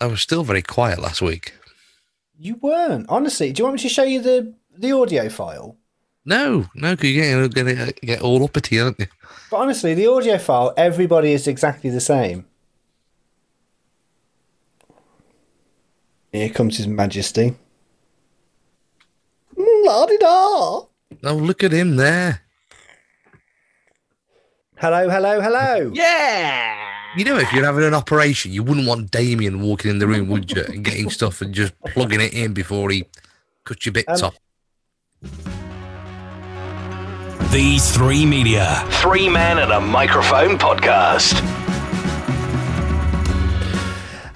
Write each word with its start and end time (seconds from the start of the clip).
I 0.00 0.06
was 0.06 0.20
still 0.22 0.44
very 0.44 0.62
quiet 0.62 0.98
last 0.98 1.20
week. 1.20 1.52
You 2.38 2.56
weren't. 2.56 3.06
Honestly, 3.08 3.52
do 3.52 3.60
you 3.60 3.64
want 3.64 3.76
me 3.76 3.82
to 3.82 3.88
show 3.88 4.02
you 4.04 4.20
the, 4.22 4.54
the 4.76 4.92
audio 4.92 5.28
file? 5.28 5.76
No, 6.24 6.66
no, 6.74 6.96
because 6.96 7.10
you're 7.10 7.48
going 7.48 7.76
to 7.76 7.92
get 8.02 8.22
all 8.22 8.42
uppity, 8.44 8.80
aren't 8.80 8.98
you? 8.98 9.06
But 9.50 9.58
honestly, 9.58 9.94
the 9.94 10.06
audio 10.06 10.38
file, 10.38 10.72
everybody 10.76 11.32
is 11.32 11.46
exactly 11.46 11.90
the 11.90 12.00
same. 12.00 12.46
Here 16.32 16.48
comes 16.48 16.76
His 16.76 16.86
Majesty. 16.86 17.54
Mm, 19.56 19.84
La 19.84 20.06
di 20.06 20.16
da. 20.18 20.82
Oh, 21.24 21.34
look 21.34 21.64
at 21.64 21.72
him 21.72 21.96
there. 21.96 22.42
Hello, 24.76 25.10
hello, 25.10 25.40
hello. 25.40 25.90
Yeah. 25.92 26.89
You 27.16 27.24
know, 27.24 27.38
if 27.38 27.52
you're 27.52 27.64
having 27.64 27.82
an 27.84 27.94
operation, 27.94 28.52
you 28.52 28.62
wouldn't 28.62 28.86
want 28.86 29.10
Damien 29.10 29.60
walking 29.62 29.90
in 29.90 29.98
the 29.98 30.06
room, 30.06 30.28
would 30.28 30.52
you? 30.52 30.62
And 30.62 30.84
getting 30.84 31.10
stuff 31.10 31.40
and 31.40 31.52
just 31.52 31.72
plugging 31.86 32.20
it 32.20 32.32
in 32.32 32.54
before 32.54 32.88
he 32.90 33.04
cuts 33.64 33.84
your 33.84 33.94
bits 33.94 34.22
Um, 34.22 34.30
off. 34.30 34.38
These 37.50 37.90
three 37.90 38.24
media. 38.24 38.84
Three 39.02 39.28
Men 39.28 39.58
and 39.58 39.72
a 39.72 39.80
Microphone 39.80 40.56
podcast. 40.56 41.32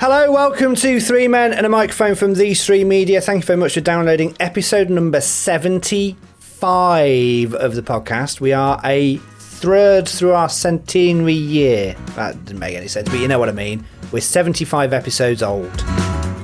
Hello, 0.00 0.33
welcome 0.33 0.75
to 0.75 0.98
Three 1.00 1.28
Men 1.28 1.52
and 1.52 1.64
a 1.64 1.69
Microphone 1.69 2.16
from 2.16 2.34
These 2.34 2.66
Three 2.66 2.83
Media. 2.83 3.20
Thank 3.20 3.45
you 3.45 3.47
very 3.47 3.56
much 3.59 3.75
for 3.75 3.83
downloading 3.83 4.34
episode 4.41 4.91
number 4.91 5.20
75 5.20 7.55
of 7.55 7.77
the 7.77 7.83
podcast. 7.83 8.41
We 8.41 8.52
are 8.52 8.80
a 8.84 9.20
third 9.68 10.06
through 10.06 10.32
our 10.32 10.48
centenary 10.48 11.32
year. 11.32 11.95
That 12.16 12.45
didn't 12.45 12.59
make 12.60 12.77
any 12.77 12.88
sense, 12.88 13.09
but 13.09 13.18
you 13.18 13.28
know 13.28 13.38
what 13.38 13.48
I 13.48 13.52
mean. 13.52 13.84
We're 14.12 14.20
75 14.20 14.92
episodes 14.92 15.42
old. 15.42 15.72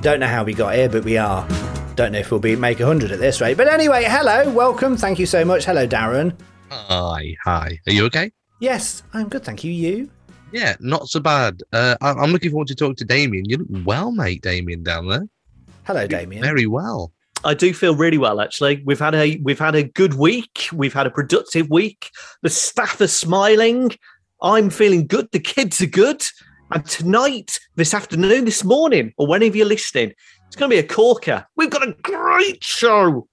Don't 0.01 0.20
know 0.20 0.27
how 0.27 0.42
we 0.42 0.55
got 0.55 0.74
here, 0.74 0.88
but 0.88 1.05
we 1.05 1.19
are. 1.19 1.47
Don't 1.97 2.12
know 2.12 2.19
if 2.19 2.30
we'll 2.30 2.41
be 2.41 2.56
make 2.56 2.78
100 2.78 3.11
at 3.12 3.19
this 3.20 3.41
rate. 3.42 3.56
But 3.58 3.69
anyway, 3.69 4.05
hello, 4.08 4.50
welcome. 4.50 4.97
Thank 4.97 5.19
you 5.19 5.27
so 5.27 5.45
much. 5.45 5.67
Hello, 5.67 5.86
Darren. 5.86 6.34
Hi, 6.70 7.36
hi. 7.45 7.78
Are 7.86 7.92
you 7.92 8.06
okay? 8.06 8.30
Yes, 8.61 9.03
I'm 9.12 9.28
good. 9.28 9.45
Thank 9.45 9.64
you. 9.64 9.70
You? 9.73 10.11
Yeah, 10.52 10.77
not 10.80 11.08
so 11.08 11.20
bad. 11.20 11.62
Uh, 11.73 11.97
I- 12.00 12.12
I'm 12.12 12.30
looking 12.33 12.50
forward 12.50 12.69
to 12.69 12.75
talk 12.75 12.97
to 12.97 13.05
Damien. 13.05 13.45
You 13.45 13.58
look 13.58 13.84
well, 13.84 14.12
mate, 14.12 14.41
Damien, 14.42 14.83
down 14.83 15.08
there. 15.08 15.27
Hello, 15.84 16.06
Damien. 16.06 16.42
Very 16.42 16.67
well. 16.67 17.12
I 17.44 17.55
do 17.55 17.72
feel 17.72 17.94
really 17.94 18.19
well 18.19 18.41
actually. 18.41 18.83
We've 18.84 18.98
had 18.98 19.14
a 19.14 19.41
we've 19.42 19.58
had 19.58 19.74
a 19.74 19.83
good 19.83 20.14
week. 20.14 20.69
We've 20.72 20.92
had 20.92 21.06
a 21.06 21.10
productive 21.10 21.70
week. 21.70 22.10
The 22.42 22.50
staff 22.50 23.00
are 23.00 23.06
smiling. 23.06 23.92
I'm 24.42 24.70
feeling 24.70 25.06
good. 25.06 25.28
The 25.33 25.41
kids 25.41 25.80
are 25.80 25.86
good. 25.86 26.22
And 26.72 26.84
tonight, 26.86 27.58
this 27.77 27.94
afternoon, 27.94 28.44
this 28.44 28.62
morning, 28.62 29.12
or 29.16 29.27
whenever 29.27 29.56
you're 29.56 29.66
listening, 29.66 30.12
it's 30.46 30.56
going 30.56 30.70
to 30.70 30.77
be 30.77 30.78
a 30.78 30.86
corker. 30.86 31.46
We've 31.56 31.70
got 31.70 31.86
a 31.86 31.94
great 32.02 32.62
show. 32.62 33.27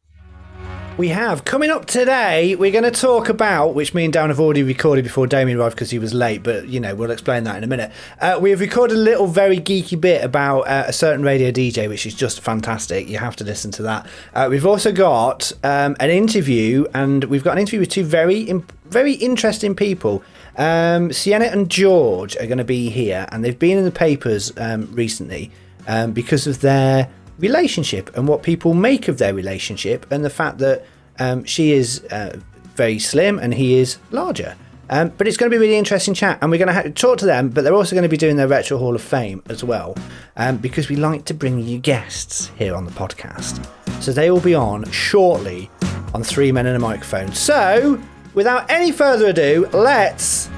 We 0.98 1.10
have. 1.10 1.46
Coming 1.46 1.70
up 1.70 1.86
today, 1.86 2.56
we're 2.56 2.72
going 2.72 2.84
to 2.84 2.90
talk 2.90 3.30
about, 3.30 3.76
which 3.76 3.94
me 3.94 4.06
and 4.06 4.12
Dan 4.12 4.30
have 4.30 4.40
already 4.40 4.64
recorded 4.64 5.04
before 5.04 5.28
Damien 5.28 5.60
arrived 5.60 5.76
because 5.76 5.92
he 5.92 6.00
was 6.00 6.12
late, 6.12 6.42
but, 6.42 6.68
you 6.70 6.80
know, 6.80 6.96
we'll 6.96 7.12
explain 7.12 7.44
that 7.44 7.56
in 7.56 7.64
a 7.64 7.68
minute. 7.68 7.92
Uh, 8.20 8.40
we 8.42 8.50
have 8.50 8.60
recorded 8.60 8.98
a 8.98 9.00
little 9.00 9.28
very 9.28 9.60
geeky 9.60 10.02
bit 10.02 10.24
about 10.24 10.62
uh, 10.62 10.86
a 10.88 10.94
certain 10.94 11.24
radio 11.24 11.52
DJ, 11.52 11.88
which 11.88 12.08
is 12.08 12.16
just 12.16 12.42
fantastic. 12.42 13.08
You 13.08 13.20
have 13.20 13.36
to 13.36 13.44
listen 13.44 13.70
to 13.74 13.84
that. 13.84 14.08
Uh, 14.34 14.48
we've 14.50 14.66
also 14.66 14.92
got 14.92 15.52
um, 15.64 15.96
an 16.00 16.10
interview, 16.10 16.88
and 16.96 17.26
we've 17.26 17.44
got 17.44 17.52
an 17.52 17.60
interview 17.60 17.82
with 17.82 17.90
two 17.90 18.04
very, 18.04 18.42
im- 18.42 18.66
very 18.86 19.14
interesting 19.14 19.76
people. 19.76 20.24
Um, 20.58 21.14
Sienna 21.14 21.46
and 21.46 21.70
George 21.70 22.36
are 22.38 22.48
going 22.48 22.58
to 22.58 22.64
be 22.64 22.90
here, 22.90 23.28
and 23.32 23.46
they've 23.46 23.60
been 23.60 23.78
in 23.78 23.84
the 23.84 23.92
papers 23.92 24.52
um, 24.58 24.92
recently 24.94 25.52
um, 25.88 26.12
because 26.14 26.48
of 26.48 26.62
their 26.62 27.08
relationship 27.40 28.16
and 28.16 28.28
what 28.28 28.44
people 28.44 28.74
make 28.74 29.08
of 29.08 29.18
their 29.18 29.34
relationship, 29.34 30.06
and 30.12 30.24
the 30.24 30.30
fact 30.30 30.58
that 30.60 30.86
um, 31.20 31.44
she 31.44 31.72
is 31.72 32.04
uh, 32.06 32.40
very 32.76 33.00
slim 33.00 33.40
and 33.40 33.54
he 33.54 33.76
is 33.76 33.98
larger. 34.12 34.56
Um, 34.90 35.10
but 35.18 35.28
it's 35.28 35.36
going 35.36 35.52
to 35.52 35.58
be 35.58 35.60
really 35.60 35.78
interesting 35.78 36.14
chat, 36.14 36.40
and 36.42 36.50
we're 36.50 36.58
going 36.58 36.68
to 36.68 36.74
ha- 36.74 36.90
talk 36.96 37.18
to 37.20 37.26
them. 37.26 37.50
But 37.50 37.64
they're 37.64 37.74
also 37.74 37.96
going 37.96 38.04
to 38.04 38.10
be 38.10 38.18
doing 38.18 38.38
their 38.38 38.48
Retro 38.48 38.78
Hall 38.78 38.96
of 38.96 39.02
Fame 39.02 39.44
as 39.50 39.64
well, 39.64 39.96
um, 40.38 40.58
because 40.58 40.88
we 40.88 40.96
like 40.96 41.26
to 41.26 41.34
bring 41.34 41.60
you 41.60 41.78
guests 41.78 42.52
here 42.58 42.74
on 42.74 42.86
the 42.86 42.92
podcast. 42.92 43.68
So 44.02 44.14
they 44.14 44.32
will 44.32 44.40
be 44.40 44.56
on 44.56 44.90
shortly 44.92 45.70
on 46.14 46.24
Three 46.24 46.52
Men 46.52 46.68
and 46.68 46.78
a 46.78 46.80
Microphone. 46.80 47.34
So, 47.34 48.02
without 48.34 48.70
any 48.72 48.92
further 48.92 49.28
ado, 49.28 49.68
let's 49.74 50.50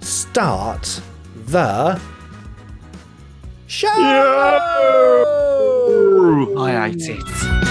start 0.00 1.00
the 1.46 2.00
show. 3.70 3.88
I 6.58 6.88
hate 6.88 7.08
it. 7.08 7.70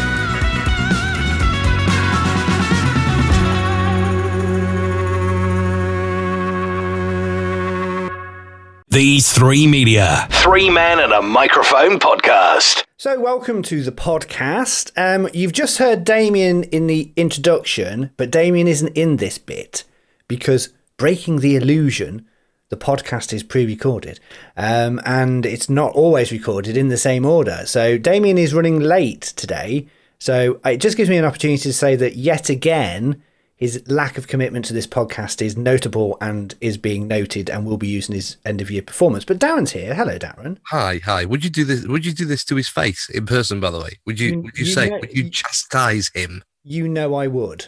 These 8.89 9.31
three 9.31 9.67
media. 9.67 10.27
Three 10.31 10.69
Men 10.69 10.99
and 10.99 11.13
a 11.13 11.21
Microphone 11.21 11.99
podcast. 11.99 12.85
So, 12.97 13.19
welcome 13.19 13.61
to 13.63 13.83
the 13.83 13.91
podcast. 13.91 14.91
Um, 14.97 15.29
you've 15.33 15.53
just 15.53 15.77
heard 15.77 16.03
Damien 16.03 16.63
in 16.63 16.87
the 16.87 17.11
introduction, 17.15 18.09
but 18.17 18.31
Damien 18.31 18.67
isn't 18.67 18.97
in 18.97 19.17
this 19.17 19.37
bit 19.37 19.83
because 20.27 20.69
breaking 20.97 21.41
the 21.41 21.55
illusion, 21.55 22.25
the 22.69 22.77
podcast 22.77 23.33
is 23.33 23.43
pre-recorded, 23.43 24.19
um, 24.55 25.01
and 25.05 25.45
it's 25.45 25.69
not 25.69 25.93
always 25.93 26.31
recorded 26.31 26.77
in 26.77 26.89
the 26.89 26.97
same 26.97 27.25
order. 27.25 27.63
So, 27.65 27.97
Damien 27.97 28.37
is 28.37 28.53
running 28.53 28.79
late 28.79 29.21
today. 29.21 29.87
So, 30.19 30.59
it 30.65 30.77
just 30.77 30.97
gives 30.97 31.09
me 31.09 31.17
an 31.17 31.25
opportunity 31.25 31.61
to 31.63 31.73
say 31.73 31.95
that 31.95 32.15
yet 32.15 32.49
again, 32.49 33.21
his 33.55 33.83
lack 33.89 34.17
of 34.17 34.27
commitment 34.27 34.63
to 34.65 34.73
this 34.73 34.87
podcast 34.87 35.41
is 35.41 35.57
notable 35.57 36.17
and 36.21 36.55
is 36.61 36.77
being 36.77 37.07
noted, 37.07 37.49
and 37.49 37.65
will 37.65 37.77
be 37.77 37.87
used 37.87 38.09
in 38.09 38.15
his 38.15 38.37
end 38.45 38.61
of 38.61 38.71
year 38.71 38.81
performance. 38.81 39.25
But 39.25 39.39
Darren's 39.39 39.71
here. 39.71 39.93
Hello, 39.95 40.17
Darren. 40.17 40.57
Hi, 40.67 41.01
hi. 41.03 41.25
Would 41.25 41.43
you 41.43 41.49
do 41.49 41.65
this? 41.65 41.85
Would 41.85 42.05
you 42.05 42.13
do 42.13 42.25
this 42.25 42.45
to 42.45 42.55
his 42.55 42.69
face 42.69 43.09
in 43.09 43.25
person? 43.25 43.59
By 43.59 43.71
the 43.71 43.79
way, 43.79 43.99
would 44.05 44.19
you? 44.19 44.41
Would 44.41 44.57
you, 44.57 44.65
you 44.65 44.71
say? 44.71 44.89
know- 44.89 44.99
would 44.99 45.15
you 45.15 45.29
chastise 45.29 46.09
him? 46.13 46.43
You 46.63 46.87
know 46.87 47.15
I 47.15 47.27
would. 47.27 47.67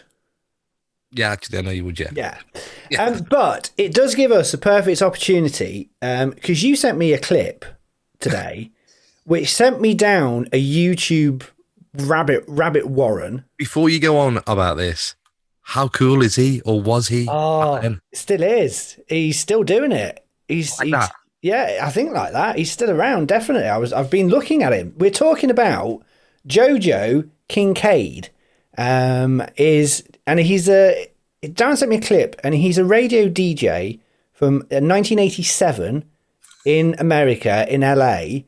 Yeah, 1.12 1.30
actually, 1.30 1.58
I 1.58 1.62
know 1.62 1.70
you 1.70 1.84
would. 1.84 1.98
Yeah. 2.00 2.10
Yeah. 2.14 2.38
Yeah. 2.90 3.04
Um, 3.04 3.26
but 3.30 3.70
it 3.76 3.94
does 3.94 4.14
give 4.14 4.32
us 4.32 4.52
a 4.54 4.58
perfect 4.58 5.02
opportunity 5.02 5.90
because 6.00 6.62
you 6.62 6.74
sent 6.76 6.98
me 6.98 7.12
a 7.12 7.18
clip 7.18 7.64
today, 8.20 8.70
which 9.24 9.52
sent 9.52 9.80
me 9.80 9.94
down 9.94 10.48
a 10.52 10.62
YouTube 10.62 11.44
rabbit 11.94 12.44
rabbit 12.48 12.86
warren. 12.86 13.44
Before 13.58 13.88
you 13.90 14.00
go 14.00 14.18
on 14.18 14.40
about 14.46 14.76
this, 14.78 15.14
how 15.62 15.88
cool 15.88 16.22
is 16.22 16.36
he, 16.36 16.60
or 16.62 16.80
was 16.80 17.08
he? 17.08 17.26
Oh, 17.30 17.96
still 18.14 18.42
is. 18.42 18.98
He's 19.08 19.38
still 19.38 19.62
doing 19.62 19.92
it. 19.92 20.24
He's, 20.48 20.76
Like 20.78 20.86
he's 20.86 20.92
that? 20.92 21.12
yeah, 21.42 21.80
I 21.82 21.90
think 21.90 22.12
like 22.12 22.32
that. 22.32 22.56
He's 22.56 22.70
still 22.70 22.90
around. 22.90 23.28
Definitely. 23.28 23.68
I 23.68 23.76
was. 23.78 23.92
I've 23.92 24.10
been 24.10 24.28
looking 24.28 24.62
at 24.62 24.72
him. 24.72 24.94
We're 24.96 25.10
talking 25.10 25.50
about 25.50 26.02
Jojo 26.48 27.28
Kincaid. 27.48 28.30
Um, 28.78 29.42
is 29.56 30.04
and 30.26 30.40
he's 30.40 30.68
a. 30.68 31.08
Darren 31.42 31.76
sent 31.76 31.90
me 31.90 31.96
a 31.96 32.00
clip, 32.00 32.40
and 32.44 32.54
he's 32.54 32.78
a 32.78 32.84
radio 32.84 33.28
DJ 33.28 33.98
from 34.32 34.56
uh, 34.70 34.78
1987 34.80 36.04
in 36.64 36.94
America, 36.98 37.66
in 37.68 37.80
LA. 37.80 38.44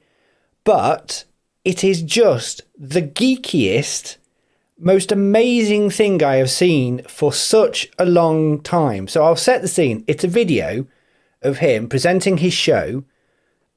But 0.63 1.25
it 1.65 1.83
is 1.83 2.03
just 2.03 2.63
the 2.79 3.03
geekiest 3.03 4.17
most 4.79 5.13
amazing 5.13 5.91
thing 5.91 6.23
I 6.23 6.37
have 6.37 6.51
seen 6.51 7.03
for 7.05 7.33
such 7.33 7.89
a 7.99 8.05
long 8.05 8.61
time. 8.61 9.07
So 9.09 9.25
I'll 9.25 9.37
set 9.37 9.63
the 9.63 9.69
scene. 9.69 10.05
It's 10.07 10.25
a 10.25 10.29
video 10.29 10.87
of 11.43 11.59
him 11.59 11.89
presenting 11.89 12.39
his 12.39 12.55
show, 12.55 13.05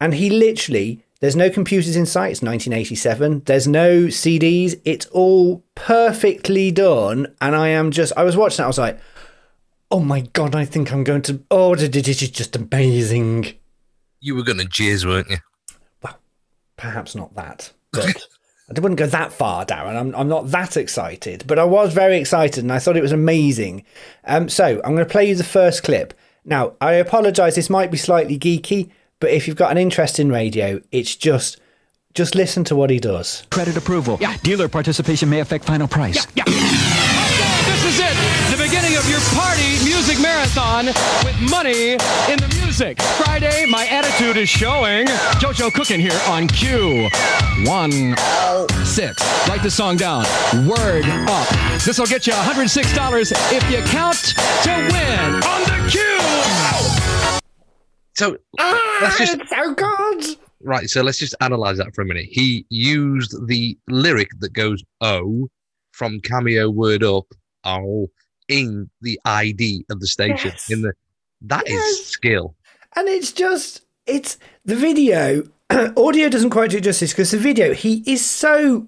and 0.01 0.13
he 0.13 0.29
literally, 0.29 1.03
there's 1.19 1.35
no 1.35 1.49
computers 1.49 1.95
in 1.95 2.05
sight. 2.05 2.31
It's 2.31 2.41
1987. 2.41 3.43
There's 3.45 3.67
no 3.67 4.05
CDs. 4.05 4.79
It's 4.85 5.07
all 5.07 5.63
perfectly 5.75 6.71
done. 6.71 7.33
And 7.41 7.55
I 7.55 7.69
am 7.69 7.91
just, 7.91 8.13
I 8.15 8.23
was 8.23 8.37
watching 8.37 8.63
it. 8.63 8.65
I 8.65 8.67
was 8.67 8.77
like, 8.77 8.99
oh 9.89 9.99
my 9.99 10.21
God, 10.33 10.55
I 10.55 10.65
think 10.65 10.91
I'm 10.91 11.03
going 11.03 11.23
to, 11.23 11.41
oh, 11.49 11.75
this 11.75 12.21
is 12.21 12.29
just 12.29 12.55
amazing. 12.55 13.53
You 14.19 14.35
were 14.35 14.43
going 14.43 14.59
to 14.59 14.65
jizz, 14.65 15.05
weren't 15.05 15.29
you? 15.29 15.37
Well, 16.03 16.19
perhaps 16.75 17.15
not 17.15 17.33
that, 17.35 17.71
but 17.91 18.05
I 18.69 18.79
wouldn't 18.79 18.99
go 18.99 19.07
that 19.07 19.33
far, 19.33 19.65
Darren. 19.65 19.97
I'm, 19.97 20.13
I'm 20.13 20.27
not 20.27 20.51
that 20.51 20.77
excited, 20.77 21.45
but 21.47 21.57
I 21.57 21.63
was 21.63 21.93
very 21.93 22.17
excited 22.17 22.63
and 22.63 22.71
I 22.71 22.79
thought 22.79 22.97
it 22.97 23.01
was 23.01 23.11
amazing. 23.11 23.85
Um, 24.25 24.49
so 24.49 24.81
I'm 24.83 24.93
going 24.93 24.97
to 24.97 25.11
play 25.11 25.29
you 25.29 25.35
the 25.35 25.43
first 25.43 25.83
clip. 25.83 26.13
Now, 26.45 26.73
I 26.79 26.93
apologise, 26.93 27.55
this 27.55 27.69
might 27.69 27.91
be 27.91 27.97
slightly 27.97 28.37
geeky, 28.37 28.91
but 29.19 29.29
if 29.31 29.47
you've 29.47 29.57
got 29.57 29.71
an 29.71 29.77
interest 29.77 30.19
in 30.19 30.31
radio, 30.31 30.81
it's 30.91 31.15
just 31.15 31.59
just 32.13 32.33
listen 32.33 32.63
to 32.65 32.75
what 32.75 32.89
he 32.89 32.99
does. 32.99 33.43
Credit 33.51 33.77
approval. 33.77 34.17
Yeah. 34.19 34.35
Dealer 34.37 34.67
participation 34.67 35.29
may 35.29 35.39
affect 35.39 35.65
final 35.65 35.87
price. 35.87 36.25
Yeah. 36.35 36.45
This 36.45 37.85
is 37.85 37.99
it, 37.99 38.15
the 38.49 38.63
beginning 38.63 38.97
of 38.97 39.07
your 39.09 39.19
party 39.35 39.77
music 39.83 40.19
marathon 40.19 40.87
with 40.87 41.51
money 41.51 41.91
in 41.93 42.39
the 42.39 42.47
music 42.47 42.57
music. 42.77 43.01
Friday, 43.01 43.65
my 43.65 43.87
attitude 43.87 44.37
is 44.37 44.47
showing. 44.49 45.07
JoJo 45.39 45.73
Cooking 45.73 45.99
here 45.99 46.19
on 46.27 46.47
Q. 46.47 47.09
One 47.65 48.15
six. 48.85 49.23
Write 49.47 49.63
the 49.63 49.71
song 49.71 49.97
down. 49.97 50.25
Word 50.67 51.05
up. 51.27 51.47
This 51.83 51.97
will 51.97 52.05
get 52.05 52.27
you 52.27 52.33
$106 52.33 53.31
if 53.51 53.71
you 53.71 53.81
count 53.89 54.35
to 54.63 54.71
win 54.91 55.43
on 55.43 55.63
the 55.63 55.89
Q. 55.89 57.06
So 58.17 58.35
ah, 58.59 58.99
let's 59.03 59.17
just 59.19 59.37
It's 59.39 59.49
so 59.51 59.73
good. 59.75 60.37
right. 60.61 60.89
So 60.89 61.03
let's 61.03 61.19
just 61.19 61.35
analyze 61.39 61.77
that 61.77 61.93
for 61.93 62.01
a 62.01 62.05
minute. 62.05 62.25
He 62.29 62.65
used 62.69 63.47
the 63.47 63.77
lyric 63.87 64.29
that 64.39 64.53
goes 64.53 64.83
"oh" 65.01 65.47
from 65.91 66.19
Cameo 66.21 66.69
Word 66.71 67.03
Up 67.03 67.25
"oh" 67.63 68.09
in 68.47 68.89
the 69.01 69.19
ID 69.25 69.85
of 69.91 69.99
the 69.99 70.07
station. 70.07 70.49
Yes. 70.51 70.69
In 70.71 70.81
the 70.81 70.93
that 71.41 71.67
is 71.67 71.73
Yes. 71.73 72.05
skill. 72.05 72.55
And 72.95 73.07
it's 73.07 73.31
just, 73.31 73.81
it's 74.07 74.39
the 74.65 74.75
video. 74.75 75.43
audio 75.69 76.29
doesn't 76.29 76.49
quite 76.49 76.71
do 76.71 76.79
justice 76.79 77.11
because 77.11 77.29
the 77.29 77.37
video, 77.37 77.73
he 77.75 78.01
is 78.07 78.25
so 78.25 78.87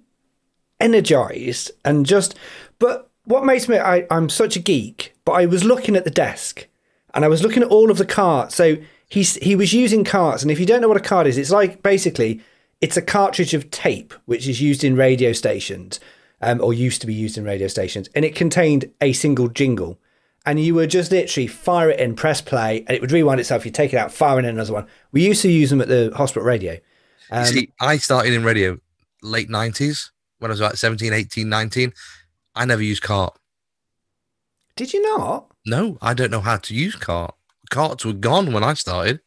energized 0.80 1.72
and 1.86 2.06
just. 2.06 2.36
But 2.80 3.12
what 3.26 3.46
makes 3.46 3.68
me, 3.68 3.78
I, 3.78 4.08
I'm 4.10 4.30
such 4.30 4.56
a 4.56 4.60
geek, 4.60 5.14
but 5.26 5.34
I 5.34 5.46
was 5.46 5.64
looking 5.64 5.96
at 5.96 6.06
the 6.06 6.10
desk 6.10 6.68
and 7.14 7.24
I 7.24 7.28
was 7.28 7.44
looking 7.44 7.62
at 7.62 7.70
all 7.70 7.92
of 7.92 8.00
the 8.00 8.06
carts. 8.06 8.56
So 8.56 8.78
he's, 9.10 9.36
he 9.36 9.56
was 9.56 9.74
using 9.74 10.04
carts. 10.04 10.42
And 10.42 10.52
if 10.52 10.60
you 10.60 10.66
don't 10.66 10.82
know 10.82 10.88
what 10.88 10.98
a 10.98 11.02
card 11.02 11.28
is, 11.28 11.38
it's 11.38 11.52
like 11.52 11.84
basically, 11.84 12.42
it's 12.82 12.98
a 12.98 13.02
cartridge 13.02 13.54
of 13.54 13.70
tape, 13.72 14.14
which 14.26 14.48
is 14.48 14.62
used 14.62 14.84
in 14.84 14.96
radio 14.96 15.34
stations. 15.34 16.00
Um, 16.42 16.62
or 16.62 16.74
used 16.74 17.02
to 17.02 17.08
be 17.08 17.14
used 17.14 17.38
in 17.38 17.44
radio 17.44 17.68
stations, 17.68 18.08
and 18.16 18.24
it 18.24 18.34
contained 18.34 18.90
a 19.02 19.12
single 19.12 19.50
jingle 19.50 20.00
and 20.46 20.60
you 20.60 20.74
would 20.76 20.90
just 20.90 21.12
literally 21.12 21.48
fire 21.48 21.90
it 21.90 22.00
in, 22.00 22.16
press 22.16 22.42
play, 22.42 22.84
and 22.88 22.96
it 22.96 23.02
would 23.02 23.12
rewind 23.12 23.40
itself. 23.40 23.66
You 23.66 23.72
take 23.72 23.94
it 23.94 23.98
out, 23.98 24.12
fire 24.12 24.40
in 24.40 24.46
another 24.46 24.74
one. 24.74 24.88
We 25.12 25.26
used 25.26 25.42
to 25.44 25.52
use 25.52 25.70
them 25.70 25.82
at 25.82 25.88
the 25.88 26.12
hospital 26.16 26.46
radio. 26.46 26.78
Um, 27.30 27.42
You 27.42 27.46
See, 27.46 27.72
I 27.80 27.98
started 27.98 28.34
in 28.34 28.44
radio 28.44 28.80
late 29.22 29.50
90s 29.50 30.10
when 30.40 30.50
I 30.50 30.54
was 30.54 30.60
about 30.60 30.78
17, 30.78 31.14
18, 31.14 31.48
19. 31.48 31.94
I 32.56 32.66
never 32.66 32.82
used 32.82 33.04
cart. 33.04 33.38
did 34.76 34.94
you 34.94 35.02
not? 35.02 35.52
No, 35.66 35.98
I 36.02 36.14
don't 36.14 36.32
know 36.32 36.42
how 36.42 36.58
to 36.58 36.74
use 36.74 36.96
cart. 36.96 37.36
Carts 37.70 38.04
were 38.06 38.14
gone 38.14 38.52
when 38.54 38.64
I 38.64 38.74
started. 38.74 39.20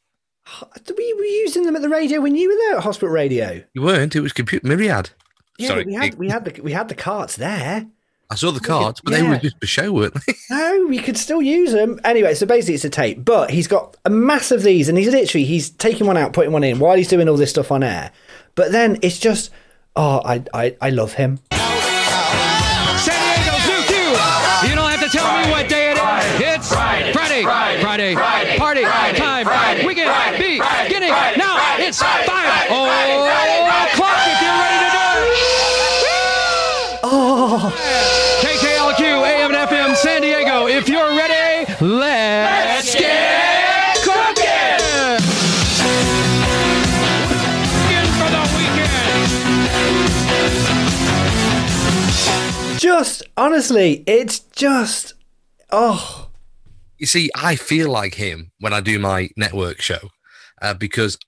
We 0.96 1.14
were 1.14 1.24
using 1.24 1.64
them 1.64 1.76
at 1.76 1.82
the 1.82 1.88
radio 1.88 2.20
when 2.20 2.34
you 2.34 2.48
were 2.48 2.56
there 2.56 2.76
at 2.78 2.82
hospital 2.82 3.10
radio. 3.10 3.62
You 3.74 3.82
weren't. 3.82 4.16
It 4.16 4.20
was 4.20 4.32
computer 4.32 4.66
myriad. 4.66 5.10
Yeah, 5.58 5.68
Sorry, 5.68 5.84
we 5.84 5.94
had 5.94 6.14
we 6.16 6.28
had 6.28 6.44
the 6.44 6.62
we 6.62 6.72
had 6.72 6.88
the 6.88 6.94
carts 6.94 7.36
there. 7.36 7.86
I 8.30 8.34
saw 8.34 8.50
the 8.50 8.60
carts, 8.60 9.00
but 9.02 9.12
they 9.12 9.22
were 9.22 9.36
just 9.36 9.60
for 9.60 9.66
show, 9.66 9.92
weren't 9.92 10.14
they? 10.14 10.32
No, 10.50 10.86
we 10.88 10.98
could 10.98 11.18
still 11.18 11.42
use 11.42 11.72
them. 11.72 12.00
Anyway, 12.02 12.34
so 12.34 12.46
basically 12.46 12.74
it's 12.74 12.84
a 12.84 12.90
tape, 12.90 13.24
but 13.24 13.50
he's 13.50 13.68
got 13.68 13.96
a 14.06 14.10
mass 14.10 14.50
of 14.50 14.62
these 14.62 14.88
and 14.88 14.96
he's 14.96 15.08
literally 15.08 15.44
he's 15.44 15.68
taking 15.70 16.06
one 16.06 16.16
out, 16.16 16.32
putting 16.32 16.52
one 16.52 16.64
in 16.64 16.78
while 16.78 16.96
he's 16.96 17.08
doing 17.08 17.28
all 17.28 17.36
this 17.36 17.50
stuff 17.50 17.70
on 17.70 17.82
air. 17.82 18.10
But 18.54 18.72
then 18.72 18.98
it's 19.02 19.18
just 19.18 19.50
oh, 19.96 20.22
I 20.24 20.42
I, 20.54 20.76
I 20.80 20.90
love 20.90 21.12
him. 21.14 21.38
San 21.52 23.36
Diego's 23.36 23.66
new 23.68 23.82
Q. 23.86 23.96
You 24.68 24.74
don't 24.76 24.90
have 24.90 25.00
to 25.00 25.08
tell 25.16 25.44
me 25.44 25.50
what 25.50 25.68
day 25.68 25.81
Friday. 28.10 28.58
Party 28.58 28.82
time. 28.82 29.46
Weekend. 29.86 30.10
Beginning. 30.36 31.10
Now 31.38 31.54
it's 31.78 32.02
five. 32.02 32.18
Oh, 32.68 32.90
if 34.26 34.42
you're 34.42 34.58
ready 34.58 34.78
to 34.82 34.90
do 34.90 35.06
it. 35.22 35.38
Oh. 37.04 37.70
KKLQ 38.42 39.02
AM 39.24 39.54
and 39.54 39.70
FM 39.70 39.94
San 39.94 40.22
Diego. 40.22 40.66
If 40.66 40.88
you're 40.88 41.14
ready, 41.16 41.72
let's 41.80 42.92
get 42.94 43.96
cooking. 44.02 45.22
In 47.88 48.04
for 48.18 48.28
the 48.34 48.42
weekend. 48.58 49.30
Just 52.80 53.22
honestly, 53.36 54.02
it's 54.08 54.40
just 54.40 55.14
oh 55.70 56.21
You 57.02 57.06
see, 57.08 57.30
I 57.34 57.56
feel 57.56 57.90
like 57.90 58.14
him 58.14 58.52
when 58.60 58.72
I 58.72 58.80
do 58.80 58.96
my 59.00 59.28
network 59.36 59.80
show 59.82 59.98
uh, 60.62 60.72
because 60.72 61.18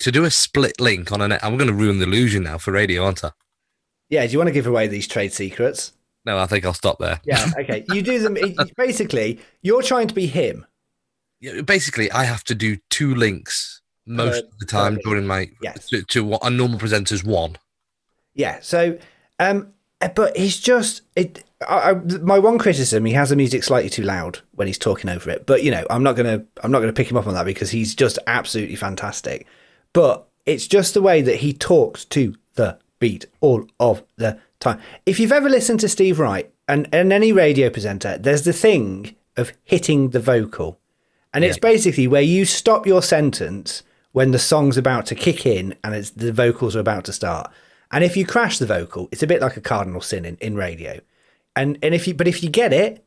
to 0.00 0.12
do 0.12 0.24
a 0.26 0.30
split 0.30 0.78
link 0.78 1.12
on 1.12 1.22
a 1.22 1.28
net, 1.28 1.42
I'm 1.42 1.56
going 1.56 1.68
to 1.68 1.72
ruin 1.74 1.98
the 1.98 2.04
illusion 2.04 2.42
now 2.42 2.58
for 2.58 2.72
radio, 2.72 3.04
aren't 3.06 3.24
I? 3.24 3.30
yeah. 4.10 4.26
Do 4.26 4.32
you 4.32 4.38
want 4.38 4.48
to 4.48 4.52
give 4.52 4.66
away 4.66 4.86
these 4.86 5.08
trade 5.08 5.32
secrets? 5.32 5.94
No, 6.26 6.36
I 6.38 6.44
think 6.44 6.66
I'll 6.66 6.74
stop 6.74 6.98
there. 6.98 7.22
Yeah, 7.24 7.50
okay. 7.58 7.86
You 7.88 8.02
do 8.02 8.18
them. 8.18 8.36
basically, 8.76 9.40
you're 9.62 9.82
trying 9.82 10.08
to 10.08 10.14
be 10.14 10.26
him. 10.26 10.66
Yeah, 11.40 11.62
Basically, 11.62 12.10
I 12.12 12.24
have 12.24 12.44
to 12.44 12.54
do 12.54 12.76
two 12.90 13.14
links 13.14 13.80
most 14.06 14.44
Uh, 14.44 14.46
of 14.48 14.58
the 14.58 14.66
time 14.66 14.92
okay. 14.94 15.02
during 15.04 15.26
my 15.26 15.48
Yes. 15.62 15.88
to, 15.88 16.02
to 16.02 16.22
what 16.22 16.44
a 16.44 16.50
normal 16.50 16.78
presenter's 16.78 17.24
one. 17.24 17.56
Yeah. 18.34 18.58
So, 18.60 18.98
um, 19.38 19.72
Eh, 20.00 20.08
but 20.08 20.36
he's 20.36 20.58
just 20.58 21.02
it. 21.16 21.44
I, 21.68 21.90
I, 21.90 21.94
my 21.94 22.38
one 22.38 22.58
criticism: 22.58 23.04
he 23.04 23.12
has 23.12 23.30
the 23.30 23.36
music 23.36 23.64
slightly 23.64 23.90
too 23.90 24.02
loud 24.02 24.40
when 24.52 24.66
he's 24.66 24.78
talking 24.78 25.10
over 25.10 25.30
it. 25.30 25.46
But 25.46 25.62
you 25.62 25.70
know, 25.70 25.84
I'm 25.90 26.02
not 26.02 26.16
gonna 26.16 26.44
I'm 26.62 26.70
not 26.70 26.80
gonna 26.80 26.92
pick 26.92 27.10
him 27.10 27.16
up 27.16 27.26
on 27.26 27.34
that 27.34 27.44
because 27.46 27.70
he's 27.70 27.94
just 27.94 28.18
absolutely 28.26 28.76
fantastic. 28.76 29.46
But 29.92 30.26
it's 30.46 30.66
just 30.66 30.94
the 30.94 31.02
way 31.02 31.22
that 31.22 31.36
he 31.36 31.52
talks 31.52 32.04
to 32.06 32.34
the 32.54 32.78
beat 32.98 33.26
all 33.40 33.66
of 33.80 34.02
the 34.16 34.38
time. 34.60 34.80
If 35.06 35.18
you've 35.18 35.32
ever 35.32 35.48
listened 35.48 35.80
to 35.80 35.88
Steve 35.88 36.18
Wright 36.18 36.50
and, 36.68 36.88
and 36.92 37.12
any 37.12 37.32
radio 37.32 37.70
presenter, 37.70 38.18
there's 38.18 38.42
the 38.42 38.52
thing 38.52 39.14
of 39.36 39.52
hitting 39.64 40.10
the 40.10 40.20
vocal. 40.20 40.78
And 41.32 41.44
it's 41.44 41.58
basically 41.58 42.06
where 42.06 42.22
you 42.22 42.44
stop 42.44 42.86
your 42.86 43.02
sentence 43.02 43.82
when 44.12 44.30
the 44.30 44.38
song's 44.38 44.76
about 44.76 45.06
to 45.06 45.16
kick 45.16 45.44
in 45.44 45.74
and 45.82 45.94
it's, 45.94 46.10
the 46.10 46.32
vocals 46.32 46.76
are 46.76 46.80
about 46.80 47.04
to 47.06 47.12
start. 47.12 47.50
And 47.94 48.02
if 48.02 48.16
you 48.16 48.26
crash 48.26 48.58
the 48.58 48.66
vocal, 48.66 49.08
it's 49.12 49.22
a 49.22 49.26
bit 49.26 49.40
like 49.40 49.56
a 49.56 49.60
cardinal 49.60 50.00
sin 50.00 50.24
in, 50.24 50.36
in 50.38 50.56
radio. 50.56 51.00
And 51.54 51.78
and 51.80 51.94
if 51.94 52.08
you 52.08 52.14
but 52.14 52.26
if 52.26 52.42
you 52.42 52.50
get 52.50 52.72
it 52.72 53.06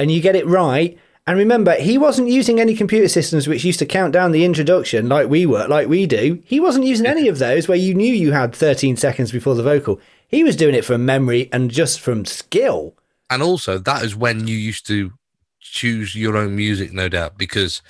and 0.00 0.10
you 0.10 0.20
get 0.20 0.34
it 0.34 0.44
right, 0.48 0.98
and 1.28 1.38
remember, 1.38 1.74
he 1.74 1.96
wasn't 1.96 2.28
using 2.28 2.58
any 2.58 2.74
computer 2.74 3.06
systems 3.06 3.46
which 3.46 3.64
used 3.64 3.78
to 3.78 3.86
count 3.86 4.12
down 4.12 4.32
the 4.32 4.44
introduction 4.44 5.08
like 5.08 5.28
we 5.28 5.46
were, 5.46 5.68
like 5.68 5.86
we 5.86 6.06
do. 6.06 6.42
He 6.44 6.58
wasn't 6.58 6.86
using 6.86 7.06
any 7.06 7.28
of 7.28 7.38
those 7.38 7.68
where 7.68 7.78
you 7.78 7.94
knew 7.94 8.12
you 8.12 8.32
had 8.32 8.52
13 8.52 8.96
seconds 8.96 9.30
before 9.30 9.54
the 9.54 9.62
vocal. 9.62 10.00
He 10.26 10.42
was 10.42 10.56
doing 10.56 10.74
it 10.74 10.84
from 10.84 11.06
memory 11.06 11.48
and 11.52 11.70
just 11.70 12.00
from 12.00 12.24
skill. 12.24 12.96
And 13.30 13.44
also, 13.44 13.78
that 13.78 14.04
is 14.04 14.16
when 14.16 14.48
you 14.48 14.56
used 14.56 14.88
to 14.88 15.12
choose 15.60 16.16
your 16.16 16.36
own 16.36 16.56
music, 16.56 16.92
no 16.92 17.08
doubt, 17.08 17.38
because, 17.38 17.80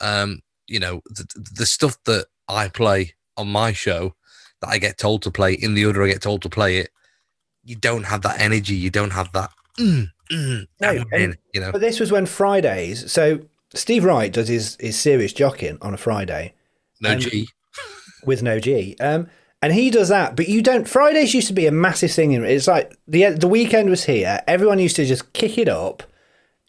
um, 0.00 0.42
you 0.68 0.78
know, 0.78 1.02
the, 1.06 1.26
the 1.54 1.66
stuff 1.66 1.96
that 2.04 2.26
I 2.48 2.68
play 2.68 3.14
on 3.36 3.48
my 3.48 3.72
show 3.72 4.14
that 4.62 4.70
I 4.70 4.78
get 4.78 4.96
told 4.96 5.22
to 5.22 5.30
play 5.30 5.52
in 5.52 5.74
the 5.74 5.84
order 5.84 6.02
I 6.02 6.08
get 6.08 6.22
told 6.22 6.40
to 6.42 6.48
play 6.48 6.78
it, 6.78 6.90
you 7.64 7.76
don't 7.76 8.04
have 8.04 8.22
that 8.22 8.40
energy. 8.40 8.74
You 8.74 8.90
don't 8.90 9.10
have 9.12 9.30
that. 9.32 9.50
Mm, 9.78 10.08
mm, 10.30 10.66
No, 10.80 11.04
and- 11.12 11.36
you 11.52 11.60
know, 11.60 11.70
But 11.72 11.80
this 11.82 12.00
was 12.00 12.10
when 12.10 12.26
Fridays. 12.26 13.10
So 13.12 13.40
Steve 13.74 14.04
Wright 14.04 14.32
does 14.32 14.48
his, 14.48 14.76
his 14.80 14.98
serious 14.98 15.32
jockeying 15.32 15.78
on 15.82 15.94
a 15.94 15.98
Friday 15.98 16.54
no 17.00 17.12
um, 17.12 17.20
G. 17.20 17.48
with 18.24 18.42
no 18.42 18.58
G. 18.58 18.96
Um, 19.00 19.28
and 19.60 19.72
he 19.72 19.90
does 19.90 20.08
that, 20.08 20.34
but 20.34 20.48
you 20.48 20.60
don't. 20.60 20.88
Fridays 20.88 21.34
used 21.34 21.46
to 21.46 21.52
be 21.52 21.66
a 21.66 21.72
massive 21.72 22.10
thing. 22.10 22.32
It's 22.32 22.66
like 22.66 22.96
the 23.06 23.30
the 23.30 23.46
weekend 23.46 23.90
was 23.90 24.04
here. 24.04 24.40
Everyone 24.48 24.80
used 24.80 24.96
to 24.96 25.04
just 25.04 25.32
kick 25.34 25.56
it 25.56 25.68
up. 25.68 26.02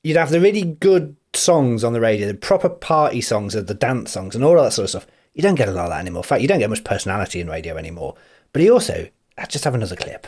You'd 0.03 0.17
have 0.17 0.29
the 0.29 0.39
really 0.39 0.61
good 0.61 1.15
songs 1.33 1.83
on 1.83 1.93
the 1.93 1.99
radio, 2.01 2.27
the 2.27 2.35
proper 2.35 2.69
party 2.69 3.19
songs, 3.19 3.53
the 3.53 3.63
dance 3.73 4.11
songs, 4.11 4.35
and 4.35 4.43
all 4.43 4.61
that 4.61 4.73
sort 4.73 4.83
of 4.83 4.89
stuff. 4.91 5.07
You 5.33 5.41
don't 5.41 5.55
get 5.55 5.69
a 5.69 5.71
lot 5.71 5.85
of 5.85 5.91
that 5.91 5.99
anymore. 5.99 6.21
In 6.21 6.27
fact, 6.27 6.41
you 6.41 6.47
don't 6.47 6.59
get 6.59 6.69
much 6.69 6.83
personality 6.83 7.39
in 7.39 7.49
radio 7.49 7.77
anymore. 7.77 8.15
But 8.51 8.61
he 8.61 8.69
also 8.69 9.07
let's 9.37 9.51
just 9.51 9.63
have 9.65 9.75
another 9.75 9.95
clip. 9.95 10.27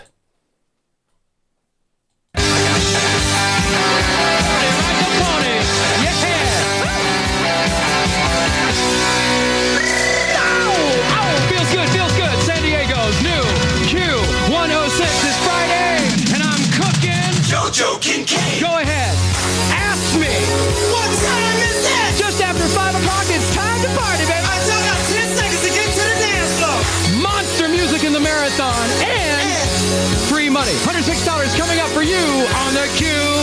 On 32.54 32.74
the 32.74 32.88
Cube. 32.98 33.36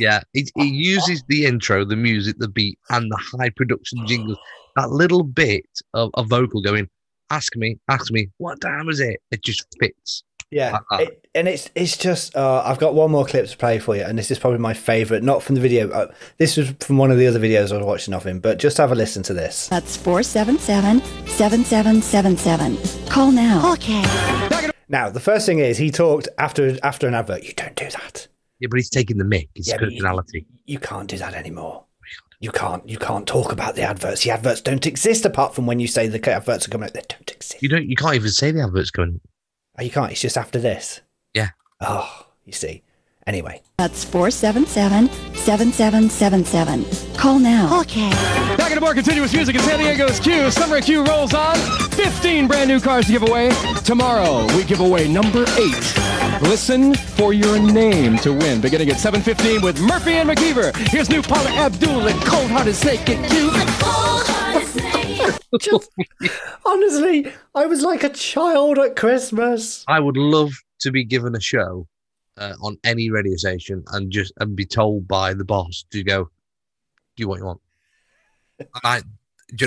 Yeah, 0.00 0.20
he, 0.32 0.48
he 0.56 0.66
uses 0.66 1.22
the 1.28 1.44
intro, 1.44 1.84
the 1.84 1.94
music, 1.94 2.36
the 2.38 2.48
beat, 2.48 2.78
and 2.88 3.10
the 3.10 3.18
high 3.18 3.50
production 3.50 4.06
jingles. 4.06 4.38
That 4.76 4.90
little 4.90 5.22
bit 5.22 5.66
of 5.92 6.10
a 6.16 6.22
vocal 6.22 6.62
going, 6.62 6.88
ask 7.28 7.54
me, 7.54 7.78
ask 7.88 8.10
me, 8.10 8.30
what 8.38 8.62
time 8.62 8.88
is 8.88 8.98
it? 8.98 9.20
It 9.30 9.44
just 9.44 9.66
fits. 9.78 10.24
Yeah, 10.50 10.78
it, 10.92 11.24
and 11.36 11.46
it's 11.46 11.70
it's 11.76 11.96
just 11.96 12.34
uh, 12.34 12.62
I've 12.64 12.78
got 12.78 12.94
one 12.94 13.12
more 13.12 13.24
clip 13.24 13.46
to 13.46 13.56
play 13.56 13.78
for 13.78 13.94
you, 13.94 14.02
and 14.02 14.18
this 14.18 14.32
is 14.32 14.38
probably 14.40 14.58
my 14.58 14.74
favourite, 14.74 15.22
not 15.22 15.44
from 15.44 15.54
the 15.54 15.60
video. 15.60 15.88
Uh, 15.90 16.12
this 16.38 16.56
was 16.56 16.70
from 16.80 16.98
one 16.98 17.12
of 17.12 17.18
the 17.18 17.26
other 17.28 17.38
videos 17.38 17.70
I 17.70 17.76
was 17.76 17.86
watching 17.86 18.14
of 18.14 18.24
him, 18.24 18.40
but 18.40 18.58
just 18.58 18.78
have 18.78 18.90
a 18.90 18.96
listen 18.96 19.22
to 19.24 19.34
this. 19.34 19.68
That's 19.68 19.96
477 19.96 21.00
7777. 21.28 23.08
Call 23.08 23.30
now. 23.30 23.72
Okay. 23.74 24.59
Now, 24.90 25.08
the 25.08 25.20
first 25.20 25.46
thing 25.46 25.60
is 25.60 25.78
he 25.78 25.90
talked 25.90 26.28
after 26.36 26.76
after 26.82 27.06
an 27.08 27.14
advert. 27.14 27.44
You 27.44 27.52
don't 27.54 27.76
do 27.76 27.88
that. 27.88 28.26
Yeah, 28.58 28.68
but 28.70 28.76
he's 28.78 28.90
taking 28.90 29.16
the 29.18 29.24
mic. 29.24 29.48
His 29.54 29.68
Yeah, 29.68 29.76
but 29.78 29.90
you- 29.92 29.98
personality. 29.98 30.46
You 30.66 30.78
can't 30.78 31.08
do 31.08 31.16
that 31.18 31.34
anymore. 31.34 31.84
You 32.40 32.50
can't. 32.50 32.86
You 32.88 32.98
can't 32.98 33.26
talk 33.26 33.52
about 33.52 33.76
the 33.76 33.82
adverts. 33.82 34.24
The 34.24 34.30
adverts 34.30 34.60
don't 34.62 34.86
exist 34.86 35.24
apart 35.24 35.54
from 35.54 35.66
when 35.66 35.78
you 35.78 35.86
say 35.86 36.08
the 36.08 36.30
adverts 36.30 36.66
are 36.66 36.70
coming 36.70 36.86
out. 36.88 36.94
They 36.94 37.02
don't 37.08 37.30
exist. 37.30 37.62
You 37.62 37.68
don't. 37.68 37.88
You 37.88 37.96
can't 37.96 38.14
even 38.16 38.30
say 38.30 38.50
the 38.50 38.62
advert's 38.64 38.90
going. 38.90 39.20
Oh, 39.78 39.82
you 39.82 39.90
can't. 39.90 40.10
It's 40.10 40.20
just 40.20 40.36
after 40.38 40.58
this. 40.58 41.00
Yeah. 41.34 41.50
Oh, 41.80 42.26
you 42.44 42.52
see. 42.52 42.82
Anyway, 43.30 43.62
That's 43.78 44.02
477 44.02 45.08
7777. 45.36 47.14
Call 47.16 47.38
now. 47.38 47.80
Okay. 47.82 48.10
Back 48.56 48.72
into 48.72 48.80
more 48.80 48.92
continuous 48.92 49.32
music 49.32 49.54
in 49.54 49.60
San 49.60 49.78
Diego's 49.78 50.18
Q. 50.18 50.50
Summer 50.50 50.80
Q 50.80 51.04
rolls 51.04 51.32
on. 51.32 51.54
15 51.92 52.48
brand 52.48 52.68
new 52.68 52.80
cars 52.80 53.06
to 53.06 53.12
give 53.12 53.22
away. 53.22 53.50
Tomorrow, 53.84 54.46
we 54.56 54.64
give 54.64 54.80
away 54.80 55.06
number 55.06 55.44
eight. 55.58 55.94
Listen 56.42 56.92
for 56.92 57.32
your 57.32 57.60
name 57.60 58.18
to 58.18 58.32
win. 58.32 58.60
Beginning 58.60 58.88
at 58.90 58.96
7.15 58.96 59.62
with 59.62 59.80
Murphy 59.80 60.14
and 60.14 60.28
McKeever. 60.28 60.76
Here's 60.88 61.08
new 61.08 61.22
Paula 61.22 61.50
Abdul 61.50 62.08
and 62.08 62.20
Cold 62.22 62.50
Hearted 62.50 62.74
Snake 62.74 63.06
Get 63.06 63.30
Cute. 63.30 63.54
just 65.60 65.88
honestly, 66.66 67.32
I 67.54 67.66
was 67.66 67.82
like 67.82 68.02
a 68.02 68.08
child 68.08 68.80
at 68.80 68.96
Christmas. 68.96 69.84
I 69.86 70.00
would 70.00 70.16
love 70.16 70.50
to 70.80 70.90
be 70.90 71.04
given 71.04 71.36
a 71.36 71.40
show 71.40 71.86
uh, 72.40 72.54
on 72.62 72.78
any 72.84 73.10
radio 73.10 73.36
station 73.36 73.84
and 73.92 74.10
just 74.10 74.32
and 74.38 74.56
be 74.56 74.64
told 74.64 75.06
by 75.06 75.34
the 75.34 75.44
boss 75.44 75.84
to 75.90 76.02
go, 76.02 76.30
do 77.16 77.28
what 77.28 77.38
you 77.38 77.44
want. 77.44 77.60
I, 78.82 79.02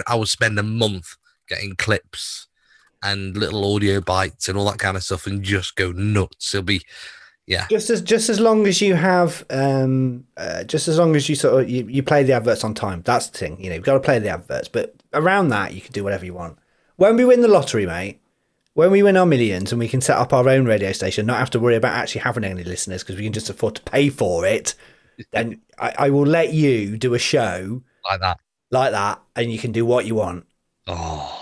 I 0.07 0.15
would 0.15 0.27
spend 0.27 0.59
a 0.59 0.63
month 0.63 1.15
getting 1.47 1.75
clips 1.75 2.47
and 3.03 3.37
little 3.37 3.75
audio 3.75 4.01
bites 4.01 4.49
and 4.49 4.57
all 4.57 4.65
that 4.65 4.79
kind 4.79 4.97
of 4.97 5.03
stuff, 5.03 5.27
and 5.27 5.43
just 5.43 5.75
go 5.75 5.91
nuts. 5.91 6.53
It'll 6.53 6.63
be, 6.63 6.81
yeah, 7.45 7.67
Just 7.69 7.89
as 7.89 8.01
just 8.01 8.29
as 8.29 8.39
long 8.39 8.65
as 8.65 8.81
you 8.81 8.95
have, 8.95 9.45
um, 9.49 10.25
uh, 10.37 10.63
just 10.63 10.87
as 10.87 10.97
long 10.97 11.15
as 11.15 11.27
you 11.27 11.35
sort 11.35 11.63
of 11.63 11.69
you, 11.69 11.85
you 11.87 12.01
play 12.01 12.23
the 12.23 12.33
adverts 12.33 12.63
on 12.63 12.73
time. 12.73 13.01
That's 13.03 13.27
the 13.27 13.37
thing. 13.37 13.61
You 13.61 13.69
know, 13.69 13.75
you've 13.75 13.83
got 13.83 13.95
to 13.95 13.99
play 13.99 14.19
the 14.19 14.29
adverts, 14.29 14.69
but 14.69 14.95
around 15.13 15.49
that, 15.49 15.73
you 15.73 15.81
can 15.81 15.91
do 15.91 16.03
whatever 16.03 16.25
you 16.25 16.33
want. 16.33 16.57
When 16.95 17.17
we 17.17 17.25
win 17.25 17.41
the 17.41 17.47
lottery, 17.47 17.85
mate, 17.85 18.21
when 18.75 18.91
we 18.91 19.03
win 19.03 19.17
our 19.17 19.25
millions 19.25 19.71
and 19.71 19.79
we 19.79 19.87
can 19.87 20.01
set 20.01 20.17
up 20.17 20.33
our 20.33 20.47
own 20.49 20.65
radio 20.65 20.91
station, 20.91 21.25
not 21.25 21.37
have 21.39 21.49
to 21.51 21.59
worry 21.59 21.75
about 21.75 21.93
actually 21.95 22.21
having 22.21 22.43
any 22.43 22.63
listeners 22.63 23.03
because 23.03 23.15
we 23.17 23.23
can 23.23 23.33
just 23.33 23.49
afford 23.49 23.75
to 23.75 23.81
pay 23.83 24.09
for 24.09 24.45
it, 24.45 24.75
then 25.31 25.61
I, 25.79 25.93
I 25.97 26.09
will 26.09 26.25
let 26.25 26.53
you 26.53 26.97
do 26.97 27.13
a 27.13 27.19
show 27.19 27.83
like 28.09 28.19
that. 28.21 28.39
like 28.71 28.91
that, 28.91 29.21
and 29.35 29.51
you 29.51 29.59
can 29.59 29.71
do 29.71 29.85
what 29.85 30.05
you 30.05 30.15
want. 30.15 30.45
Oh, 30.87 31.39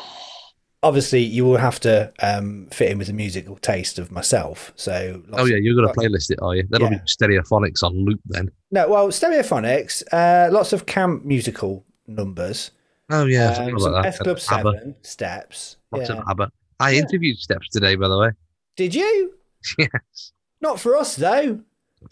Obviously, 0.83 1.21
you 1.21 1.45
will 1.45 1.57
have 1.57 1.79
to 1.81 2.11
um, 2.23 2.67
fit 2.71 2.89
in 2.91 2.97
with 2.97 3.05
the 3.05 3.13
musical 3.13 3.55
taste 3.57 3.99
of 3.99 4.11
myself. 4.11 4.73
So, 4.75 5.21
oh 5.31 5.45
yeah, 5.45 5.57
you're 5.57 5.75
gonna 5.75 5.93
playlist 5.93 6.31
it, 6.31 6.39
are 6.41 6.55
you? 6.55 6.63
That'll 6.71 6.91
Yeah. 6.91 6.97
be 6.97 7.03
stereophonics 7.05 7.83
on 7.83 7.93
loop 8.03 8.19
then. 8.25 8.49
No, 8.71 8.89
well, 8.89 9.07
stereophonics, 9.09 10.01
uh, 10.11 10.49
lots 10.51 10.73
of 10.73 10.87
camp 10.87 11.23
musical 11.23 11.85
numbers. 12.07 12.71
Oh 13.11 13.25
yeah, 13.25 13.51
Um, 13.57 13.75
about 13.75 14.05
F. 14.07 14.17
Club 14.19 14.37
ABBA. 14.37 14.71
Seven 14.73 14.95
steps. 15.03 15.77
Lots 15.91 16.09
Yeah. 16.09 16.15
of 16.17 16.23
ABBA. 16.27 16.51
I 16.81 16.95
interviewed 16.95 17.37
Steps 17.37 17.69
today, 17.69 17.95
by 17.95 18.07
the 18.07 18.17
way. 18.17 18.29
Did 18.75 18.95
you? 18.95 19.33
yes, 19.77 20.31
Not 20.61 20.79
for 20.79 20.95
us 20.97 21.15
though. 21.15 21.59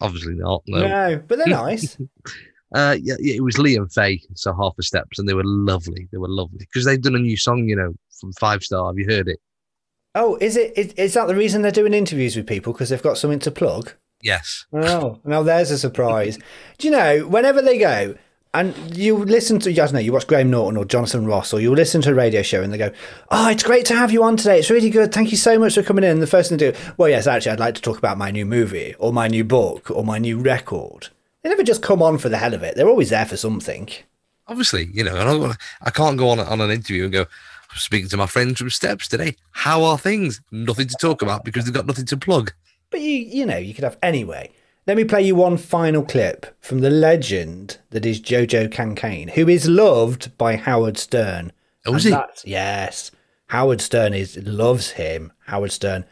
obviously 0.01 0.35
not. 0.35 0.63
No. 0.67 0.87
No, 0.87 1.23
but 1.27 1.37
they're 1.37 1.47
nice. 1.47 1.97
Uh, 2.75 2.95
yeah, 3.01 3.15
yeah, 3.19 3.33
it 3.33 3.43
was 3.43 3.57
Lee 3.57 3.75
and 3.75 3.91
Faye, 3.91 4.21
so 4.35 4.53
half 4.53 4.75
a 4.77 4.83
steps, 4.83 5.17
and 5.17 5.27
they 5.27 5.33
were 5.33 5.41
lovely. 5.43 6.07
They 6.11 6.19
were 6.19 6.29
lovely 6.29 6.59
because 6.59 6.85
they've 6.85 7.01
done 7.01 7.15
a 7.15 7.19
new 7.19 7.35
song, 7.35 7.67
you 7.67 7.75
know, 7.75 7.95
from 8.19 8.31
Five 8.33 8.61
Star. 8.61 8.85
Have 8.85 8.99
you 8.99 9.07
heard 9.09 9.27
it? 9.27 9.39
oh, 10.13 10.37
is 10.39 10.55
it? 10.55 10.77
Is, 10.77 10.93
is 10.93 11.13
that 11.15 11.27
the 11.27 11.35
reason 11.35 11.63
they're 11.63 11.71
doing 11.71 11.95
interviews 11.95 12.35
with 12.35 12.45
people 12.45 12.71
because 12.71 12.89
they've 12.89 13.01
got 13.01 13.17
something 13.17 13.39
to 13.39 13.49
plug? 13.49 13.93
Yes. 14.21 14.67
Oh, 14.71 15.19
now 15.23 15.41
there's 15.41 15.71
a 15.71 15.79
surprise. 15.79 16.37
Do 16.77 16.87
you 16.87 16.91
know 16.91 17.27
whenever 17.27 17.63
they 17.63 17.79
go 17.79 18.15
and 18.53 18.97
you 18.97 19.15
listen 19.15 19.59
to, 19.59 19.69
you 19.69 19.75
guys 19.75 19.93
know, 19.93 19.99
you 19.99 20.11
watch 20.11 20.25
Graham 20.25 20.49
Norton 20.49 20.77
or 20.77 20.85
Jonathan 20.85 21.25
Ross, 21.25 21.53
or 21.53 21.59
you 21.59 21.73
listen 21.75 22.01
to 22.01 22.11
a 22.11 22.15
radio 22.15 22.41
show 22.41 22.63
and 22.63 22.73
they 22.73 22.77
go, 22.77 22.91
"Oh, 23.29 23.49
it's 23.49 23.63
great 23.63 23.85
to 23.87 23.95
have 23.95 24.11
you 24.11 24.23
on 24.23 24.37
today. 24.37 24.59
It's 24.59 24.71
really 24.71 24.89
good. 24.89 25.13
Thank 25.13 25.31
you 25.31 25.37
so 25.37 25.59
much 25.59 25.75
for 25.75 25.83
coming 25.83 26.03
in." 26.03 26.11
And 26.11 26.21
the 26.21 26.27
first 26.27 26.49
thing 26.49 26.57
they 26.57 26.71
do, 26.71 26.77
well, 26.97 27.09
yes, 27.09 27.27
actually, 27.27 27.51
I'd 27.51 27.59
like 27.59 27.75
to 27.75 27.81
talk 27.81 27.97
about 27.97 28.17
my 28.17 28.31
new 28.31 28.45
movie 28.45 28.95
or 28.97 29.13
my 29.13 29.27
new 29.27 29.43
book 29.43 29.91
or 29.91 30.03
my 30.03 30.17
new 30.17 30.39
record. 30.39 31.09
They 31.43 31.49
never 31.49 31.63
just 31.63 31.83
come 31.83 32.01
on 32.01 32.17
for 32.17 32.29
the 32.29 32.37
hell 32.37 32.53
of 32.53 32.63
it. 32.63 32.75
They're 32.75 32.89
always 32.89 33.11
there 33.11 33.25
for 33.25 33.37
something. 33.37 33.89
Obviously, 34.47 34.89
you 34.93 35.03
know, 35.03 35.15
I, 35.15 35.23
don't 35.23 35.57
I 35.81 35.91
can't 35.91 36.17
go 36.17 36.29
on 36.29 36.39
on 36.39 36.59
an 36.59 36.71
interview 36.71 37.03
and 37.03 37.13
go. 37.13 37.25
I'm 37.71 37.77
speaking 37.77 38.09
to 38.09 38.17
my 38.17 38.25
friends 38.25 38.57
from 38.57 38.71
Steps 38.71 39.07
today. 39.07 39.35
How 39.51 39.83
are 39.83 39.97
things? 39.97 40.41
Nothing 40.51 40.87
to 40.87 40.95
talk 40.99 41.21
about 41.21 41.45
because 41.45 41.65
they've 41.65 41.73
got 41.73 41.85
nothing 41.85 42.05
to 42.05 42.17
plug. 42.17 42.51
But 42.89 43.01
you, 43.01 43.11
you 43.11 43.45
know, 43.45 43.57
you 43.57 43.75
could 43.75 43.83
have 43.83 43.99
anyway. 44.01 44.49
Let 44.89 44.97
me 44.97 45.03
play 45.03 45.21
you 45.21 45.35
one 45.35 45.57
final 45.57 46.01
clip 46.01 46.47
from 46.59 46.79
the 46.79 46.89
legend 46.89 47.77
that 47.91 48.07
is 48.07 48.19
Jojo 48.19 48.71
Kincaid, 48.71 49.29
who 49.35 49.47
is 49.47 49.69
loved 49.69 50.35
by 50.35 50.55
Howard 50.55 50.97
Stern. 50.97 51.51
Oh, 51.85 51.93
is 51.93 52.05
he? 52.05 52.15
Yes, 52.43 53.11
Howard 53.49 53.81
Stern 53.81 54.15
is 54.15 54.35
loves 54.37 54.89
him. 54.89 55.31
Howard 55.45 55.71
Stern. 55.73 56.05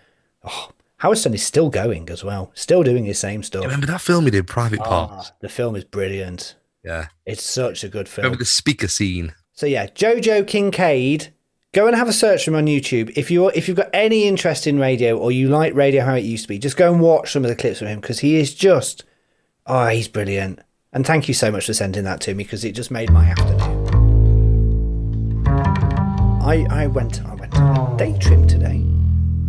Oh, 0.44 0.70
Howard 0.98 1.18
Stern 1.18 1.34
is 1.34 1.44
still 1.44 1.72
going 1.72 2.08
as 2.12 2.24
well, 2.24 2.52
still 2.54 2.84
doing 2.84 3.06
his 3.06 3.18
same 3.18 3.42
stuff. 3.42 3.64
Remember 3.64 3.88
that 3.88 4.00
film 4.00 4.26
he 4.26 4.30
did, 4.30 4.46
Private 4.46 4.82
Ah, 4.82 5.08
Parts? 5.08 5.32
the 5.42 5.50
film 5.50 5.76
is 5.76 5.84
brilliant. 5.84 6.54
Yeah. 6.86 7.08
It's 7.26 7.42
such 7.44 7.84
a 7.84 7.90
good 7.90 8.08
film. 8.08 8.26
Remember 8.26 8.38
the 8.38 8.46
speaker 8.46 8.88
scene? 8.88 9.34
So 9.54 9.66
yeah, 9.66 9.88
Jojo 9.88 10.46
Kincaid. 10.46 11.34
Go 11.74 11.86
and 11.86 11.96
have 11.96 12.08
a 12.08 12.14
search 12.14 12.46
for 12.46 12.52
him 12.52 12.56
on 12.56 12.66
YouTube. 12.66 13.12
If 13.16 13.30
you're 13.30 13.52
if 13.54 13.68
you've 13.68 13.78
got 13.78 13.90
any 13.94 14.24
interest 14.24 14.68
in 14.68 14.80
radio 14.80 15.18
or 15.18 15.32
you 15.32 15.50
like 15.50 15.74
radio 15.74 16.04
how 16.06 16.16
it 16.16 16.24
used 16.24 16.44
to 16.44 16.48
be, 16.48 16.60
just 16.60 16.78
go 16.78 16.92
and 16.92 17.02
watch 17.02 17.34
some 17.34 17.44
of 17.44 17.50
the 17.50 17.56
clips 17.56 17.82
of 17.82 17.88
him 17.88 18.00
because 18.00 18.20
he 18.20 18.38
is 18.38 18.56
just 18.56 19.04
oh 19.66 19.88
he's 19.88 20.08
brilliant. 20.08 20.60
And 20.94 21.06
thank 21.06 21.28
you 21.28 21.34
so 21.34 21.52
much 21.52 21.66
for 21.66 21.74
sending 21.74 22.06
that 22.06 22.22
to 22.22 22.34
me 22.34 22.46
because 22.46 22.64
it 22.64 22.72
just 22.72 22.90
made 22.90 23.12
my 23.12 23.26
afternoon. 23.26 23.88
I 26.42 26.66
I 26.70 26.88
went 26.88 27.24
I 27.26 27.36
went 27.36 27.54
on 27.56 27.94
a 27.94 27.98
day 27.98 28.18
trip 28.18 28.48
today. 28.48 28.82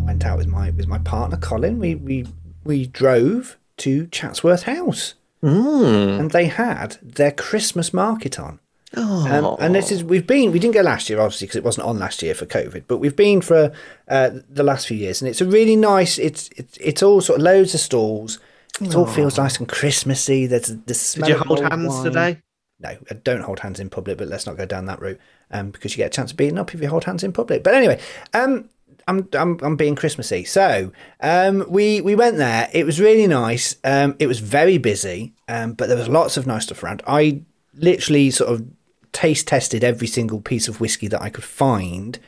I 0.00 0.04
went 0.04 0.26
out 0.26 0.38
with 0.38 0.48
my 0.48 0.70
with 0.70 0.88
my 0.88 0.98
partner 0.98 1.37
Colin. 1.37 1.78
We 1.78 1.94
we 1.94 2.26
we 2.64 2.87
drove 2.87 3.56
to 3.78 4.08
Chatsworth 4.08 4.64
House 4.64 5.14
hmm. 5.40 5.84
and 5.84 6.32
they 6.32 6.46
had 6.46 6.98
their 7.00 7.30
Christmas 7.30 7.94
market 7.94 8.40
on. 8.40 8.58
Um, 8.97 9.57
and 9.61 9.75
this 9.75 9.92
is 9.92 10.02
we've 10.02 10.26
been 10.26 10.50
we 10.50 10.59
didn't 10.59 10.73
go 10.75 10.80
last 10.80 11.11
year 11.11 11.21
obviously 11.21 11.47
because 11.47 11.57
it 11.57 11.64
wasn't 11.64 11.87
on 11.87 11.99
last 11.99 12.23
year 12.23 12.35
for 12.35 12.47
COVID, 12.47 12.85
but 12.87 12.99
we've 12.99 13.16
been 13.16 13.42
for 13.42 13.73
uh, 14.09 14.30
the 14.49 14.62
last 14.62 14.87
few 14.87 14.97
years, 14.97 15.21
and 15.21 15.28
it's 15.28 15.42
a 15.42 15.45
really 15.45 15.76
nice. 15.76 16.18
It's 16.18 16.49
it's 16.57 16.78
it's 16.78 17.02
all 17.02 17.21
sort 17.21 17.38
of 17.38 17.45
loads 17.45 17.75
of 17.75 17.80
stalls. 17.80 18.38
It 18.80 18.95
all 18.95 19.07
feels 19.07 19.37
nice 19.37 19.59
and 19.59 19.68
Christmassy. 19.68 20.47
There's 20.47 20.68
the 20.68 21.16
Did 21.16 21.28
you 21.28 21.38
hold 21.38 21.61
hands 21.61 21.88
wine. 21.88 22.04
today? 22.04 22.42
No, 22.80 22.97
don't 23.25 23.42
hold 23.42 23.59
hands 23.59 23.80
in 23.80 23.90
public. 23.90 24.18
But 24.18 24.28
let's 24.28 24.47
not 24.47 24.57
go 24.57 24.66
down 24.66 24.87
that 24.87 25.00
route, 25.00 25.18
um, 25.50 25.71
because 25.71 25.92
you 25.92 25.99
get 25.99 26.07
a 26.07 26.16
chance 26.16 26.30
of 26.30 26.37
beating 26.37 26.59
up 26.59 26.73
if 26.73 26.80
you 26.80 26.88
hold 26.88 27.04
hands 27.04 27.25
in 27.25 27.33
public. 27.33 27.64
But 27.64 27.75
anyway, 27.75 28.00
um, 28.33 28.71
I'm 29.09 29.28
I'm 29.33 29.59
I'm 29.62 29.76
being 29.76 29.97
Christmassy. 29.97 30.45
So 30.45 30.92
um, 31.21 31.66
we 31.68 32.00
we 32.00 32.14
went 32.14 32.37
there. 32.37 32.71
It 32.73 32.87
was 32.87 33.00
really 33.00 33.26
nice. 33.26 33.76
Um, 33.85 34.14
it 34.18 34.28
was 34.28 34.38
very 34.38 34.78
busy, 34.78 35.35
um, 35.49 35.73
but 35.73 35.88
there 35.88 35.99
was 35.99 36.09
lots 36.09 36.37
of 36.37 36.47
nice 36.47 36.64
stuff 36.64 36.83
around. 36.83 37.02
I 37.07 37.42
literally 37.75 38.30
sort 38.30 38.50
of 38.50 38.66
taste 39.12 39.48
tested 39.48 39.84
every 39.84 40.06
single 40.06 40.40
piece 40.40 40.68
of 40.68 40.80
whiskey 40.80 41.08
that 41.08 41.22
I 41.22 41.30
could 41.30 41.44
find. 41.44 42.18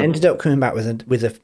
Ended 0.00 0.24
up 0.24 0.38
coming 0.38 0.60
back 0.60 0.74
with 0.74 0.86
a 0.86 1.04
with 1.06 1.22
a 1.24 1.34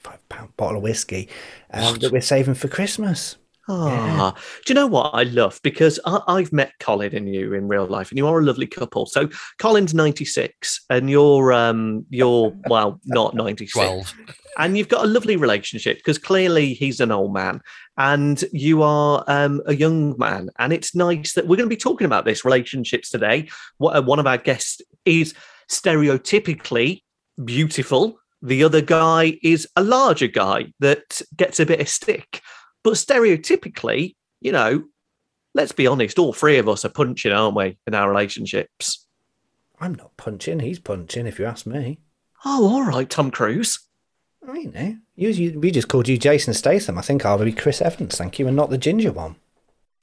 five 0.00 0.26
pound 0.28 0.56
bottle 0.56 0.78
of 0.78 0.82
whiskey 0.82 1.28
um, 1.70 1.96
that 1.96 2.12
we're 2.12 2.20
saving 2.20 2.54
for 2.54 2.68
Christmas. 2.68 3.36
Ah, 3.66 4.34
do 4.66 4.72
you 4.72 4.74
know 4.74 4.86
what 4.86 5.10
I 5.14 5.22
love? 5.22 5.58
Because 5.62 5.98
I, 6.04 6.20
I've 6.28 6.52
met 6.52 6.72
Colin 6.80 7.14
and 7.14 7.32
you 7.32 7.54
in 7.54 7.66
real 7.66 7.86
life, 7.86 8.10
and 8.10 8.18
you 8.18 8.26
are 8.26 8.38
a 8.38 8.42
lovely 8.42 8.66
couple. 8.66 9.06
So 9.06 9.28
Colin's 9.58 9.94
ninety 9.94 10.26
six, 10.26 10.84
and 10.90 11.08
you're 11.08 11.52
um 11.52 12.04
you're 12.10 12.54
well 12.68 13.00
not 13.06 13.34
ninety 13.34 13.66
six, 13.66 13.72
12. 13.72 14.14
And 14.58 14.76
you've 14.76 14.88
got 14.88 15.04
a 15.04 15.08
lovely 15.08 15.36
relationship 15.36 15.98
because 15.98 16.18
clearly 16.18 16.74
he's 16.74 17.00
an 17.00 17.10
old 17.10 17.32
man 17.32 17.60
and 17.96 18.42
you 18.52 18.82
are 18.82 19.24
um, 19.26 19.62
a 19.66 19.74
young 19.74 20.18
man, 20.18 20.50
and 20.58 20.72
it's 20.72 20.94
nice 20.94 21.34
that 21.34 21.46
we're 21.46 21.56
going 21.56 21.68
to 21.68 21.74
be 21.74 21.76
talking 21.76 22.06
about 22.06 22.24
this 22.24 22.44
relationships 22.44 23.10
today. 23.10 23.48
What 23.78 23.96
uh, 23.96 24.02
one 24.02 24.18
of 24.18 24.26
our 24.26 24.38
guests 24.38 24.80
is 25.04 25.34
stereotypically 25.68 27.02
beautiful. 27.44 28.18
The 28.42 28.64
other 28.64 28.80
guy 28.80 29.38
is 29.42 29.66
a 29.76 29.82
larger 29.82 30.26
guy 30.26 30.72
that 30.80 31.22
gets 31.36 31.60
a 31.60 31.66
bit 31.66 31.80
of 31.80 31.88
stick. 31.88 32.40
But 32.82 32.94
stereotypically, 32.94 34.16
you 34.40 34.52
know, 34.52 34.84
let's 35.54 35.72
be 35.72 35.86
honest, 35.86 36.18
all 36.18 36.32
three 36.32 36.58
of 36.58 36.68
us 36.68 36.84
are 36.84 36.90
punching, 36.90 37.32
aren't 37.32 37.56
we, 37.56 37.78
in 37.86 37.94
our 37.94 38.08
relationships? 38.08 39.06
I'm 39.80 39.94
not 39.94 40.16
punching. 40.16 40.60
He's 40.60 40.78
punching. 40.78 41.26
If 41.26 41.38
you 41.38 41.46
ask 41.46 41.66
me. 41.66 42.00
Oh, 42.44 42.68
all 42.68 42.84
right, 42.84 43.08
Tom 43.08 43.30
Cruise. 43.30 43.80
I 44.46 44.64
know. 44.64 44.70
Eh? 44.74 44.94
You, 45.16 45.28
you, 45.30 45.60
we 45.60 45.70
just 45.70 45.88
called 45.88 46.08
you 46.08 46.18
Jason 46.18 46.54
Statham. 46.54 46.98
I 46.98 47.02
think 47.02 47.24
I'll 47.24 47.38
be 47.38 47.52
Chris 47.52 47.80
Evans, 47.80 48.16
thank 48.16 48.38
you, 48.38 48.46
and 48.46 48.56
not 48.56 48.70
the 48.70 48.78
ginger 48.78 49.12
one. 49.12 49.36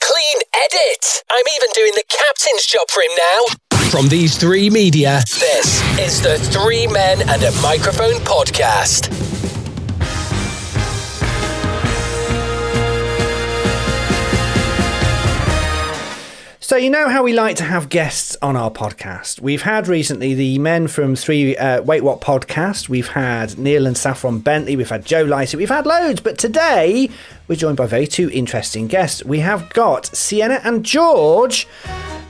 Clean 0.01 0.37
edit. 0.53 1.23
I'm 1.29 1.45
even 1.55 1.69
doing 1.73 1.91
the 1.95 2.03
captain's 2.09 2.65
job 2.65 2.89
for 2.89 3.01
him 3.01 3.11
now. 3.17 3.89
From 3.89 4.07
these 4.07 4.37
three 4.37 4.69
media, 4.69 5.21
This 5.39 5.81
is 5.99 6.21
the 6.21 6.37
Three 6.39 6.87
Men 6.87 7.21
and 7.29 7.43
a 7.43 7.51
Microphone 7.61 8.19
podcast. 8.21 9.20
So 16.71 16.77
you 16.77 16.89
know 16.89 17.09
how 17.09 17.21
we 17.21 17.33
like 17.33 17.57
to 17.57 17.65
have 17.65 17.89
guests 17.89 18.37
on 18.41 18.55
our 18.55 18.71
podcast. 18.71 19.41
We've 19.41 19.61
had 19.61 19.89
recently 19.89 20.33
the 20.33 20.57
men 20.57 20.87
from 20.87 21.17
Three 21.17 21.57
uh, 21.57 21.81
Wait 21.81 22.01
What 22.01 22.21
podcast. 22.21 22.87
We've 22.87 23.09
had 23.09 23.57
Neil 23.57 23.85
and 23.85 23.97
Saffron 23.97 24.39
Bentley. 24.39 24.77
We've 24.77 24.89
had 24.89 25.03
Joe 25.03 25.23
Lycett. 25.23 25.57
We've 25.57 25.67
had 25.67 25.85
loads, 25.85 26.21
but 26.21 26.37
today 26.37 27.09
we're 27.49 27.57
joined 27.57 27.75
by 27.75 27.87
very 27.87 28.07
two 28.07 28.29
interesting 28.29 28.87
guests. 28.87 29.21
We 29.25 29.39
have 29.39 29.69
got 29.71 30.15
Sienna 30.15 30.61
and 30.63 30.85
George, 30.85 31.67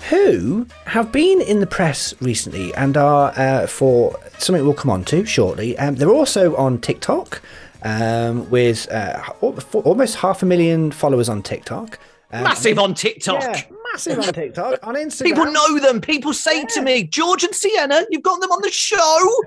who 0.10 0.66
have 0.88 1.12
been 1.12 1.40
in 1.40 1.60
the 1.60 1.68
press 1.68 2.20
recently 2.20 2.74
and 2.74 2.98
are 2.98 3.34
uh, 3.36 3.68
for 3.68 4.20
something 4.40 4.66
we'll 4.66 4.74
come 4.74 4.90
on 4.90 5.06
to 5.06 5.24
shortly. 5.24 5.78
Um, 5.78 5.98
they're 5.98 6.10
also 6.10 6.56
on 6.56 6.82
TikTok 6.82 7.44
um, 7.84 8.50
with 8.50 8.92
uh, 8.92 9.22
almost 9.40 10.16
half 10.16 10.42
a 10.42 10.48
million 10.48 10.90
followers 10.90 11.30
on 11.30 11.44
TikTok. 11.44 12.00
Um, 12.34 12.44
Massive 12.44 12.80
on 12.80 12.96
TikTok. 12.96 13.44
yeah, 13.44 13.62
massive 13.92 14.20
on 14.20 14.34
TikTok. 14.34 14.80
On 14.84 14.96
Instagram. 14.96 15.24
People 15.24 15.52
know 15.52 15.80
them. 15.80 16.02
People 16.02 16.34
say 16.34 16.66
to 16.66 16.82
me, 16.82 17.04
George 17.04 17.44
and 17.44 17.54
Sienna, 17.54 18.06
you've 18.10 18.24
got 18.24 18.42
them 18.42 18.52
on 18.52 18.62
the 18.62 18.72
show. 18.72 19.44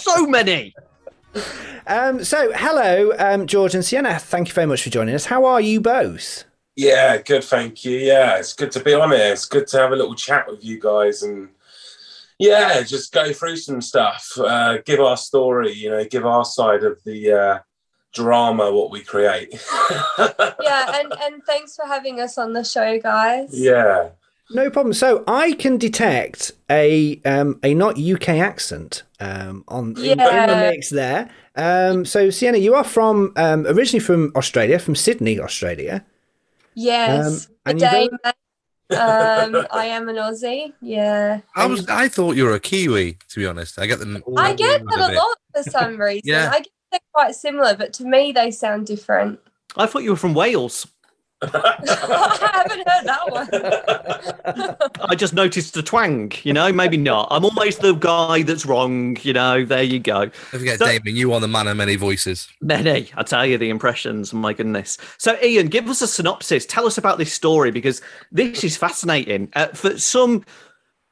so 0.00 0.26
many. 0.26 0.74
Um, 1.86 2.22
so, 2.24 2.52
hello, 2.52 3.12
um, 3.18 3.46
George 3.46 3.74
and 3.74 3.84
Sienna. 3.84 4.18
Thank 4.18 4.48
you 4.48 4.54
very 4.54 4.66
much 4.66 4.82
for 4.82 4.90
joining 4.90 5.14
us. 5.14 5.26
How 5.26 5.44
are 5.44 5.60
you 5.60 5.80
both? 5.80 6.44
Yeah, 6.76 7.18
good, 7.18 7.44
thank 7.44 7.84
you. 7.84 7.98
Yeah, 7.98 8.36
it's 8.38 8.52
good 8.52 8.72
to 8.72 8.80
be 8.80 8.94
on 8.94 9.10
here. 9.12 9.32
It's 9.32 9.46
good 9.46 9.66
to 9.68 9.78
have 9.78 9.92
a 9.92 9.96
little 9.96 10.14
chat 10.14 10.46
with 10.48 10.64
you 10.64 10.80
guys 10.80 11.22
and 11.22 11.48
yeah, 12.38 12.82
just 12.82 13.12
go 13.12 13.32
through 13.32 13.56
some 13.56 13.80
stuff, 13.80 14.28
uh, 14.38 14.78
give 14.84 15.00
our 15.00 15.16
story, 15.16 15.72
you 15.72 15.90
know, 15.90 16.04
give 16.04 16.26
our 16.26 16.44
side 16.44 16.82
of 16.82 17.02
the 17.04 17.32
uh, 17.32 17.58
drama 18.14 18.72
what 18.72 18.90
we 18.90 19.00
create. 19.02 19.48
yeah, 20.18 21.00
and 21.00 21.12
and 21.22 21.42
thanks 21.44 21.76
for 21.76 21.84
having 21.86 22.20
us 22.20 22.38
on 22.38 22.52
the 22.52 22.64
show, 22.64 22.98
guys. 22.98 23.48
yeah. 23.52 24.10
No 24.50 24.68
problem. 24.68 24.92
So, 24.92 25.24
I 25.26 25.52
can 25.52 25.78
detect 25.78 26.52
a 26.70 27.18
um, 27.24 27.58
a 27.62 27.72
not 27.72 27.98
UK 27.98 28.28
accent 28.28 29.02
um, 29.18 29.64
on 29.68 29.96
in, 29.96 30.04
in 30.04 30.18
the 30.18 30.70
mix 30.70 30.90
there. 30.90 31.30
Um, 31.56 32.04
so, 32.04 32.28
Sienna, 32.28 32.58
you 32.58 32.74
are 32.74 32.84
from 32.84 33.32
um, 33.36 33.66
originally 33.66 34.00
from 34.04 34.32
Australia, 34.36 34.78
from 34.78 34.96
Sydney, 34.96 35.40
Australia. 35.40 36.04
Yes. 36.74 37.26
Um, 37.26 37.32
Good 37.32 37.70
and 37.70 37.80
you 37.80 37.86
day, 37.88 38.08
don't- 38.90 39.56
Um, 39.56 39.66
I 39.72 39.86
am 39.86 40.10
an 40.10 40.16
Aussie. 40.16 40.74
Yeah. 40.82 41.40
I 41.56 41.64
was. 41.64 41.88
I 41.88 42.08
thought 42.08 42.36
you 42.36 42.44
were 42.44 42.52
a 42.54 42.60
Kiwi. 42.60 43.16
To 43.30 43.40
be 43.40 43.46
honest, 43.46 43.78
I 43.78 43.86
get 43.86 43.98
them. 43.98 44.22
I 44.36 44.52
get 44.52 44.82
a 44.82 44.84
that 44.84 45.10
a 45.10 45.14
lot 45.14 45.38
for 45.54 45.62
some 45.70 45.98
reason. 46.00 46.20
Yeah. 46.26 46.50
I 46.52 46.58
get 46.58 46.68
they're 46.68 46.83
quite 47.14 47.34
similar, 47.34 47.74
but 47.76 47.92
to 47.94 48.04
me 48.04 48.32
they 48.32 48.50
sound 48.50 48.86
different. 48.86 49.38
I 49.76 49.86
thought 49.86 50.02
you 50.02 50.10
were 50.10 50.16
from 50.16 50.34
Wales. 50.34 50.86
I 51.42 52.50
haven't 52.54 52.88
heard 52.88 53.04
that 53.04 53.30
one. 53.30 54.76
I 55.10 55.14
just 55.14 55.34
noticed 55.34 55.74
the 55.74 55.82
twang, 55.82 56.32
you 56.42 56.52
know, 56.52 56.72
maybe 56.72 56.96
not. 56.96 57.28
I'm 57.30 57.44
always 57.44 57.76
the 57.76 57.92
guy 57.92 58.42
that's 58.42 58.64
wrong, 58.64 59.16
you 59.22 59.32
know, 59.34 59.64
there 59.64 59.82
you 59.82 59.98
go. 59.98 60.20
Don't 60.26 60.34
forget, 60.50 60.78
So- 60.78 60.86
Damien, 60.86 61.16
you 61.16 61.32
are 61.32 61.40
the 61.40 61.48
man 61.48 61.68
of 61.68 61.76
many 61.76 61.96
voices. 61.96 62.48
Many, 62.62 63.10
I 63.16 63.22
tell 63.24 63.44
you, 63.44 63.58
the 63.58 63.68
impressions. 63.68 64.32
My 64.32 64.52
goodness. 64.54 64.96
So, 65.18 65.36
Ian, 65.42 65.66
give 65.68 65.88
us 65.88 66.00
a 66.02 66.06
synopsis. 66.06 66.64
Tell 66.66 66.86
us 66.86 66.96
about 66.98 67.18
this 67.18 67.32
story 67.32 67.70
because 67.70 68.00
this 68.32 68.64
is 68.64 68.76
fascinating. 68.76 69.50
Uh, 69.54 69.66
for 69.68 69.98
some, 69.98 70.44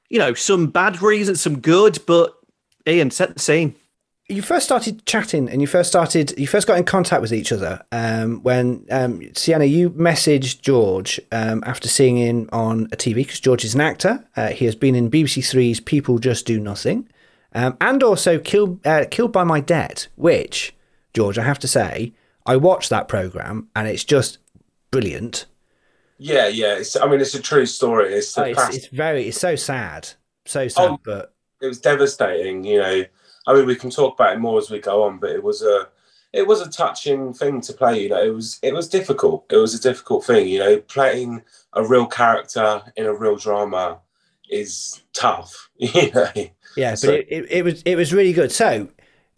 you 0.09 0.19
know, 0.19 0.35
some 0.35 0.69
bad 0.69 1.03
reasons, 1.03 1.43
some 1.43 1.61
good, 1.61 1.99
but 2.07 2.33
Ian, 2.87 3.11
set 3.11 3.35
the 3.35 3.41
scene. 3.41 3.75
You 4.33 4.43
first 4.43 4.65
started 4.65 5.05
chatting 5.07 5.49
and 5.49 5.61
you 5.61 5.67
first 5.67 5.89
started 5.89 6.39
you 6.39 6.47
first 6.47 6.67
got 6.67 6.79
in 6.79 6.85
contact 6.85 7.21
with 7.23 7.33
each 7.33 7.53
other 7.53 7.83
um, 7.93 8.43
when 8.43 8.87
um, 8.91 9.21
Sienna 9.35 9.65
you 9.65 9.91
messaged 9.91 10.61
George 10.63 11.21
um, 11.31 11.63
after 11.67 11.89
seeing 11.89 12.17
him 12.17 12.49
on 12.53 12.87
a 12.93 12.97
TV 12.97 13.17
because 13.17 13.41
George 13.41 13.65
is 13.65 13.75
an 13.75 13.81
actor 13.81 14.25
uh, 14.37 14.49
he 14.49 14.65
has 14.65 14.75
been 14.75 14.95
in 14.95 15.11
BBC 15.11 15.49
Three's 15.49 15.81
People 15.81 16.19
Just 16.19 16.47
Do 16.47 16.59
Nothing 16.59 17.09
um, 17.55 17.77
and 17.81 18.03
also 18.03 18.39
Killed 18.39 18.85
uh, 18.87 19.05
Killed 19.11 19.33
by 19.33 19.45
My 19.45 19.61
Debt 19.61 20.09
which 20.17 20.75
George 21.15 21.39
I 21.39 21.43
have 21.45 21.59
to 21.61 21.69
say 21.69 22.13
I 22.47 22.57
watched 22.57 22.91
that 22.91 23.09
program 23.09 23.69
and 23.77 23.87
it's 23.87 24.05
just 24.05 24.39
brilliant 24.91 25.47
Yeah, 26.19 26.49
yeah. 26.49 26.75
It's, 26.77 26.97
I 26.97 27.07
mean, 27.07 27.21
it's 27.21 27.35
a 27.35 27.43
true 27.43 27.67
story. 27.67 28.13
It's, 28.15 28.37
Oh, 28.39 28.43
it's, 28.45 28.77
it's 28.77 28.87
very 28.87 29.29
it's 29.29 29.41
so 29.41 29.57
sad 29.57 30.09
so 30.45 30.69
sad 30.69 30.91
Oh. 30.91 31.01
but 31.05 31.35
it 31.61 31.67
was 31.67 31.81
devastating. 31.81 32.65
You 32.65 32.81
know, 32.81 33.05
I 33.47 33.55
mean, 33.55 33.67
we 33.67 33.75
can 33.77 33.91
talk 33.91 34.15
about 34.15 34.35
it 34.35 34.41
more 34.41 34.59
as 34.59 34.71
we 34.71 34.79
go 34.79 35.03
on, 35.05 35.19
but 35.19 35.31
it 35.31 35.43
was 35.43 35.63
a 35.63 35.89
it 36.33 36.47
was 36.47 36.61
a 36.61 36.71
touching 36.71 37.33
thing 37.35 37.61
to 37.63 37.73
play. 37.73 38.03
You 38.03 38.09
know, 38.11 38.23
it 38.23 38.35
was 38.35 38.59
it 38.63 38.75
was 38.75 38.89
difficult. 38.89 39.45
It 39.51 39.57
was 39.57 39.75
a 39.75 39.81
difficult 39.81 40.25
thing. 40.25 40.49
You 40.49 40.59
know, 40.61 40.79
playing 40.81 41.43
a 41.75 41.85
real 41.87 42.07
character 42.07 42.83
in 42.97 43.07
a 43.07 43.15
real 43.15 43.37
drama 43.37 43.99
is 44.51 45.03
tough. 45.13 45.69
You 45.79 46.13
know, 46.13 46.29
Yeah, 46.77 46.95
So- 46.95 47.09
but 47.09 47.15
it, 47.21 47.27
it, 47.29 47.51
it 47.51 47.65
was 47.65 47.83
it 47.85 47.97
was 47.97 48.13
really 48.15 48.33
good. 48.33 48.53
So, 48.53 48.89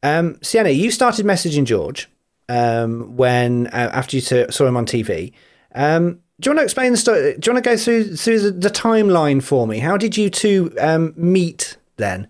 um, 0.03 0.39
Sienna, 0.43 0.71
you 0.71 0.91
started 0.91 1.25
messaging 1.25 1.65
George 1.65 2.09
um, 2.49 3.17
when 3.17 3.69
uh, 3.69 3.91
after 3.93 4.17
you 4.17 4.21
saw 4.21 4.51
saw 4.51 4.67
him 4.67 4.77
on 4.77 4.87
TV. 4.87 5.33
Um, 5.75 6.21
do 6.41 6.51
you 6.51 6.51
want 6.51 6.59
to 6.61 6.65
explain 6.65 6.93
the 6.93 6.99
story? 6.99 7.37
Do 7.39 7.49
you 7.49 7.55
want 7.55 7.65
to 7.65 7.71
go 7.71 7.77
through 7.77 8.17
through 8.17 8.41
the, 8.41 8.51
the 8.51 8.69
timeline 8.69 9.43
for 9.43 9.67
me? 9.67 9.79
How 9.79 9.97
did 9.97 10.17
you 10.17 10.29
two 10.31 10.75
um, 10.81 11.15
meet 11.17 11.77
then? 11.97 12.29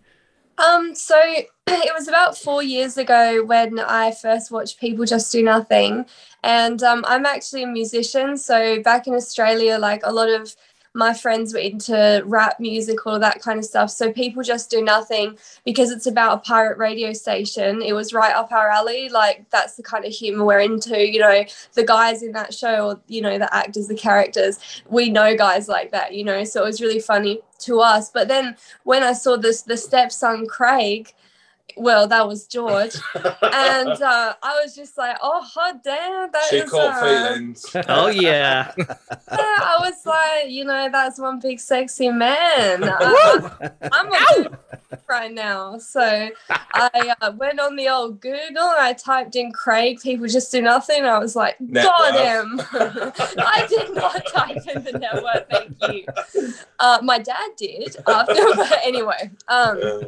Um, 0.59 0.95
so 0.95 1.19
it 1.67 1.95
was 1.95 2.09
about 2.09 2.37
four 2.37 2.63
years 2.63 2.97
ago 2.97 3.45
when 3.45 3.79
I 3.79 4.13
first 4.13 4.51
watched 4.51 4.81
People 4.81 5.05
Just 5.05 5.33
Do 5.33 5.43
Nothing. 5.43 6.07
And 6.43 6.83
um, 6.83 7.05
I'm 7.07 7.27
actually 7.27 7.63
a 7.63 7.67
musician. 7.67 8.37
So 8.37 8.83
back 8.83 9.07
in 9.07 9.15
Australia, 9.15 9.79
like 9.79 10.01
a 10.05 10.13
lot 10.13 10.29
of 10.29 10.55
my 10.95 11.13
friends 11.13 11.53
were 11.53 11.59
into 11.59 12.23
rap 12.25 12.61
music, 12.61 13.05
all 13.05 13.19
that 13.19 13.43
kind 13.43 13.59
of 13.59 13.65
stuff. 13.65 13.91
So 13.91 14.13
People 14.13 14.45
Just 14.45 14.71
Do 14.71 14.81
Nothing, 14.81 15.37
because 15.65 15.91
it's 15.91 16.07
about 16.07 16.39
a 16.39 16.41
pirate 16.41 16.79
radio 16.79 17.13
station, 17.13 17.83
it 17.83 17.93
was 17.93 18.13
right 18.13 18.35
up 18.35 18.53
our 18.53 18.69
alley. 18.69 19.09
Like 19.09 19.45
that's 19.51 19.75
the 19.75 19.83
kind 19.83 20.05
of 20.05 20.13
humor 20.13 20.45
we're 20.45 20.61
into. 20.61 20.97
You 20.97 21.21
know, 21.21 21.45
the 21.73 21.85
guys 21.85 22.23
in 22.23 22.31
that 22.33 22.55
show, 22.55 22.91
or, 22.91 23.01
you 23.09 23.21
know, 23.21 23.39
the 23.39 23.53
actors, 23.55 23.89
the 23.89 23.97
characters, 23.97 24.61
we 24.89 25.11
know 25.11 25.37
guys 25.37 25.69
like 25.69 25.91
that, 25.91 26.15
you 26.15 26.23
know. 26.23 26.45
So 26.45 26.63
it 26.63 26.67
was 26.67 26.81
really 26.81 27.01
funny 27.01 27.41
to 27.61 27.81
us. 27.81 28.11
But 28.11 28.29
then 28.29 28.57
when 28.85 29.03
I 29.03 29.15
saw 29.15 29.37
this 29.37 29.63
the 29.63 29.77
stepson 29.77 30.47
Craig, 30.47 31.13
well, 31.77 32.07
that 32.09 32.27
was 32.27 32.47
George, 32.47 32.95
and 33.15 34.03
uh, 34.03 34.35
I 34.43 34.61
was 34.63 34.75
just 34.75 34.97
like, 34.97 35.17
oh 35.23 35.41
hot 35.43 35.83
damn, 35.83 36.31
that 36.31 36.47
she 36.51 36.59
is, 36.59 36.71
caught 36.71 37.03
uh, 37.03 37.29
feelings. 37.31 37.77
Oh, 37.89 38.09
yeah. 38.09 38.73
yeah, 38.79 38.87
I 39.31 39.77
was 39.81 40.07
like, 40.07 40.51
you 40.51 40.65
know, 40.65 40.89
that's 40.91 41.19
one 41.19 41.41
big 41.41 41.59
sexy 41.61 42.11
man. 42.11 42.85
I, 42.85 43.71
am 43.93 44.47
a 44.47 44.59
right 45.09 45.33
now. 45.33 45.79
So 45.79 46.01
I 46.49 47.15
uh, 47.21 47.33
went 47.37 47.61
on 47.61 47.77
the 47.77 47.89
old 47.89 48.21
Google 48.21 48.41
and 48.41 48.81
I 48.81 48.93
typed 48.93 49.37
in 49.37 49.53
Craig, 49.53 50.01
people 50.01 50.27
just 50.27 50.53
do 50.53 50.63
nothing. 50.63 51.05
I 51.05 51.19
was 51.19 51.35
like, 51.35 51.61
Net 51.61 51.85
got 51.85 52.15
worth. 52.15 52.67
I 53.39 53.67
did 53.69 53.95
not 53.95 54.27
type 54.27 54.57
in 54.75 54.85
the 54.85 54.93
network, 54.93 55.51
thank 55.51 55.77
you. 55.93 56.53
Uh, 56.79 56.99
my 57.03 57.19
dad 57.19 57.51
did 57.57 57.97
after, 58.07 58.35
but 58.55 58.79
anyway. 58.85 59.31
Um, 59.49 59.81
Uh, 59.83 60.01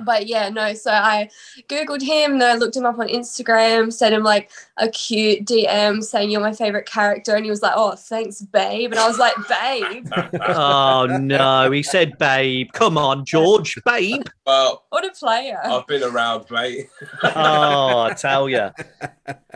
but 0.00 0.26
yeah, 0.26 0.48
no. 0.48 0.74
So 0.74 0.90
I 0.90 1.28
googled 1.68 2.02
him, 2.02 2.32
and 2.32 2.42
I 2.42 2.54
looked 2.56 2.76
him 2.76 2.86
up 2.86 2.98
on 2.98 3.08
Instagram, 3.08 3.92
sent 3.92 4.14
him 4.14 4.22
like 4.22 4.50
a 4.78 4.88
cute 4.88 5.44
DM 5.44 6.02
saying 6.02 6.30
you're 6.30 6.40
my 6.40 6.52
favorite 6.52 6.86
character, 6.86 7.34
and 7.34 7.44
he 7.44 7.50
was 7.50 7.62
like, 7.62 7.74
"Oh, 7.76 7.94
thanks, 7.94 8.40
babe," 8.40 8.90
and 8.92 9.00
I 9.00 9.08
was 9.08 9.18
like, 9.18 9.34
"Babe, 9.48 10.06
Oh, 10.40 11.06
no. 11.20 11.70
He 11.70 11.82
said, 11.82 12.18
babe. 12.18 12.68
Come 12.72 12.96
on, 12.98 13.24
George. 13.24 13.78
Babe. 13.84 14.26
well, 14.46 14.84
what 14.90 15.04
a 15.04 15.10
player!" 15.10 15.60
I've 15.64 15.86
been 15.86 16.02
around, 16.02 16.50
mate. 16.50 16.88
Oh, 17.22 18.00
I 18.00 18.14
tell 18.18 18.48
you. 18.48 18.70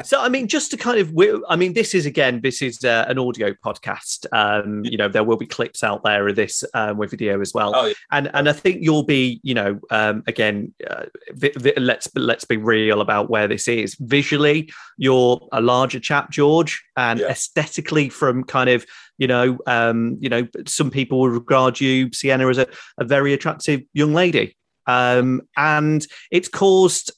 So, 0.04 0.20
I 0.20 0.28
mean, 0.28 0.46
just 0.48 0.70
to 0.70 0.76
kind 0.76 0.98
of, 0.98 1.12
I 1.48 1.56
mean, 1.56 1.72
this 1.72 1.94
is 1.94 2.06
again, 2.06 2.40
this 2.42 2.62
is 2.62 2.84
uh, 2.84 3.04
an 3.08 3.18
audio 3.18 3.52
podcast. 3.52 4.26
Um, 4.32 4.84
you 4.84 4.96
know, 4.96 5.08
there 5.08 5.24
will 5.24 5.36
be 5.36 5.46
clips 5.46 5.82
out 5.82 6.02
there 6.04 6.28
of 6.28 6.36
this 6.36 6.64
um, 6.74 6.96
with 6.98 7.10
video 7.10 7.40
as 7.40 7.52
well. 7.54 7.72
Oh, 7.74 7.86
yeah. 7.86 7.94
and 8.12 8.30
and 8.34 8.48
I 8.48 8.52
think 8.52 8.82
you'll 8.82 9.02
be, 9.02 9.40
you 9.42 9.54
know, 9.54 9.80
um, 9.90 10.22
again, 10.26 10.74
uh, 10.90 11.04
vi- 11.30 11.52
vi- 11.56 11.74
let's 11.76 12.08
let's 12.14 12.44
be 12.44 12.56
real 12.56 13.00
about 13.00 13.30
where 13.30 13.48
this 13.48 13.68
is. 13.68 13.94
Visually, 14.00 14.72
you're 14.96 15.40
a 15.52 15.60
larger 15.60 16.00
chap, 16.00 16.30
George, 16.30 16.82
and 16.96 17.20
Yeah. 17.20 17.28
aesthetically, 17.28 18.08
from 18.08 18.44
kind 18.44 18.68
of, 18.70 18.84
you 19.18 19.26
know, 19.26 19.58
um, 19.66 20.18
you 20.20 20.28
know, 20.28 20.46
some 20.66 20.90
people 20.90 21.20
would 21.20 21.32
regard 21.32 21.80
you, 21.80 22.10
Sienna, 22.12 22.48
as 22.48 22.58
a, 22.58 22.66
a 22.98 23.04
very 23.04 23.32
attractive 23.32 23.82
young 23.94 24.14
lady, 24.14 24.56
um, 24.86 25.42
and 25.56 26.06
it's 26.30 26.48
caused 26.48 27.12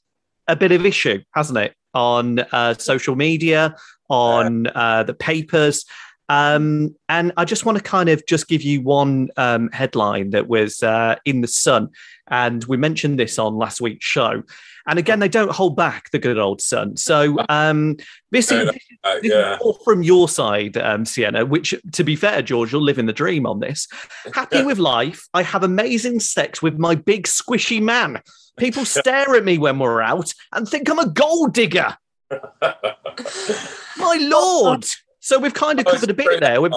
a 0.46 0.56
bit 0.56 0.72
of 0.72 0.84
issue, 0.86 1.20
hasn't 1.34 1.58
it? 1.58 1.74
on 1.94 2.38
uh, 2.52 2.74
social 2.74 3.16
media, 3.16 3.74
on 4.10 4.66
uh, 4.68 5.02
the 5.02 5.14
papers. 5.14 5.84
Um, 6.28 6.94
and 7.08 7.32
I 7.36 7.44
just 7.44 7.64
want 7.64 7.78
to 7.78 7.84
kind 7.84 8.08
of 8.08 8.24
just 8.26 8.48
give 8.48 8.62
you 8.62 8.82
one 8.82 9.28
um, 9.36 9.70
headline 9.72 10.30
that 10.30 10.48
was 10.48 10.82
uh, 10.82 11.16
in 11.24 11.40
the 11.40 11.48
Sun, 11.48 11.90
and 12.28 12.64
we 12.64 12.76
mentioned 12.76 13.18
this 13.18 13.38
on 13.38 13.56
last 13.56 13.80
week's 13.80 14.04
show. 14.04 14.42
And 14.88 14.98
again, 14.98 15.18
they 15.18 15.28
don't 15.28 15.50
hold 15.50 15.76
back 15.76 16.10
the 16.10 16.18
good 16.18 16.38
old 16.38 16.62
Sun. 16.62 16.96
So 16.96 17.36
um, 17.48 17.96
this 18.30 18.50
is, 18.50 18.68
Uh, 19.04 19.14
this 19.16 19.24
is 19.24 19.30
yeah. 19.30 19.58
more 19.62 19.76
from 19.84 20.02
your 20.02 20.28
side, 20.28 20.76
um, 20.78 21.04
Sienna. 21.04 21.44
Which, 21.44 21.74
to 21.92 22.04
be 22.04 22.16
fair, 22.16 22.42
George, 22.42 22.72
you're 22.72 22.80
living 22.80 23.06
the 23.06 23.12
dream 23.12 23.46
on 23.46 23.60
this. 23.60 23.86
Happy 24.34 24.62
with 24.62 24.78
life. 24.78 25.28
I 25.34 25.42
have 25.42 25.62
amazing 25.62 26.20
sex 26.20 26.62
with 26.62 26.78
my 26.78 26.94
big 26.94 27.24
squishy 27.24 27.82
man. 27.82 28.22
People 28.58 28.84
stare 28.86 29.34
at 29.36 29.44
me 29.44 29.58
when 29.58 29.78
we're 29.78 30.00
out 30.00 30.32
and 30.52 30.66
think 30.66 30.88
I'm 30.88 30.98
a 30.98 31.08
gold 31.08 31.52
digger. 31.52 31.96
My 32.30 34.18
lord. 34.20 34.86
So 35.28 35.38
we've 35.38 35.52
kind 35.52 35.78
of 35.78 35.84
covered 35.84 36.08
a 36.08 36.14
bit 36.14 36.40
there. 36.40 36.58
We've, 36.62 36.72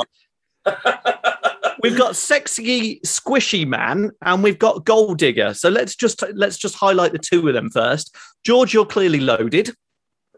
we've 1.82 1.98
got 1.98 2.18
sexy 2.18 3.00
squishy 3.00 3.66
man 3.66 4.12
and 4.24 4.44
we've 4.44 4.60
got 4.60 4.84
gold 4.84 5.20
digger. 5.20 5.54
So 5.54 5.70
let's 5.70 5.96
just 5.96 6.22
let's 6.34 6.58
just 6.58 6.76
highlight 6.76 7.14
the 7.14 7.18
two 7.18 7.48
of 7.48 7.54
them 7.54 7.70
first. 7.70 8.14
George, 8.44 8.74
you're 8.74 8.86
clearly 8.86 9.22
loaded. 9.22 9.74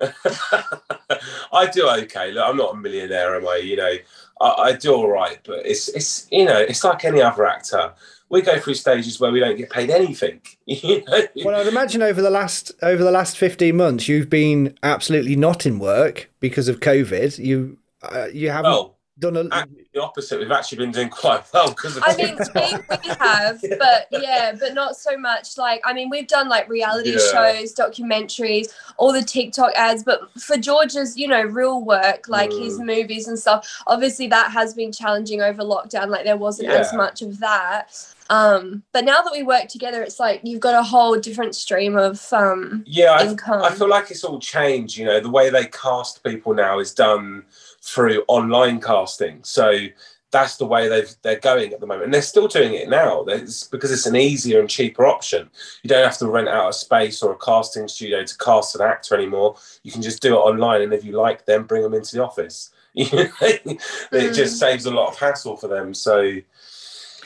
I 1.52 1.68
do 1.74 1.90
okay. 1.90 2.32
Look, 2.32 2.48
I'm 2.48 2.56
not 2.56 2.76
a 2.76 2.78
millionaire, 2.78 3.36
am 3.36 3.48
I? 3.48 3.56
You 3.56 3.78
know, 3.78 3.96
I, 4.40 4.48
I 4.48 4.74
do 4.74 4.94
all 4.94 5.10
right, 5.10 5.40
but 5.44 5.66
it's 5.66 5.88
it's 5.88 6.28
you 6.32 6.46
know, 6.46 6.60
it's 6.60 6.84
like 6.84 7.04
any 7.06 7.20
other 7.20 7.48
actor. 7.48 7.94
We 8.30 8.44
go 8.44 8.60
through 8.60 8.76
stages 8.76 9.20
where 9.20 9.32
we 9.32 9.40
don't 9.40 9.58
get 9.58 9.72
paid 9.72 9.90
anything. 9.90 10.42
You 10.66 11.04
know? 11.06 11.28
Well, 11.44 11.60
I'd 11.60 11.68
imagine 11.68 12.04
over 12.04 12.22
the 12.22 12.30
last 12.30 12.74
over 12.84 13.04
the 13.04 13.12
last 13.12 13.40
fifteen 13.40 13.76
months, 13.76 14.08
you've 14.08 14.30
been 14.30 14.78
absolutely 14.84 15.36
not 15.36 15.66
in 15.66 15.80
work 15.80 16.30
because 16.40 16.68
of 16.68 16.80
COVID. 16.80 17.44
You 17.44 17.80
uh, 18.04 18.28
you 18.34 18.50
haven't 18.50 18.72
Well, 18.72 18.98
done 19.20 19.38
a. 19.38 19.48
actually 19.52 19.86
the 19.94 20.02
opposite. 20.02 20.40
We've 20.40 20.52
actually 20.52 20.80
been 20.80 20.92
doing 20.92 21.10
quite 21.10 21.44
well 21.54 21.70
because 21.70 21.98
of 21.98 22.04
I 22.06 22.16
mean, 22.16 22.36
we, 22.56 22.62
we 23.04 23.16
have, 23.20 23.62
but 23.78 24.08
yeah, 24.12 24.54
but 24.60 24.74
not 24.74 24.96
so 24.96 25.18
much. 25.18 25.58
Like, 25.58 25.82
I 25.86 25.94
mean, 25.94 26.10
we've 26.10 26.28
done 26.28 26.50
like 26.50 26.68
reality 26.68 27.12
Yeah. 27.12 27.32
shows, 27.32 27.74
documentaries, 27.76 28.74
all 28.98 29.14
the 29.14 29.22
TikTok 29.22 29.74
ads, 29.76 30.04
but 30.04 30.22
for 30.42 30.58
George's, 30.58 31.16
you 31.18 31.28
know, 31.28 31.44
real 31.44 31.84
work, 31.84 32.28
like 32.28 32.52
his 32.52 32.80
Mm. 32.80 32.86
movies 32.86 33.28
and 33.28 33.38
stuff, 33.38 33.84
obviously 33.88 34.28
that 34.28 34.52
has 34.52 34.74
been 34.74 34.92
challenging 34.92 35.42
over 35.42 35.62
lockdown. 35.64 36.08
Like, 36.08 36.24
there 36.26 36.38
wasn't 36.38 36.70
as 36.70 36.92
much 36.94 37.22
of 37.22 37.40
that. 37.40 37.96
Um, 38.30 38.84
but 38.94 39.04
now 39.04 39.22
that 39.22 39.32
we 39.34 39.44
work 39.44 39.68
together, 39.68 40.02
it's 40.02 40.20
like 40.20 40.42
you've 40.44 40.62
got 40.62 40.74
a 40.74 40.82
whole 40.82 41.20
different 41.20 41.56
stream 41.56 41.96
of 41.98 42.32
um 42.34 42.84
Yeah, 42.88 43.12
I, 43.12 43.26
income. 43.28 43.62
I 43.62 43.72
feel 43.76 43.90
like 43.90 44.10
it's 44.10 44.24
all 44.24 44.40
changed. 44.40 44.98
You 44.98 45.06
know, 45.06 45.20
the 45.20 45.30
way 45.30 45.50
they 45.52 45.66
cast 45.66 46.24
people 46.24 46.54
now 46.56 46.80
is 46.80 46.94
done 46.94 47.46
through 47.84 48.24
online 48.28 48.80
casting. 48.80 49.44
So 49.44 49.88
that's 50.32 50.58
the 50.58 50.66
way 50.66 50.88
they've 50.88 51.14
they're 51.22 51.40
going 51.40 51.74
at 51.74 51.80
the 51.80 51.86
moment, 51.86 52.06
and 52.06 52.14
they're 52.14 52.22
still 52.22 52.48
doing 52.48 52.74
it 52.74 52.90
now. 52.90 53.24
It's 53.26 53.66
because 53.66 53.92
it's 53.92 54.08
an 54.08 54.16
easier 54.16 54.60
and 54.60 54.70
cheaper 54.70 55.06
option. 55.06 55.50
You 55.84 55.90
don't 55.90 56.04
have 56.04 56.18
to 56.18 56.28
rent 56.28 56.48
out 56.48 56.70
a 56.70 56.74
space 56.74 57.22
or 57.22 57.34
a 57.34 57.38
casting 57.38 57.88
studio 57.88 58.24
to 58.24 58.38
cast 58.38 58.76
an 58.76 58.82
actor 58.82 59.16
anymore. 59.16 59.56
You 59.84 59.92
can 59.92 60.02
just 60.02 60.22
do 60.22 60.34
it 60.34 60.40
online, 60.40 60.82
and 60.82 60.94
if 60.94 61.04
you 61.04 61.12
like 61.12 61.46
them, 61.46 61.66
bring 61.66 61.84
them 61.84 61.94
into 61.94 62.16
the 62.16 62.24
office. 62.24 62.72
It 62.96 64.34
just 64.34 64.56
mm. 64.56 64.60
saves 64.60 64.86
a 64.86 64.92
lot 64.92 65.10
of 65.10 65.20
hassle 65.20 65.58
for 65.58 65.68
them. 65.68 65.94
So. 65.94 66.38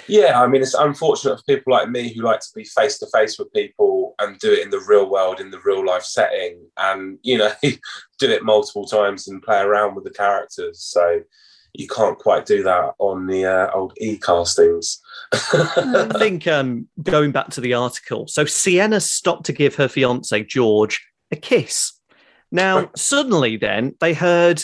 Yeah, 0.07 0.41
I 0.41 0.47
mean, 0.47 0.61
it's 0.61 0.73
unfortunate 0.73 1.37
for 1.37 1.43
people 1.43 1.73
like 1.73 1.89
me 1.89 2.13
who 2.13 2.21
like 2.21 2.39
to 2.39 2.49
be 2.55 2.63
face 2.63 2.97
to 2.99 3.07
face 3.07 3.37
with 3.37 3.51
people 3.53 4.15
and 4.19 4.39
do 4.39 4.51
it 4.51 4.59
in 4.59 4.69
the 4.69 4.83
real 4.87 5.09
world, 5.09 5.39
in 5.39 5.51
the 5.51 5.59
real 5.59 5.85
life 5.85 6.03
setting, 6.03 6.65
and 6.77 7.19
you 7.23 7.37
know, 7.37 7.51
do 7.63 8.29
it 8.29 8.43
multiple 8.43 8.85
times 8.85 9.27
and 9.27 9.43
play 9.43 9.59
around 9.59 9.95
with 9.95 10.03
the 10.03 10.11
characters. 10.11 10.81
So 10.81 11.21
you 11.73 11.87
can't 11.87 12.17
quite 12.17 12.45
do 12.45 12.63
that 12.63 12.93
on 12.97 13.27
the 13.27 13.45
uh, 13.45 13.71
old 13.73 13.93
e 13.99 14.17
castings. 14.17 14.99
I 15.31 16.09
think 16.17 16.47
um, 16.47 16.87
going 17.03 17.31
back 17.31 17.49
to 17.51 17.61
the 17.61 17.73
article, 17.73 18.27
so 18.27 18.45
Sienna 18.45 18.99
stopped 18.99 19.45
to 19.47 19.53
give 19.53 19.75
her 19.75 19.87
fiance 19.87 20.43
George 20.43 21.05
a 21.31 21.35
kiss. 21.35 21.93
Now, 22.51 22.89
suddenly, 22.95 23.57
then 23.57 23.95
they 23.99 24.13
heard 24.13 24.63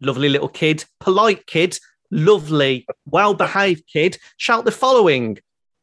lovely 0.00 0.28
little 0.28 0.48
kid, 0.48 0.84
polite 1.00 1.46
kid, 1.46 1.78
lovely, 2.14 2.86
well 3.06 3.34
behaved 3.34 3.86
kid 3.86 4.18
shout 4.36 4.64
the 4.64 4.72
following 4.72 5.38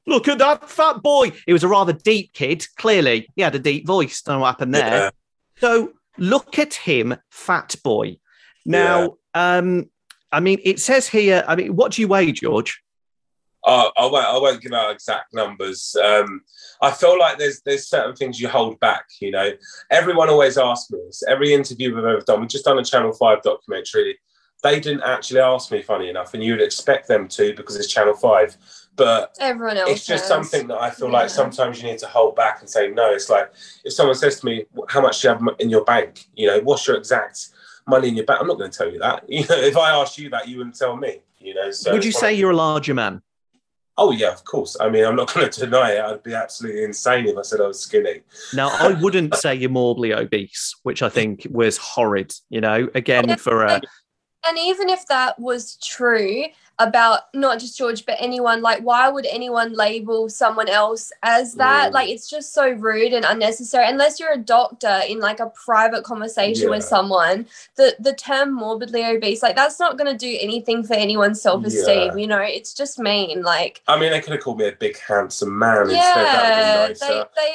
Look 0.07 0.27
at 0.27 0.39
that 0.39 0.69
fat 0.69 1.01
boy. 1.03 1.31
He 1.45 1.53
was 1.53 1.63
a 1.63 1.67
rather 1.67 1.93
deep 1.93 2.33
kid, 2.33 2.65
clearly. 2.75 3.29
He 3.35 3.41
had 3.41 3.55
a 3.55 3.59
deep 3.59 3.85
voice. 3.85 4.21
Don't 4.21 4.35
know 4.35 4.39
what 4.41 4.47
happened 4.47 4.73
there. 4.73 4.89
Yeah. 4.89 5.09
So 5.57 5.93
look 6.17 6.57
at 6.57 6.73
him, 6.73 7.15
fat 7.29 7.75
boy. 7.83 8.17
Now, 8.65 9.17
um, 9.33 9.89
I 10.31 10.39
mean, 10.39 10.59
it 10.63 10.79
says 10.79 11.07
here, 11.07 11.43
I 11.47 11.55
mean, 11.55 11.75
what 11.75 11.91
do 11.91 12.01
you 12.01 12.07
weigh, 12.07 12.31
George? 12.31 12.81
I, 13.63 13.91
I 13.95 14.05
won't. 14.07 14.25
I 14.25 14.37
won't 14.39 14.61
give 14.61 14.73
out 14.73 14.91
exact 14.91 15.35
numbers. 15.35 15.95
Um, 16.03 16.41
I 16.81 16.89
feel 16.89 17.19
like 17.19 17.37
there's 17.37 17.61
there's 17.61 17.87
certain 17.87 18.15
things 18.15 18.39
you 18.39 18.47
hold 18.47 18.79
back. 18.79 19.05
You 19.19 19.29
know, 19.29 19.51
everyone 19.91 20.29
always 20.29 20.57
asks 20.57 20.89
me 20.89 20.97
this. 21.05 21.21
Every 21.27 21.53
interview 21.53 21.93
we've 21.93 22.03
ever 22.03 22.21
done, 22.21 22.39
we've 22.39 22.49
just 22.49 22.65
done 22.65 22.79
a 22.79 22.83
Channel 22.83 23.13
Five 23.13 23.43
documentary. 23.43 24.17
They 24.63 24.79
didn't 24.79 25.03
actually 25.03 25.39
ask 25.39 25.71
me, 25.71 25.81
funny 25.81 26.09
enough, 26.09 26.33
and 26.33 26.43
you'd 26.43 26.61
expect 26.61 27.07
them 27.07 27.27
to 27.29 27.53
because 27.55 27.75
it's 27.75 27.87
Channel 27.87 28.13
Five. 28.13 28.57
But 28.95 29.35
Everyone 29.39 29.77
else. 29.77 29.89
it's 29.89 30.05
just 30.05 30.23
has. 30.23 30.27
something 30.27 30.67
that 30.67 30.79
I 30.79 30.89
feel 30.89 31.09
like 31.09 31.29
sometimes 31.29 31.81
you 31.81 31.89
need 31.89 31.97
to 31.99 32.07
hold 32.07 32.35
back 32.35 32.59
and 32.59 32.69
say 32.69 32.89
no. 32.89 33.11
It's 33.11 33.29
like 33.29 33.51
if 33.83 33.93
someone 33.93 34.15
says 34.15 34.39
to 34.41 34.45
me, 34.45 34.65
"How 34.89 35.01
much 35.01 35.21
do 35.21 35.27
you 35.27 35.33
have 35.33 35.41
in 35.59 35.69
your 35.69 35.83
bank?" 35.83 36.27
You 36.35 36.47
know, 36.47 36.59
what's 36.59 36.85
your 36.87 36.97
exact 36.97 37.49
money 37.87 38.09
in 38.09 38.15
your 38.15 38.25
bank? 38.25 38.41
I'm 38.41 38.47
not 38.47 38.57
going 38.57 38.69
to 38.69 38.77
tell 38.77 38.91
you 38.91 38.99
that. 38.99 39.23
You 39.29 39.47
know, 39.47 39.57
if 39.57 39.77
I 39.77 39.91
asked 39.91 40.17
you 40.17 40.29
that, 40.29 40.47
you 40.47 40.57
wouldn't 40.57 40.77
tell 40.77 40.95
me. 40.97 41.21
You 41.39 41.55
know, 41.55 41.71
so 41.71 41.91
Would 41.93 42.05
you 42.05 42.11
say 42.11 42.33
you're 42.33 42.51
a 42.51 42.55
larger 42.55 42.93
man? 42.93 43.21
Oh 43.97 44.11
yeah, 44.11 44.31
of 44.31 44.43
course. 44.45 44.77
I 44.79 44.89
mean, 44.89 45.05
I'm 45.05 45.15
not 45.15 45.31
going 45.33 45.49
to 45.49 45.59
deny 45.59 45.93
it. 45.93 46.01
I'd 46.01 46.23
be 46.23 46.33
absolutely 46.33 46.83
insane 46.83 47.27
if 47.27 47.37
I 47.37 47.41
said 47.41 47.61
I 47.61 47.67
was 47.67 47.79
skinny. 47.79 48.21
Now, 48.53 48.69
I 48.69 48.93
wouldn't 48.93 49.35
say 49.35 49.55
you're 49.55 49.69
morbidly 49.69 50.13
obese, 50.13 50.75
which 50.83 51.01
I 51.01 51.09
think 51.09 51.47
was 51.49 51.77
horrid. 51.77 52.33
You 52.49 52.61
know, 52.61 52.89
again 52.93 53.37
for 53.39 53.63
a 53.65 53.81
And 54.47 54.57
even 54.57 54.89
if 54.89 55.05
that 55.07 55.39
was 55.39 55.77
true 55.77 56.45
about 56.79 57.21
not 57.35 57.59
just 57.59 57.77
George, 57.77 58.05
but 58.05 58.15
anyone, 58.19 58.61
like, 58.61 58.81
why 58.81 59.07
would 59.07 59.25
anyone 59.27 59.73
label 59.73 60.29
someone 60.29 60.67
else 60.67 61.11
as 61.21 61.53
that? 61.55 61.91
Mm. 61.91 61.93
Like, 61.93 62.09
it's 62.09 62.29
just 62.29 62.53
so 62.53 62.71
rude 62.71 63.13
and 63.13 63.23
unnecessary. 63.23 63.87
Unless 63.87 64.19
you're 64.19 64.33
a 64.33 64.37
doctor 64.37 65.01
in 65.07 65.19
like 65.19 65.39
a 65.39 65.51
private 65.51 66.03
conversation 66.03 66.69
with 66.71 66.83
someone, 66.83 67.45
the 67.75 67.95
the 67.99 68.13
term 68.13 68.53
morbidly 68.53 69.03
obese, 69.05 69.43
like, 69.43 69.55
that's 69.55 69.79
not 69.79 69.97
going 69.97 70.11
to 70.11 70.17
do 70.17 70.37
anything 70.41 70.83
for 70.83 70.93
anyone's 70.95 71.41
self 71.41 71.63
esteem. 71.65 72.11
Yeah. 72.11 72.15
You 72.15 72.27
know, 72.27 72.39
it's 72.41 72.73
just 72.73 72.97
mean. 72.97 73.43
Like, 73.43 73.83
I 73.87 73.99
mean, 73.99 74.11
they 74.11 74.21
could 74.21 74.33
have 74.33 74.41
called 74.41 74.57
me 74.57 74.67
a 74.67 74.71
big, 74.71 74.97
handsome 74.97 75.57
man 75.59 75.81
instead. 75.83 75.97
yeah, 75.97 76.87
That 76.87 76.89
would 76.89 76.97
they, 77.37 77.53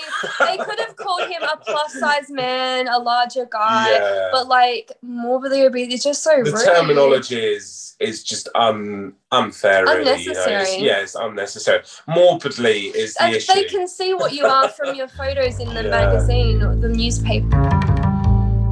they 0.48 0.57
they 0.57 0.64
could 0.64 0.79
have 0.81 0.94
called 1.05 1.22
him 1.29 1.42
a 1.42 1.57
plus 1.57 1.94
size 1.98 2.31
man, 2.31 2.87
a 2.88 2.98
larger 2.98 3.46
guy, 3.46 3.90
Yeah. 3.90 4.29
but 4.31 4.46
like 4.46 4.92
morbidly 5.02 5.64
obese, 5.66 5.92
it's 5.94 6.05
just 6.05 6.22
so 6.22 6.31
the 6.44 6.52
rude. 6.52 6.64
terminology 6.64 7.40
is 7.40 7.94
is 7.98 8.22
just 8.22 8.48
un, 9.33 9.44
unfair. 9.44 9.85
Really, 9.85 9.98
you 9.98 10.05
know? 10.05 10.12
It's- 10.14 10.46
Unnecessary. 10.46 10.85
yeah, 10.87 10.98
it's 11.00 11.14
unnecessary. 11.14 11.83
Morbidly 12.09 12.94
is 12.94 13.14
the 13.14 13.24
And 13.24 13.37
issue. 13.37 13.52
they 13.55 13.64
can 13.64 13.88
see 13.88 14.14
what 14.14 14.33
you 14.33 14.46
are 14.46 14.68
from 14.68 14.94
your 14.94 15.09
photos 15.09 15.59
in 15.61 15.68
the 15.74 15.83
Yeah. 15.83 15.90
magazine 15.90 16.62
or 16.62 16.74
the 16.76 16.88
newspaper. 16.88 17.70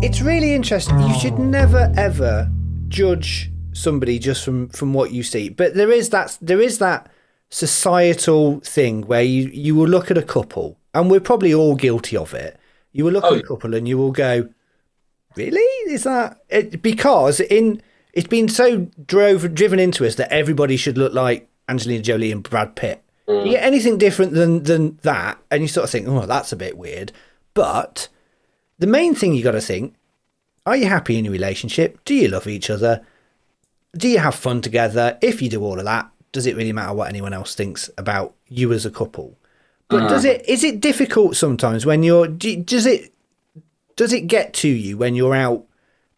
It's 0.02 0.20
really 0.20 0.54
interesting. 0.54 0.98
You 1.00 1.14
should 1.18 1.38
never 1.38 1.92
ever 1.96 2.50
judge 2.88 3.50
somebody 3.72 4.18
just 4.18 4.44
from 4.44 4.68
from 4.68 4.92
what 4.92 5.12
you 5.12 5.22
see. 5.22 5.48
But 5.48 5.74
there 5.74 5.90
is 5.90 6.10
that 6.10 6.36
there 6.40 6.60
is 6.60 6.78
that 6.78 7.08
societal 7.50 8.60
thing 8.60 9.02
where 9.06 9.22
you 9.22 9.48
you 9.52 9.74
will 9.74 9.88
look 9.88 10.10
at 10.10 10.18
a 10.18 10.22
couple, 10.22 10.76
and 10.92 11.10
we're 11.10 11.20
probably 11.20 11.54
all 11.54 11.74
guilty 11.74 12.16
of 12.16 12.34
it. 12.34 12.58
You 12.92 13.04
will 13.04 13.12
look 13.12 13.24
Oh, 13.24 13.34
at 13.34 13.40
a 13.40 13.46
couple 13.46 13.74
and 13.74 13.88
you 13.88 13.96
will 13.96 14.12
go, 14.12 14.48
"Really? 15.36 15.60
Is 15.92 16.02
that 16.04 16.38
it?" 16.50 16.82
Because 16.82 17.40
in 17.40 17.80
it's 18.14 18.28
been 18.28 18.48
so 18.48 18.88
drove 19.06 19.54
driven 19.54 19.78
into 19.78 20.06
us 20.06 20.14
that 20.14 20.32
everybody 20.32 20.76
should 20.76 20.96
look 20.96 21.12
like 21.12 21.48
Angelina 21.68 22.02
Jolie 22.02 22.32
and 22.32 22.42
Brad 22.42 22.76
Pitt. 22.76 23.02
You 23.26 23.50
get 23.50 23.64
anything 23.64 23.98
different 23.98 24.34
than 24.34 24.62
than 24.62 24.98
that, 25.02 25.38
and 25.50 25.62
you 25.62 25.68
sort 25.68 25.84
of 25.84 25.90
think, 25.90 26.06
"Oh, 26.08 26.26
that's 26.26 26.52
a 26.52 26.56
bit 26.56 26.76
weird." 26.76 27.10
But 27.54 28.08
the 28.78 28.86
main 28.86 29.14
thing 29.14 29.34
you 29.34 29.42
got 29.42 29.52
to 29.52 29.60
think 29.60 29.94
are 30.66 30.76
you 30.76 30.86
happy 30.86 31.18
in 31.18 31.24
your 31.24 31.32
relationship? 31.32 32.02
Do 32.04 32.14
you 32.14 32.28
love 32.28 32.46
each 32.46 32.70
other? 32.70 33.02
Do 33.96 34.08
you 34.08 34.18
have 34.18 34.34
fun 34.34 34.62
together? 34.62 35.18
If 35.20 35.42
you 35.42 35.50
do 35.50 35.62
all 35.62 35.78
of 35.78 35.84
that, 35.84 36.10
does 36.32 36.46
it 36.46 36.56
really 36.56 36.72
matter 36.72 36.94
what 36.94 37.08
anyone 37.08 37.34
else 37.34 37.54
thinks 37.54 37.90
about 37.98 38.34
you 38.48 38.72
as 38.72 38.86
a 38.86 38.90
couple? 38.90 39.36
But 39.88 40.04
mm. 40.04 40.08
does 40.08 40.24
it 40.24 40.48
is 40.48 40.64
it 40.64 40.80
difficult 40.80 41.36
sometimes 41.36 41.84
when 41.84 42.02
you're 42.02 42.26
do, 42.26 42.56
does 42.56 42.86
it 42.86 43.12
does 43.96 44.12
it 44.12 44.22
get 44.22 44.54
to 44.54 44.68
you 44.68 44.96
when 44.96 45.14
you're 45.14 45.34
out 45.34 45.64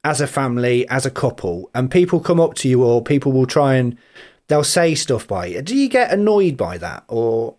as 0.07 0.21
a 0.21 0.27
family 0.29 0.89
as 0.89 1.05
a 1.05 1.11
couple 1.11 1.69
and 1.75 1.91
people 1.91 2.21
come 2.21 2.39
up 2.39 2.55
to 2.55 2.69
you 2.69 2.85
or 2.85 3.03
people 3.03 3.33
will 3.33 3.45
try 3.45 3.75
and 3.75 3.99
they'll 4.47 4.63
say 4.63 4.95
stuff 4.95 5.27
by 5.27 5.47
you? 5.47 5.61
Do 5.61 5.75
you 5.75 5.89
get 5.89 6.13
annoyed 6.13 6.57
by 6.57 6.79
that 6.79 7.03
or 7.09 7.57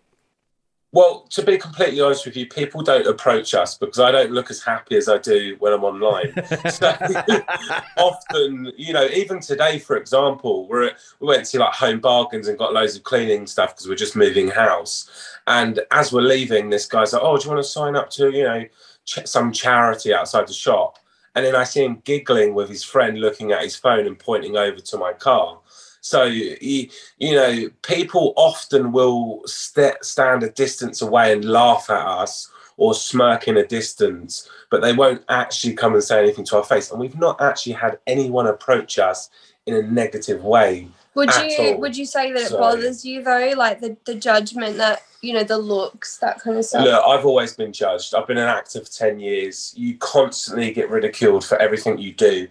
Well, 0.90 1.26
to 1.28 1.42
be 1.42 1.58
completely 1.58 2.00
honest 2.00 2.24
with 2.24 2.38
you, 2.38 2.46
people 2.46 2.82
don't 2.82 3.06
approach 3.06 3.52
us 3.52 3.76
because 3.76 4.00
I 4.00 4.10
don't 4.10 4.30
look 4.30 4.50
as 4.50 4.62
happy 4.62 4.96
as 4.96 5.10
I 5.10 5.18
do 5.18 5.56
when 5.58 5.74
I'm 5.74 5.84
online. 5.84 6.32
so 6.70 6.88
often, 7.98 8.72
you 8.78 8.94
know, 8.94 9.04
even 9.08 9.40
today, 9.40 9.78
for 9.78 9.98
example, 9.98 10.66
we're 10.68 10.84
at, 10.84 10.96
we 11.20 11.26
went 11.26 11.44
to 11.48 11.58
like 11.58 11.74
Home 11.74 12.00
Bargains 12.00 12.48
and 12.48 12.56
got 12.56 12.72
loads 12.72 12.96
of 12.96 13.02
cleaning 13.02 13.46
stuff 13.46 13.74
because 13.74 13.88
we're 13.88 13.94
just 13.94 14.16
moving 14.16 14.48
house. 14.48 15.10
And 15.46 15.80
as 15.90 16.14
we're 16.14 16.22
leaving, 16.22 16.70
this 16.70 16.86
guy's 16.86 17.12
like, 17.12 17.22
"Oh, 17.22 17.36
do 17.36 17.44
you 17.44 17.50
want 17.50 17.62
to 17.62 17.70
sign 17.70 17.94
up 17.94 18.08
to 18.12 18.30
you 18.30 18.44
know 18.44 18.64
ch- 19.04 19.26
some 19.26 19.52
charity 19.52 20.14
outside 20.14 20.48
the 20.48 20.54
shop?" 20.54 20.97
And 21.34 21.44
then 21.44 21.54
I 21.54 21.64
see 21.64 21.84
him 21.84 22.02
giggling 22.04 22.54
with 22.54 22.68
his 22.68 22.82
friend, 22.82 23.20
looking 23.20 23.52
at 23.52 23.62
his 23.62 23.76
phone 23.76 24.06
and 24.06 24.18
pointing 24.18 24.56
over 24.56 24.78
to 24.78 24.96
my 24.96 25.12
car. 25.12 25.58
So 26.00 26.24
you, 26.24 26.88
you 27.18 27.34
know, 27.34 27.68
people 27.82 28.32
often 28.36 28.92
will 28.92 29.42
st- 29.46 30.04
stand 30.04 30.42
a 30.42 30.50
distance 30.50 31.02
away 31.02 31.32
and 31.32 31.44
laugh 31.44 31.90
at 31.90 32.06
us 32.06 32.50
or 32.76 32.94
smirk 32.94 33.48
in 33.48 33.56
a 33.56 33.66
distance, 33.66 34.48
but 34.70 34.80
they 34.80 34.92
won't 34.92 35.24
actually 35.28 35.74
come 35.74 35.94
and 35.94 36.02
say 36.02 36.18
anything 36.18 36.44
to 36.46 36.56
our 36.56 36.64
face. 36.64 36.90
And 36.90 37.00
we've 37.00 37.18
not 37.18 37.40
actually 37.40 37.72
had 37.72 37.98
anyone 38.06 38.46
approach 38.46 38.98
us 38.98 39.28
in 39.66 39.74
a 39.74 39.82
negative 39.82 40.44
way. 40.44 40.88
Would 41.18 41.34
you 41.34 41.56
all. 41.58 41.80
would 41.80 41.96
you 41.96 42.06
say 42.06 42.32
that 42.32 42.42
it 42.42 42.48
So- 42.48 42.58
bothers 42.58 43.04
you 43.04 43.22
though, 43.22 43.52
like 43.56 43.80
the, 43.80 43.96
the 44.06 44.14
judgment 44.14 44.76
that 44.76 45.02
you 45.20 45.34
know, 45.34 45.42
the 45.42 45.58
looks, 45.58 46.18
that 46.18 46.40
kind 46.40 46.56
of 46.56 46.64
stuff? 46.64 46.84
Look, 46.84 47.04
I've 47.04 47.26
always 47.26 47.52
been 47.52 47.72
judged. 47.72 48.14
I've 48.14 48.28
been 48.28 48.38
an 48.38 48.46
actor 48.46 48.80
for 48.80 48.90
10 48.90 49.18
years. 49.18 49.74
You 49.76 49.96
constantly 49.98 50.70
get 50.70 50.90
ridiculed 50.90 51.44
for 51.44 51.60
everything 51.60 51.98
you 51.98 52.12
do. 52.12 52.46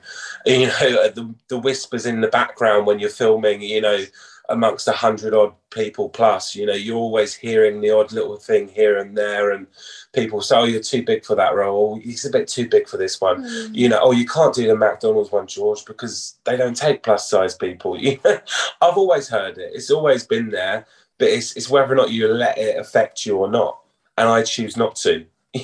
You 0.46 0.68
know, 0.68 1.08
the, 1.16 1.34
the 1.48 1.58
whispers 1.58 2.06
in 2.06 2.20
the 2.20 2.28
background 2.28 2.86
when 2.86 3.00
you're 3.00 3.10
filming, 3.10 3.62
you 3.62 3.80
know, 3.80 4.04
amongst 4.50 4.88
a 4.88 4.94
hundred 4.94 5.34
odd 5.34 5.54
people 5.72 6.10
plus, 6.10 6.56
you 6.56 6.66
know, 6.66 6.74
you're 6.74 6.98
always 6.98 7.34
hearing 7.34 7.82
the 7.82 7.92
odd 7.92 8.12
little 8.12 8.38
thing 8.38 8.68
here 8.68 8.98
and 8.98 9.18
there. 9.18 9.52
And 9.52 9.68
people 10.14 10.42
say, 10.42 10.58
oh, 10.58 10.64
you're 10.64 10.82
too 10.82 11.04
big 11.04 11.26
for 11.26 11.36
that 11.36 11.56
role. 11.56 11.96
Oh, 11.96 12.00
He's 12.00 12.26
a 12.26 12.30
bit 12.30 12.48
too 12.48 12.68
big 12.68 12.88
for 12.88 12.98
this 12.98 13.20
one. 13.20 13.44
Mm. 13.44 13.76
You 13.76 13.90
know, 13.90 14.00
oh, 14.02 14.12
you 14.12 14.26
can't 14.26 14.56
do 14.56 14.68
the 14.68 14.76
McDonald's 14.76 15.32
one, 15.32 15.48
George, 15.48 15.86
because 15.86 16.38
they 16.46 16.56
don't 16.58 16.78
take 16.78 17.04
plus 17.04 17.30
size 17.30 17.56
people. 17.56 17.98
You 18.08 18.20
know, 18.24 18.40
I've 18.82 18.98
always 18.98 19.28
heard 19.28 19.58
it. 19.58 19.72
It's 19.74 19.92
always 19.92 20.26
been 20.26 20.50
there 20.50 20.86
but 21.18 21.30
it's, 21.30 21.56
it's 21.56 21.70
whether 21.70 21.94
or 21.94 21.96
not 21.96 22.12
you 22.12 22.28
let 22.28 22.58
it 22.58 22.78
affect 22.78 23.26
you 23.26 23.38
or 23.38 23.50
not. 23.50 23.80
And 24.18 24.28
I 24.28 24.44
choose 24.44 24.78
not 24.78 24.96
to. 24.98 25.26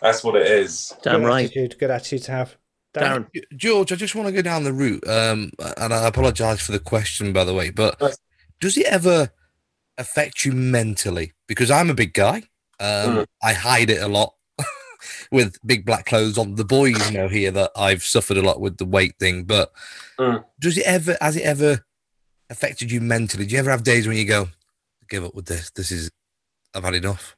That's 0.00 0.24
what 0.24 0.36
it 0.36 0.46
is. 0.46 0.94
Damn 1.02 1.20
good 1.20 1.26
right. 1.26 1.44
Attitude, 1.46 1.78
good 1.78 1.90
attitude 1.90 2.22
to 2.24 2.32
have. 2.32 2.56
Darren. 3.02 3.28
George, 3.56 3.92
I 3.92 3.96
just 3.96 4.14
want 4.14 4.28
to 4.28 4.32
go 4.32 4.42
down 4.42 4.64
the 4.64 4.72
route, 4.72 5.06
um, 5.08 5.50
and 5.76 5.92
I 5.92 6.06
apologize 6.06 6.60
for 6.60 6.72
the 6.72 6.78
question, 6.78 7.32
by 7.32 7.44
the 7.44 7.54
way, 7.54 7.70
but 7.70 8.00
does 8.60 8.76
it 8.76 8.86
ever 8.86 9.30
affect 9.98 10.44
you 10.44 10.52
mentally? 10.52 11.32
Because 11.46 11.70
I'm 11.70 11.90
a 11.90 11.94
big 11.94 12.12
guy. 12.14 12.44
Um, 12.80 13.16
Mm. 13.18 13.26
I 13.42 13.52
hide 13.54 13.90
it 13.90 14.02
a 14.02 14.08
lot 14.08 14.34
with 15.32 15.58
big 15.64 15.84
black 15.86 16.06
clothes 16.06 16.36
on. 16.38 16.54
The 16.56 16.64
boys 16.64 17.10
you 17.10 17.16
know 17.16 17.28
here 17.28 17.50
that 17.50 17.70
I've 17.76 18.02
suffered 18.02 18.36
a 18.36 18.42
lot 18.42 18.60
with 18.60 18.78
the 18.78 18.84
weight 18.86 19.14
thing, 19.18 19.44
but 19.44 19.72
Mm. 20.18 20.44
does 20.60 20.76
it 20.78 20.86
ever, 20.86 21.16
has 21.20 21.36
it 21.36 21.42
ever 21.44 21.84
affected 22.50 22.90
you 22.90 23.00
mentally? 23.00 23.46
Do 23.46 23.52
you 23.54 23.58
ever 23.58 23.70
have 23.70 23.82
days 23.84 24.06
when 24.08 24.16
you 24.16 24.24
go, 24.26 24.48
give 25.08 25.24
up 25.24 25.34
with 25.34 25.46
this? 25.46 25.70
This 25.70 25.90
is, 25.90 26.10
I've 26.74 26.84
had 26.84 26.94
enough. 26.94 27.35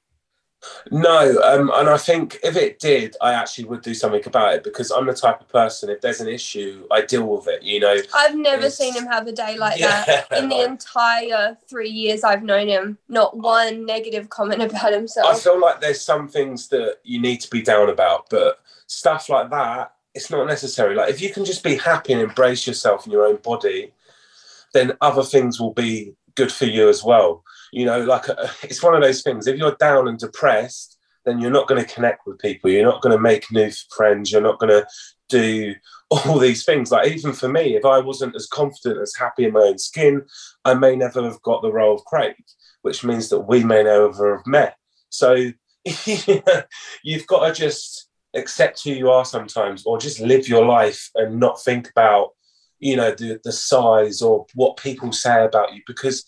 No, 0.90 1.40
um, 1.42 1.70
and 1.74 1.88
I 1.88 1.96
think 1.96 2.38
if 2.42 2.56
it 2.56 2.78
did, 2.78 3.16
I 3.20 3.32
actually 3.32 3.64
would 3.66 3.82
do 3.82 3.94
something 3.94 4.22
about 4.26 4.54
it 4.54 4.64
because 4.64 4.90
I'm 4.90 5.06
the 5.06 5.14
type 5.14 5.40
of 5.40 5.48
person. 5.48 5.88
If 5.90 6.00
there's 6.00 6.20
an 6.20 6.28
issue, 6.28 6.86
I 6.90 7.02
deal 7.02 7.26
with 7.26 7.46
it. 7.46 7.62
You 7.62 7.80
know, 7.80 7.96
I've 8.14 8.34
never 8.34 8.58
It's- 8.58 8.76
seen 8.76 8.94
him 8.94 9.06
have 9.06 9.26
a 9.26 9.32
day 9.32 9.56
like 9.56 9.78
Yeah, 9.78 10.04
that 10.04 10.32
in 10.38 10.48
the 10.48 10.64
entire 10.64 11.56
three 11.68 11.90
years 11.90 12.24
I've 12.24 12.42
known 12.42 12.68
him. 12.68 12.98
Not 13.08 13.36
one 13.36 13.86
negative 13.86 14.30
comment 14.30 14.62
about 14.62 14.92
himself. 14.92 15.28
I 15.28 15.38
feel 15.38 15.60
like 15.60 15.80
there's 15.80 16.00
some 16.00 16.28
things 16.28 16.68
that 16.68 16.98
you 17.04 17.20
need 17.20 17.40
to 17.42 17.50
be 17.50 17.62
down 17.62 17.88
about, 17.88 18.28
but 18.30 18.60
stuff 18.86 19.28
like 19.28 19.50
that, 19.50 19.92
it's 20.14 20.30
not 20.30 20.46
necessary. 20.46 20.94
Like 20.94 21.10
if 21.10 21.20
you 21.20 21.32
can 21.32 21.44
just 21.44 21.62
be 21.62 21.76
happy 21.76 22.12
and 22.14 22.22
embrace 22.22 22.66
yourself 22.66 23.06
in 23.06 23.12
your 23.12 23.26
own 23.26 23.36
body, 23.36 23.92
then 24.72 24.96
other 25.00 25.22
things 25.22 25.60
will 25.60 25.72
be 25.74 26.14
good 26.34 26.50
for 26.50 26.64
you 26.64 26.88
as 26.88 27.04
well. 27.04 27.44
You 27.72 27.86
know, 27.86 28.00
like 28.02 28.28
uh, 28.28 28.48
it's 28.62 28.82
one 28.82 28.94
of 28.94 29.02
those 29.02 29.22
things. 29.22 29.46
If 29.46 29.56
you're 29.56 29.76
down 29.78 30.08
and 30.08 30.18
depressed, 30.18 30.98
then 31.24 31.40
you're 31.40 31.50
not 31.50 31.68
going 31.68 31.84
to 31.84 31.94
connect 31.94 32.26
with 32.26 32.38
people. 32.38 32.70
You're 32.70 32.90
not 32.90 33.02
going 33.02 33.14
to 33.14 33.22
make 33.22 33.52
new 33.52 33.70
friends. 33.94 34.32
You're 34.32 34.40
not 34.40 34.58
going 34.58 34.70
to 34.70 34.86
do 35.28 35.74
all 36.10 36.38
these 36.38 36.64
things. 36.64 36.90
Like 36.90 37.10
even 37.10 37.32
for 37.32 37.48
me, 37.48 37.76
if 37.76 37.84
I 37.84 37.98
wasn't 37.98 38.34
as 38.34 38.46
confident, 38.46 39.00
as 39.00 39.14
happy 39.14 39.44
in 39.44 39.52
my 39.52 39.60
own 39.60 39.78
skin, 39.78 40.22
I 40.64 40.74
may 40.74 40.96
never 40.96 41.22
have 41.22 41.40
got 41.42 41.62
the 41.62 41.72
role 41.72 41.94
of 41.94 42.04
Craig, 42.04 42.34
which 42.82 43.04
means 43.04 43.28
that 43.28 43.40
we 43.40 43.62
may 43.62 43.82
never 43.82 44.36
have 44.36 44.46
met. 44.46 44.76
So 45.10 45.34
you've 47.02 47.26
got 47.26 47.46
to 47.46 47.52
just 47.52 48.08
accept 48.34 48.84
who 48.84 48.90
you 48.90 49.10
are 49.10 49.24
sometimes, 49.24 49.84
or 49.84 49.98
just 49.98 50.20
live 50.20 50.48
your 50.48 50.64
life 50.64 51.10
and 51.14 51.40
not 51.40 51.62
think 51.62 51.90
about, 51.90 52.30
you 52.78 52.96
know, 52.96 53.10
the 53.10 53.40
the 53.42 53.52
size 53.52 54.22
or 54.22 54.46
what 54.54 54.76
people 54.76 55.12
say 55.12 55.44
about 55.44 55.74
you, 55.74 55.82
because 55.86 56.24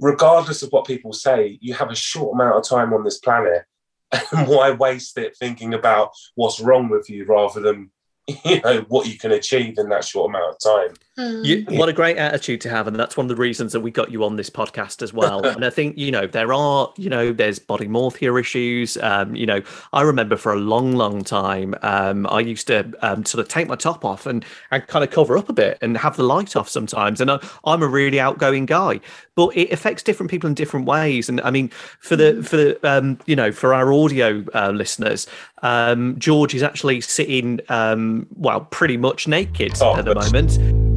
regardless 0.00 0.62
of 0.62 0.70
what 0.70 0.86
people 0.86 1.12
say, 1.12 1.58
you 1.60 1.74
have 1.74 1.90
a 1.90 1.96
short 1.96 2.34
amount 2.34 2.56
of 2.56 2.68
time 2.68 2.92
on 2.92 3.04
this 3.04 3.18
planet. 3.18 3.64
And 4.32 4.48
why 4.48 4.70
waste 4.70 5.18
it 5.18 5.36
thinking 5.36 5.74
about 5.74 6.12
what's 6.34 6.60
wrong 6.60 6.88
with 6.88 7.10
you 7.10 7.26
rather 7.26 7.60
than 7.60 7.90
you 8.44 8.60
know 8.62 8.84
what 8.88 9.06
you 9.06 9.18
can 9.18 9.32
achieve 9.32 9.74
in 9.76 9.90
that 9.90 10.04
short 10.04 10.30
amount 10.30 10.54
of 10.54 10.60
time? 10.60 10.96
You, 11.18 11.64
what 11.70 11.88
a 11.88 11.92
great 11.92 12.16
attitude 12.16 12.60
to 12.60 12.70
have, 12.70 12.86
and 12.86 12.96
that's 12.96 13.16
one 13.16 13.24
of 13.24 13.28
the 13.28 13.40
reasons 13.40 13.72
that 13.72 13.80
we 13.80 13.90
got 13.90 14.12
you 14.12 14.22
on 14.24 14.36
this 14.36 14.48
podcast 14.48 15.02
as 15.02 15.12
well. 15.12 15.44
and 15.46 15.64
I 15.64 15.70
think 15.70 15.98
you 15.98 16.12
know 16.12 16.28
there 16.28 16.52
are, 16.52 16.92
you 16.96 17.10
know, 17.10 17.32
there's 17.32 17.58
body 17.58 17.88
morphia 17.88 18.38
issues. 18.38 18.96
Um, 18.98 19.34
you 19.34 19.44
know, 19.44 19.60
I 19.92 20.02
remember 20.02 20.36
for 20.36 20.52
a 20.52 20.56
long, 20.56 20.92
long 20.92 21.24
time, 21.24 21.74
um, 21.82 22.26
I 22.28 22.40
used 22.40 22.68
to 22.68 22.92
um, 23.02 23.24
sort 23.24 23.40
of 23.40 23.48
take 23.48 23.66
my 23.66 23.74
top 23.74 24.04
off 24.04 24.26
and 24.26 24.44
and 24.70 24.86
kind 24.86 25.04
of 25.04 25.10
cover 25.10 25.36
up 25.36 25.48
a 25.48 25.52
bit 25.52 25.78
and 25.80 25.96
have 25.96 26.16
the 26.16 26.22
light 26.22 26.54
off 26.54 26.68
sometimes. 26.68 27.20
And 27.20 27.32
I, 27.32 27.44
I'm 27.64 27.82
a 27.82 27.88
really 27.88 28.20
outgoing 28.20 28.66
guy, 28.66 29.00
but 29.34 29.56
it 29.56 29.72
affects 29.72 30.04
different 30.04 30.30
people 30.30 30.48
in 30.48 30.54
different 30.54 30.86
ways. 30.86 31.28
And 31.28 31.40
I 31.40 31.50
mean, 31.50 31.68
for 31.98 32.14
the 32.14 32.44
for 32.44 32.56
the 32.56 32.88
um, 32.88 33.18
you 33.26 33.34
know 33.34 33.50
for 33.50 33.74
our 33.74 33.92
audio 33.92 34.44
uh, 34.54 34.70
listeners, 34.70 35.26
um, 35.62 36.16
George 36.18 36.54
is 36.54 36.62
actually 36.62 37.00
sitting 37.00 37.58
um, 37.70 38.28
well 38.36 38.60
pretty 38.60 38.96
much 38.96 39.26
naked 39.26 39.72
at 39.82 40.04
the 40.04 40.14
moment. 40.14 40.87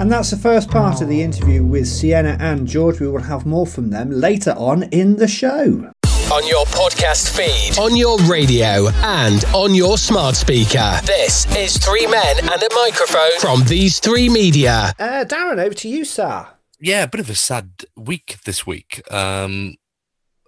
And 0.00 0.10
that's 0.10 0.30
the 0.30 0.36
first 0.36 0.68
part 0.68 1.00
of 1.00 1.08
the 1.08 1.22
interview 1.22 1.64
with 1.64 1.86
Sienna 1.86 2.36
and 2.40 2.66
George. 2.66 2.98
We 2.98 3.06
will 3.06 3.22
have 3.22 3.46
more 3.46 3.66
from 3.66 3.90
them 3.90 4.10
later 4.10 4.52
on 4.56 4.84
in 4.84 5.16
the 5.16 5.28
show. 5.28 5.92
On 6.32 6.46
your 6.48 6.64
podcast 6.66 7.30
feed, 7.36 7.78
on 7.78 7.94
your 7.96 8.18
radio, 8.20 8.88
and 9.02 9.44
on 9.54 9.74
your 9.74 9.98
smart 9.98 10.34
speaker. 10.34 10.98
This 11.04 11.46
is 11.56 11.76
Three 11.76 12.06
Men 12.06 12.36
and 12.40 12.62
a 12.62 12.68
Microphone 12.74 13.38
from 13.38 13.62
These 13.64 14.00
Three 14.00 14.28
Media. 14.28 14.92
Uh, 14.98 15.24
Darren, 15.24 15.58
over 15.58 15.74
to 15.74 15.88
you, 15.88 16.04
sir. 16.04 16.48
Yeah, 16.80 17.04
a 17.04 17.08
bit 17.08 17.20
of 17.20 17.30
a 17.30 17.34
sad 17.34 17.84
week 17.96 18.38
this 18.44 18.66
week. 18.66 19.02
Um, 19.12 19.76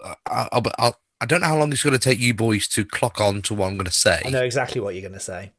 I, 0.03 0.49
I, 0.51 0.63
I, 0.79 0.93
I 1.21 1.27
don't 1.27 1.43
know 1.43 1.47
how 1.47 1.59
long 1.59 1.71
it's 1.71 1.83
going 1.85 1.93
to 1.93 1.99
take 1.99 2.19
you 2.19 2.35
boys 2.35 2.67
to 2.69 2.85
clock 2.85 3.21
on 3.21 3.41
to 3.43 3.55
what 3.55 3.69
I'm 3.69 3.75
going 3.75 3.85
to 3.87 3.93
say. 3.93 4.21
I 4.25 4.31
know 4.31 4.43
exactly 4.43 4.81
what 4.81 4.95
you're 4.95 5.03
going 5.03 5.13
to 5.13 5.21
say. 5.21 5.53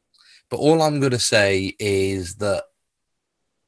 But 0.50 0.58
all 0.58 0.82
I'm 0.82 1.00
going 1.00 1.12
to 1.12 1.18
say 1.18 1.74
is 1.78 2.36
that 2.36 2.64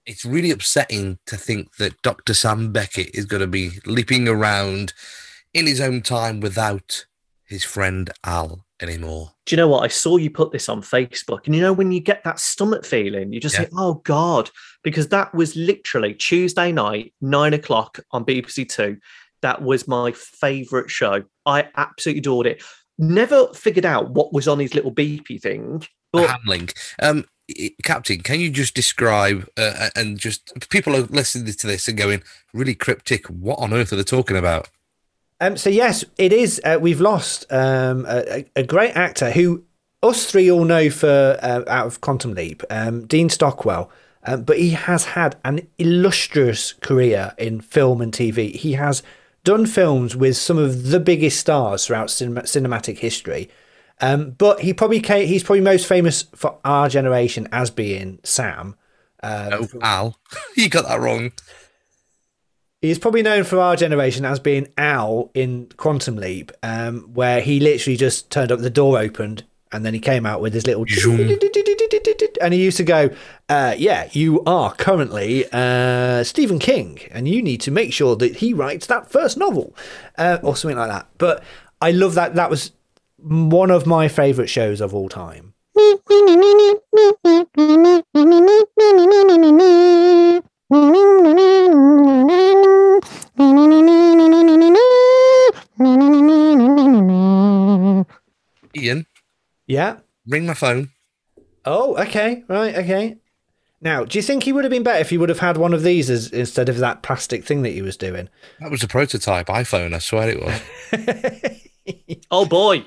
it's 0.08 0.24
really 0.24 0.50
upsetting 0.50 1.18
to 1.26 1.36
think 1.36 1.76
that 1.76 2.00
Dr. 2.02 2.34
Sam 2.34 2.72
Beckett 2.72 3.10
is 3.14 3.26
going 3.26 3.42
to 3.42 3.46
be 3.46 3.72
leaping 3.86 4.26
around 4.26 4.94
in 5.52 5.66
his 5.66 5.80
own 5.80 6.00
time 6.02 6.40
without 6.40 7.04
his 7.44 7.62
friend 7.62 8.10
Al 8.24 8.64
anymore. 8.80 9.32
Do 9.44 9.54
you 9.54 9.58
know 9.58 9.68
what? 9.68 9.84
I 9.84 9.88
saw 9.88 10.16
you 10.16 10.30
put 10.30 10.50
this 10.50 10.68
on 10.68 10.80
Facebook, 10.82 11.46
and 11.46 11.54
you 11.54 11.60
know 11.60 11.72
when 11.72 11.92
you 11.92 12.00
get 12.00 12.24
that 12.24 12.40
stomach 12.40 12.84
feeling, 12.84 13.32
you 13.32 13.40
just 13.40 13.54
Yeah. 13.54 13.60
think, 13.62 13.72
"Oh 13.76 13.94
God," 14.04 14.50
because 14.82 15.08
that 15.08 15.34
was 15.34 15.56
literally 15.56 16.14
Tuesday 16.14 16.72
night, 16.72 17.12
nine 17.20 17.54
o'clock 17.54 18.00
on 18.10 18.24
BBC 18.24 18.64
Two. 18.64 18.98
That 19.42 19.62
was 19.62 19.86
my 19.86 20.12
favourite 20.12 20.90
show. 20.90 21.24
I 21.46 21.68
absolutely 21.76 22.20
adored 22.20 22.46
it. 22.46 22.62
Never 22.98 23.52
figured 23.54 23.86
out 23.86 24.10
what 24.10 24.32
was 24.32 24.48
on 24.48 24.58
his 24.58 24.74
little 24.74 24.92
beepy 24.92 25.40
thing, 25.40 25.86
but 26.12 26.28
handlink. 26.28 26.74
Um, 27.00 27.24
Captain, 27.82 28.20
can 28.20 28.40
you 28.40 28.50
just 28.50 28.74
describe 28.74 29.48
uh, 29.56 29.90
and 29.96 30.18
just 30.18 30.52
people 30.68 30.94
are 30.94 31.02
listening 31.02 31.52
to 31.52 31.66
this 31.66 31.88
and 31.88 31.96
going 31.96 32.22
really 32.52 32.74
cryptic? 32.74 33.26
What 33.26 33.58
on 33.58 33.72
earth 33.72 33.92
are 33.92 33.96
they 33.96 34.02
talking 34.02 34.36
about? 34.36 34.68
Um, 35.40 35.56
so 35.56 35.70
yes, 35.70 36.04
it 36.18 36.32
is. 36.32 36.60
Uh, 36.64 36.78
we've 36.80 37.00
lost 37.00 37.50
um, 37.50 38.04
a, 38.08 38.44
a 38.56 38.62
great 38.62 38.96
actor 38.96 39.30
who 39.30 39.64
us 40.02 40.30
three 40.30 40.50
all 40.50 40.64
know 40.64 40.90
for 40.90 41.38
uh, 41.42 41.62
out 41.68 41.86
of 41.86 42.00
Quantum 42.00 42.34
Leap, 42.34 42.62
um, 42.70 43.06
Dean 43.06 43.28
Stockwell. 43.28 43.90
Um, 44.24 44.42
but 44.42 44.58
he 44.58 44.70
has 44.70 45.04
had 45.06 45.36
an 45.44 45.66
illustrious 45.78 46.72
career 46.74 47.34
in 47.38 47.60
film 47.60 48.00
and 48.00 48.12
TV. 48.12 48.54
He 48.54 48.72
has 48.72 49.02
done 49.44 49.64
films 49.64 50.14
with 50.14 50.36
some 50.36 50.58
of 50.58 50.88
the 50.90 51.00
biggest 51.00 51.40
stars 51.40 51.86
throughout 51.86 52.10
cinema, 52.10 52.42
cinematic 52.42 52.98
history. 52.98 53.48
Um, 54.00 54.30
but 54.30 54.60
he 54.60 54.72
probably 54.72 55.00
came, 55.00 55.26
he's 55.26 55.42
probably 55.42 55.60
most 55.60 55.86
famous 55.86 56.24
for 56.34 56.58
our 56.64 56.88
generation 56.88 57.48
as 57.52 57.70
being 57.70 58.20
Sam. 58.22 58.76
Um, 59.22 59.52
Oh, 59.52 59.68
Al, 59.82 60.16
you 60.56 60.68
got 60.68 60.86
that 60.86 61.00
wrong. 61.00 61.32
He's 62.80 62.98
probably 62.98 63.22
known 63.22 63.42
for 63.42 63.58
our 63.58 63.74
generation 63.74 64.24
as 64.24 64.38
being 64.38 64.68
Al 64.78 65.32
in 65.34 65.68
Quantum 65.76 66.14
Leap, 66.14 66.52
um, 66.62 67.10
where 67.12 67.40
he 67.40 67.58
literally 67.58 67.96
just 67.96 68.30
turned 68.30 68.52
up, 68.52 68.60
the 68.60 68.70
door 68.70 69.00
opened, 69.00 69.42
and 69.72 69.84
then 69.84 69.94
he 69.94 70.00
came 70.00 70.24
out 70.24 70.40
with 70.40 70.54
his 70.54 70.64
little. 70.64 70.84
And 72.40 72.54
he 72.54 72.62
used 72.62 72.76
to 72.76 72.84
go, 72.84 73.10
uh, 73.48 73.74
Yeah, 73.76 74.08
you 74.12 74.44
are 74.44 74.72
currently 74.74 75.44
uh, 75.52 76.22
Stephen 76.22 76.60
King, 76.60 77.00
and 77.10 77.26
you 77.26 77.42
need 77.42 77.60
to 77.62 77.72
make 77.72 77.92
sure 77.92 78.14
that 78.14 78.36
he 78.36 78.54
writes 78.54 78.86
that 78.86 79.10
first 79.10 79.36
novel, 79.36 79.74
uh, 80.16 80.38
or 80.44 80.54
something 80.54 80.78
like 80.78 80.88
that. 80.88 81.08
But 81.18 81.42
I 81.80 81.90
love 81.90 82.14
that. 82.14 82.36
That 82.36 82.48
was 82.48 82.70
one 83.18 83.70
of 83.70 83.86
my 83.86 84.08
favourite 84.08 84.48
shows 84.50 84.80
of 84.80 84.94
all 84.94 85.08
time. 85.08 85.54
Ian, 98.76 99.06
Yeah. 99.66 99.96
ring 100.26 100.46
my 100.46 100.54
phone. 100.54 100.90
Oh, 101.64 101.96
okay. 101.98 102.44
Right. 102.48 102.74
Okay. 102.76 103.16
Now, 103.80 104.04
do 104.04 104.18
you 104.18 104.22
think 104.22 104.42
he 104.44 104.52
would 104.52 104.64
have 104.64 104.70
been 104.70 104.82
better 104.82 105.00
if 105.00 105.10
he 105.10 105.18
would 105.18 105.28
have 105.28 105.38
had 105.38 105.56
one 105.56 105.72
of 105.72 105.82
these 105.82 106.10
as, 106.10 106.28
instead 106.30 106.68
of 106.68 106.78
that 106.78 107.02
plastic 107.02 107.44
thing 107.44 107.62
that 107.62 107.70
he 107.70 107.82
was 107.82 107.96
doing? 107.96 108.28
That 108.60 108.70
was 108.70 108.82
a 108.82 108.88
prototype 108.88 109.46
iPhone. 109.46 109.94
I 109.94 109.98
swear 109.98 110.30
it 110.30 110.42
was. 110.42 111.62
Oh 112.30 112.44
boy. 112.44 112.84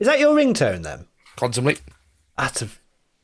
Is 0.00 0.06
that 0.06 0.18
your 0.18 0.34
ringtone 0.34 0.82
then? 0.82 1.06
Quantum 1.36 1.66
Leap. 1.66 1.78
That's 2.36 2.62
a. 2.62 2.68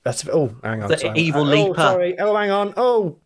That's 0.05 0.25
a. 0.25 0.33
Oh, 0.33 0.55
hang 0.62 0.83
on. 0.83 0.89
The 0.91 0.99
sorry. 0.99 1.19
evil 1.19 1.43
oh, 1.43 1.45
leaper. 1.45 1.75
sorry. 1.75 2.19
Oh, 2.21 2.37
hang 2.37 2.51
on. 2.51 2.75
Oh, 2.77 3.19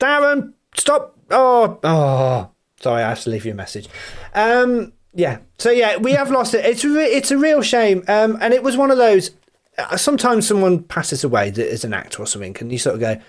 Darren, 0.00 0.54
stop. 0.76 1.16
Oh, 1.30 1.78
oh. 1.82 2.50
Sorry, 2.80 3.02
I 3.02 3.08
have 3.10 3.20
to 3.22 3.30
leave 3.30 3.44
you 3.44 3.52
a 3.52 3.56
message. 3.56 3.88
Um, 4.34 4.92
yeah. 5.12 5.38
So 5.58 5.70
yeah, 5.70 5.96
we 5.96 6.12
have 6.12 6.30
lost 6.30 6.54
it. 6.54 6.64
It's 6.64 6.84
a 6.84 6.88
re- 6.88 7.04
it's 7.06 7.30
a 7.30 7.36
real 7.38 7.60
shame. 7.60 8.04
Um, 8.08 8.38
and 8.40 8.54
it 8.54 8.62
was 8.62 8.76
one 8.76 8.90
of 8.90 8.96
those. 8.98 9.32
uh, 9.76 9.96
Sometimes 9.96 10.46
someone 10.46 10.82
passes 10.84 11.24
away 11.24 11.50
that 11.50 11.66
is 11.70 11.84
an 11.84 11.92
actor 11.92 12.22
or 12.22 12.26
something, 12.26 12.56
and 12.60 12.70
you 12.72 12.78
sort 12.78 12.94
of 12.94 13.00
go, 13.00 13.20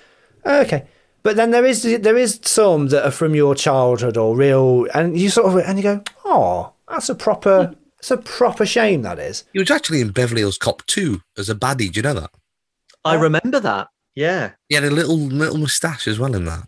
"Oh, 0.45 0.62
okay. 0.62 0.85
But 1.21 1.35
then 1.35 1.51
there 1.51 1.65
is 1.65 1.83
there 1.83 2.17
is 2.17 2.39
some 2.43 2.88
that 2.88 3.05
are 3.05 3.12
from 3.12 3.35
your 3.35 3.53
childhood 3.55 4.15
or 4.15 4.35
real, 4.38 4.88
and 4.93 5.17
you 5.19 5.29
sort 5.29 5.47
of 5.47 5.55
and 5.67 5.77
you 5.77 5.83
go, 5.83 6.03
oh, 6.23 6.71
that's 6.88 7.09
a 7.09 7.15
proper, 7.15 7.75
it's 7.99 8.12
a 8.12 8.17
proper 8.17 8.65
shame 8.65 9.01
that 9.03 9.19
is. 9.19 9.43
He 9.53 9.59
was 9.59 9.69
actually 9.71 10.01
in 10.01 10.12
Beverly 10.12 10.41
Hills 10.41 10.57
Cop 10.57 10.85
2 10.88 11.21
as 11.38 11.49
a 11.49 11.55
baddie. 11.55 11.91
Do 11.91 11.97
you 11.97 12.01
know 12.01 12.13
that? 12.13 12.31
I 13.05 13.15
remember 13.15 13.59
that. 13.59 13.89
Yeah. 14.15 14.51
He 14.67 14.75
had 14.75 14.83
a 14.83 14.91
little 14.91 15.17
little 15.17 15.57
moustache 15.57 16.07
as 16.07 16.19
well 16.19 16.35
in 16.35 16.45
that. 16.45 16.67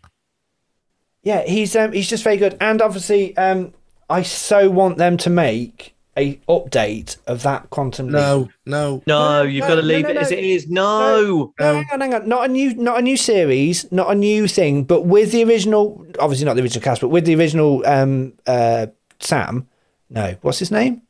Yeah, 1.24 1.44
he's 1.44 1.76
um, 1.76 1.92
he's 1.92 2.10
just 2.10 2.24
very 2.24 2.38
good, 2.38 2.58
and 2.60 2.82
obviously, 2.82 3.38
um, 3.38 3.74
I 4.10 4.24
so 4.24 4.70
want 4.70 4.98
them 4.98 5.18
to 5.18 5.30
make 5.30 5.94
a 6.18 6.36
update 6.50 7.18
of 7.28 7.44
that 7.44 7.70
quantum 7.70 8.08
leap. 8.08 8.14
No, 8.16 8.50
no, 8.66 9.04
No, 9.06 9.44
you've 9.44 9.62
no, 9.62 9.68
got 9.68 9.76
to 9.76 9.82
no, 9.82 9.88
leave 9.88 10.04
no, 10.04 10.10
it 10.10 10.14
no. 10.16 10.20
as 10.22 10.32
it 10.32 10.40
is. 10.40 10.68
No. 10.68 11.54
No, 11.60 11.76
hang 11.76 11.88
on, 11.94 12.02
hang 12.02 12.14
on. 12.14 12.28
Not 12.28 12.46
a 12.46 12.48
new, 12.48 12.74
not 12.76 13.00
a 13.00 13.02
new 13.02 13.16
series, 13.18 13.90
not 13.92 14.12
a 14.12 14.16
new 14.16 14.48
thing, 14.48 14.84
but 14.84 15.06
with 15.06 15.32
the 15.32 15.44
original, 15.44 16.06
obviously 16.20 16.46
not 16.46 16.56
the 16.56 16.64
original 16.64 16.84
cast, 16.84 17.02
but 17.02 17.10
with 17.10 17.26
the 17.26 17.36
original 17.36 17.86
um, 17.86 18.34
uh, 18.48 18.88
Sam. 19.20 19.68
No, 20.10 20.36
what's 20.42 20.60
his 20.60 20.72
name? 20.72 21.04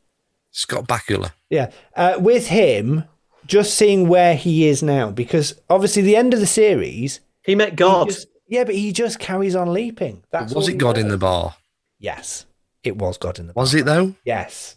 Scott 0.52 0.88
Bakula. 0.88 1.32
Yeah, 1.50 1.72
uh, 1.96 2.16
with 2.20 2.48
him, 2.48 3.06
just 3.46 3.74
seeing 3.76 4.08
where 4.08 4.36
he 4.36 4.68
is 4.68 4.84
now, 4.84 5.10
because 5.12 5.60
obviously 5.70 6.02
the 6.02 6.16
end 6.16 6.34
of 6.34 6.40
the 6.40 6.48
series, 6.48 7.20
He 7.44 7.56
met 7.56 7.76
God. 7.76 8.08
just- 8.08 8.28
yeah, 8.48 8.66
but 8.66 8.76
he 8.76 8.92
just 8.92 9.18
carries 9.20 9.56
on 9.56 9.72
leaping. 9.74 10.24
That's 10.32 10.54
was 10.54 10.68
it 10.68 10.74
he 10.74 10.78
God 10.78 10.98
in 10.98 11.08
the 11.08 11.18
bar? 11.18 11.56
Yes, 12.00 12.46
it 12.84 12.98
was 12.98 13.18
God 13.18 13.40
in 13.40 13.48
the. 13.48 13.54
Bar. 13.54 13.62
Was 13.62 13.74
it 13.74 13.86
though? 13.86 14.16
Yes, 14.26 14.76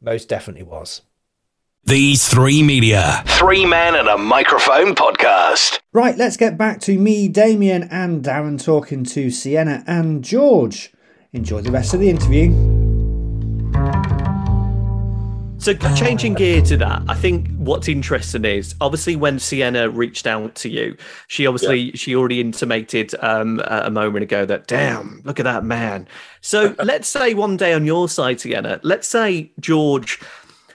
most 0.00 0.28
definitely 0.28 0.62
was. 0.62 1.02
These 1.82 2.28
three 2.28 2.62
media. 2.62 3.24
Three 3.26 3.64
Men 3.66 3.96
and 3.96 4.06
a 4.06 4.16
Microphone 4.18 4.94
podcast. 4.94 5.80
Right, 5.92 6.16
let's 6.16 6.36
get 6.36 6.56
back 6.58 6.80
to 6.82 6.98
me, 6.98 7.26
Damien, 7.26 7.84
and 7.90 8.22
Darren 8.22 8.62
talking 8.62 9.02
to 9.04 9.30
Sienna 9.30 9.82
and 9.86 10.22
George. 10.22 10.92
Enjoy 11.32 11.62
the 11.62 11.72
rest 11.72 11.94
of 11.94 12.00
the 12.00 12.10
interview. 12.10 12.79
So 15.60 15.74
changing 15.74 16.34
gear 16.34 16.62
to 16.62 16.76
that, 16.78 17.02
I 17.06 17.14
think 17.14 17.50
what's 17.58 17.86
interesting 17.86 18.46
is 18.46 18.74
obviously 18.80 19.14
when 19.14 19.38
Sienna 19.38 19.90
reached 19.90 20.26
out 20.26 20.54
to 20.54 20.70
you, 20.70 20.96
she 21.28 21.46
obviously 21.46 21.92
she 21.92 22.16
already 22.16 22.40
intimated 22.40 23.14
um, 23.20 23.60
a 23.66 23.82
a 23.84 23.90
moment 23.90 24.22
ago 24.22 24.46
that 24.46 24.68
damn, 24.68 25.20
look 25.22 25.38
at 25.38 25.42
that 25.42 25.62
man. 25.62 26.08
So 26.40 26.74
let's 26.82 27.08
say 27.08 27.34
one 27.34 27.58
day 27.58 27.74
on 27.74 27.84
your 27.84 28.08
side, 28.08 28.40
Sienna, 28.40 28.80
let's 28.84 29.06
say 29.06 29.52
George, 29.60 30.18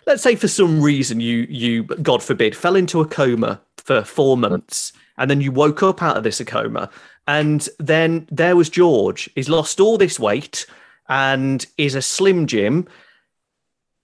let's 0.05 0.21
say 0.21 0.35
for 0.35 0.47
some 0.47 0.79
reason 0.79 1.19
you 1.19 1.47
you 1.49 1.85
God 1.85 2.21
forbid 2.21 2.55
fell 2.55 2.75
into 2.75 3.01
a 3.01 3.07
coma 3.07 3.59
for 3.77 4.03
four 4.03 4.37
months 4.37 4.93
and 5.17 5.31
then 5.31 5.41
you 5.41 5.51
woke 5.51 5.81
up 5.81 6.03
out 6.03 6.15
of 6.15 6.23
this 6.23 6.39
coma 6.45 6.91
and 7.25 7.67
then 7.79 8.27
there 8.29 8.55
was 8.55 8.69
George. 8.69 9.31
He's 9.33 9.49
lost 9.49 9.79
all 9.79 9.97
this 9.97 10.19
weight 10.19 10.67
and 11.09 11.65
is 11.79 11.95
a 11.95 12.03
slim 12.03 12.45
Jim 12.45 12.87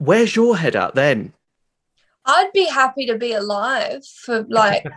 where's 0.02 0.36
your 0.36 0.58
head 0.58 0.76
at 0.76 0.96
then? 0.96 1.34
I'd 2.26 2.52
be 2.54 2.66
happy 2.66 3.06
to 3.06 3.18
be 3.18 3.34
alive 3.34 4.06
for 4.06 4.46
like. 4.50 4.84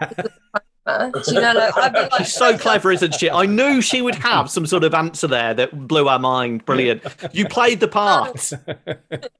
Do 0.86 1.22
you 1.28 1.40
know? 1.40 1.54
Like, 1.54 1.76
I'd 1.78 1.92
be 1.94 1.98
like, 2.12 2.18
She's 2.18 2.34
so 2.34 2.58
clever, 2.58 2.92
isn't 2.92 3.14
she? 3.14 3.30
I 3.30 3.46
knew 3.46 3.80
she 3.80 4.02
would 4.02 4.16
have 4.16 4.50
some 4.50 4.66
sort 4.66 4.84
of 4.84 4.92
answer 4.92 5.26
there 5.26 5.54
that 5.54 5.88
blew 5.88 6.08
our 6.08 6.18
mind. 6.18 6.66
Brilliant. 6.66 7.02
You 7.32 7.48
played 7.48 7.80
the 7.80 7.88
part. 7.88 8.50
but 8.66 9.30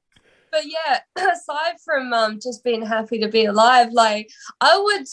yeah, 0.63 0.99
aside 1.15 1.75
from 1.83 2.13
um 2.13 2.39
just 2.41 2.63
being 2.63 2.83
happy 2.83 3.19
to 3.19 3.27
be 3.27 3.45
alive, 3.45 3.91
like 3.91 4.31
I 4.59 4.79
would 4.79 5.05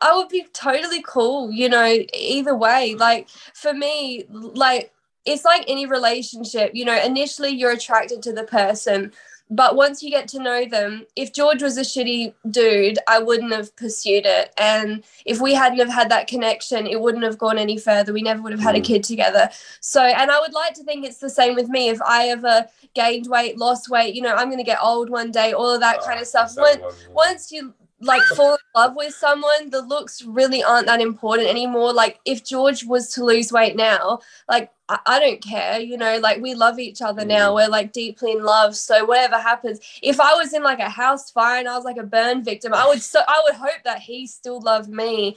I 0.00 0.14
would 0.16 0.28
be 0.28 0.46
totally 0.52 1.02
cool, 1.02 1.50
you 1.50 1.68
know, 1.68 1.98
either 2.14 2.54
way. 2.54 2.94
Like 2.94 3.28
for 3.54 3.72
me, 3.72 4.26
like 4.30 4.92
it's 5.24 5.44
like 5.44 5.64
any 5.66 5.86
relationship, 5.86 6.70
you 6.74 6.84
know, 6.84 6.98
initially 7.00 7.50
you're 7.50 7.72
attracted 7.72 8.22
to 8.22 8.32
the 8.32 8.44
person, 8.44 9.12
but 9.50 9.76
once 9.76 10.02
you 10.02 10.10
get 10.10 10.28
to 10.28 10.42
know 10.42 10.66
them, 10.66 11.06
if 11.16 11.32
George 11.32 11.62
was 11.62 11.78
a 11.78 11.82
shitty 11.82 12.34
dude, 12.50 12.98
I 13.08 13.18
wouldn't 13.18 13.52
have 13.52 13.74
pursued 13.76 14.26
it. 14.26 14.52
And 14.58 15.04
if 15.24 15.40
we 15.40 15.54
hadn't 15.54 15.78
have 15.78 15.88
had 15.88 16.10
that 16.10 16.26
connection, 16.26 16.86
it 16.86 17.00
wouldn't 17.00 17.24
have 17.24 17.38
gone 17.38 17.58
any 17.58 17.78
further. 17.78 18.12
We 18.12 18.22
never 18.22 18.42
would 18.42 18.52
have 18.52 18.60
had 18.60 18.74
a 18.74 18.80
kid 18.80 19.04
together. 19.04 19.48
So, 19.80 20.02
and 20.02 20.30
I 20.30 20.38
would 20.40 20.52
like 20.52 20.74
to 20.74 20.84
think 20.84 21.06
it's 21.06 21.18
the 21.18 21.30
same 21.30 21.54
with 21.54 21.68
me. 21.68 21.88
If 21.88 22.00
I 22.02 22.28
ever 22.28 22.66
gained 22.94 23.26
weight, 23.28 23.56
lost 23.56 23.88
weight, 23.88 24.14
you 24.14 24.20
know, 24.20 24.34
I'm 24.34 24.48
going 24.48 24.58
to 24.58 24.64
get 24.64 24.78
old 24.82 25.08
one 25.08 25.30
day, 25.30 25.52
all 25.52 25.70
of 25.70 25.80
that 25.80 26.02
kind 26.02 26.20
of 26.20 26.26
stuff. 26.26 26.54
When, 26.56 26.80
once 27.12 27.50
you 27.50 27.72
like 28.00 28.22
fall 28.36 28.52
in 28.52 28.58
love 28.76 28.96
with 28.96 29.14
someone, 29.14 29.70
the 29.70 29.82
looks 29.82 30.22
really 30.22 30.62
aren't 30.62 30.86
that 30.86 31.00
important 31.00 31.48
anymore. 31.48 31.92
Like 31.92 32.20
if 32.24 32.44
George 32.44 32.84
was 32.84 33.12
to 33.14 33.24
lose 33.24 33.52
weight 33.52 33.76
now, 33.76 34.20
like 34.48 34.70
I, 34.88 34.98
I 35.06 35.20
don't 35.20 35.42
care, 35.42 35.78
you 35.78 35.96
know, 35.96 36.18
like 36.18 36.40
we 36.40 36.54
love 36.54 36.78
each 36.78 37.02
other 37.02 37.24
now. 37.24 37.54
We're 37.54 37.68
like 37.68 37.92
deeply 37.92 38.32
in 38.32 38.42
love. 38.42 38.76
So 38.76 39.04
whatever 39.04 39.38
happens, 39.38 39.80
if 40.02 40.20
I 40.20 40.34
was 40.34 40.52
in 40.52 40.62
like 40.62 40.80
a 40.80 40.88
house 40.88 41.30
fire 41.30 41.58
and 41.58 41.68
I 41.68 41.76
was 41.76 41.84
like 41.84 41.98
a 41.98 42.04
burn 42.04 42.42
victim, 42.44 42.74
I 42.74 42.86
would 42.86 43.02
so 43.02 43.20
I 43.26 43.42
would 43.44 43.54
hope 43.54 43.82
that 43.84 44.00
he 44.00 44.26
still 44.26 44.60
loved 44.60 44.88
me 44.88 45.36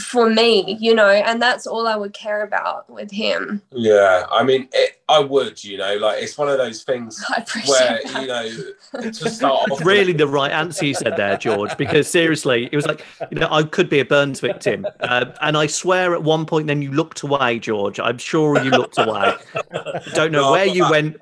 for 0.00 0.30
me, 0.30 0.76
you 0.78 0.94
know, 0.94 1.08
and 1.08 1.42
that's 1.42 1.66
all 1.66 1.88
I 1.88 1.96
would 1.96 2.12
care 2.12 2.44
about 2.44 2.88
with 2.88 3.10
him. 3.10 3.60
Yeah, 3.72 4.26
I 4.30 4.44
mean, 4.44 4.68
it, 4.72 5.00
I 5.08 5.18
would, 5.18 5.62
you 5.64 5.76
know, 5.76 5.96
like 5.96 6.22
it's 6.22 6.38
one 6.38 6.48
of 6.48 6.56
those 6.56 6.84
things 6.84 7.22
where 7.66 8.00
that. 8.04 8.20
you 8.20 8.26
know 8.28 9.10
to 9.10 9.12
start 9.12 9.70
off. 9.70 9.84
Really, 9.84 10.12
the 10.12 10.28
right 10.28 10.52
answer 10.52 10.86
you 10.86 10.94
said 10.94 11.16
there, 11.16 11.36
George, 11.36 11.76
because 11.76 12.08
seriously, 12.08 12.68
it 12.70 12.76
was 12.76 12.86
like, 12.86 13.04
you 13.30 13.40
know, 13.40 13.48
I 13.50 13.64
could 13.64 13.88
be 13.88 13.98
a 13.98 14.04
Burns 14.04 14.38
victim. 14.38 14.86
Uh, 15.00 15.26
and 15.40 15.56
I 15.56 15.66
swear 15.66 16.14
at 16.14 16.22
one 16.22 16.46
point, 16.46 16.68
then 16.68 16.80
you 16.80 16.92
looked 16.92 17.22
away, 17.22 17.58
George. 17.58 17.98
I'm 17.98 18.18
sure 18.18 18.62
you 18.62 18.70
looked 18.70 18.81
away. 18.98 19.34
Don't 20.14 20.32
know 20.32 20.42
No, 20.42 20.50
where 20.52 20.66
you 20.66 20.88
went. 20.88 21.16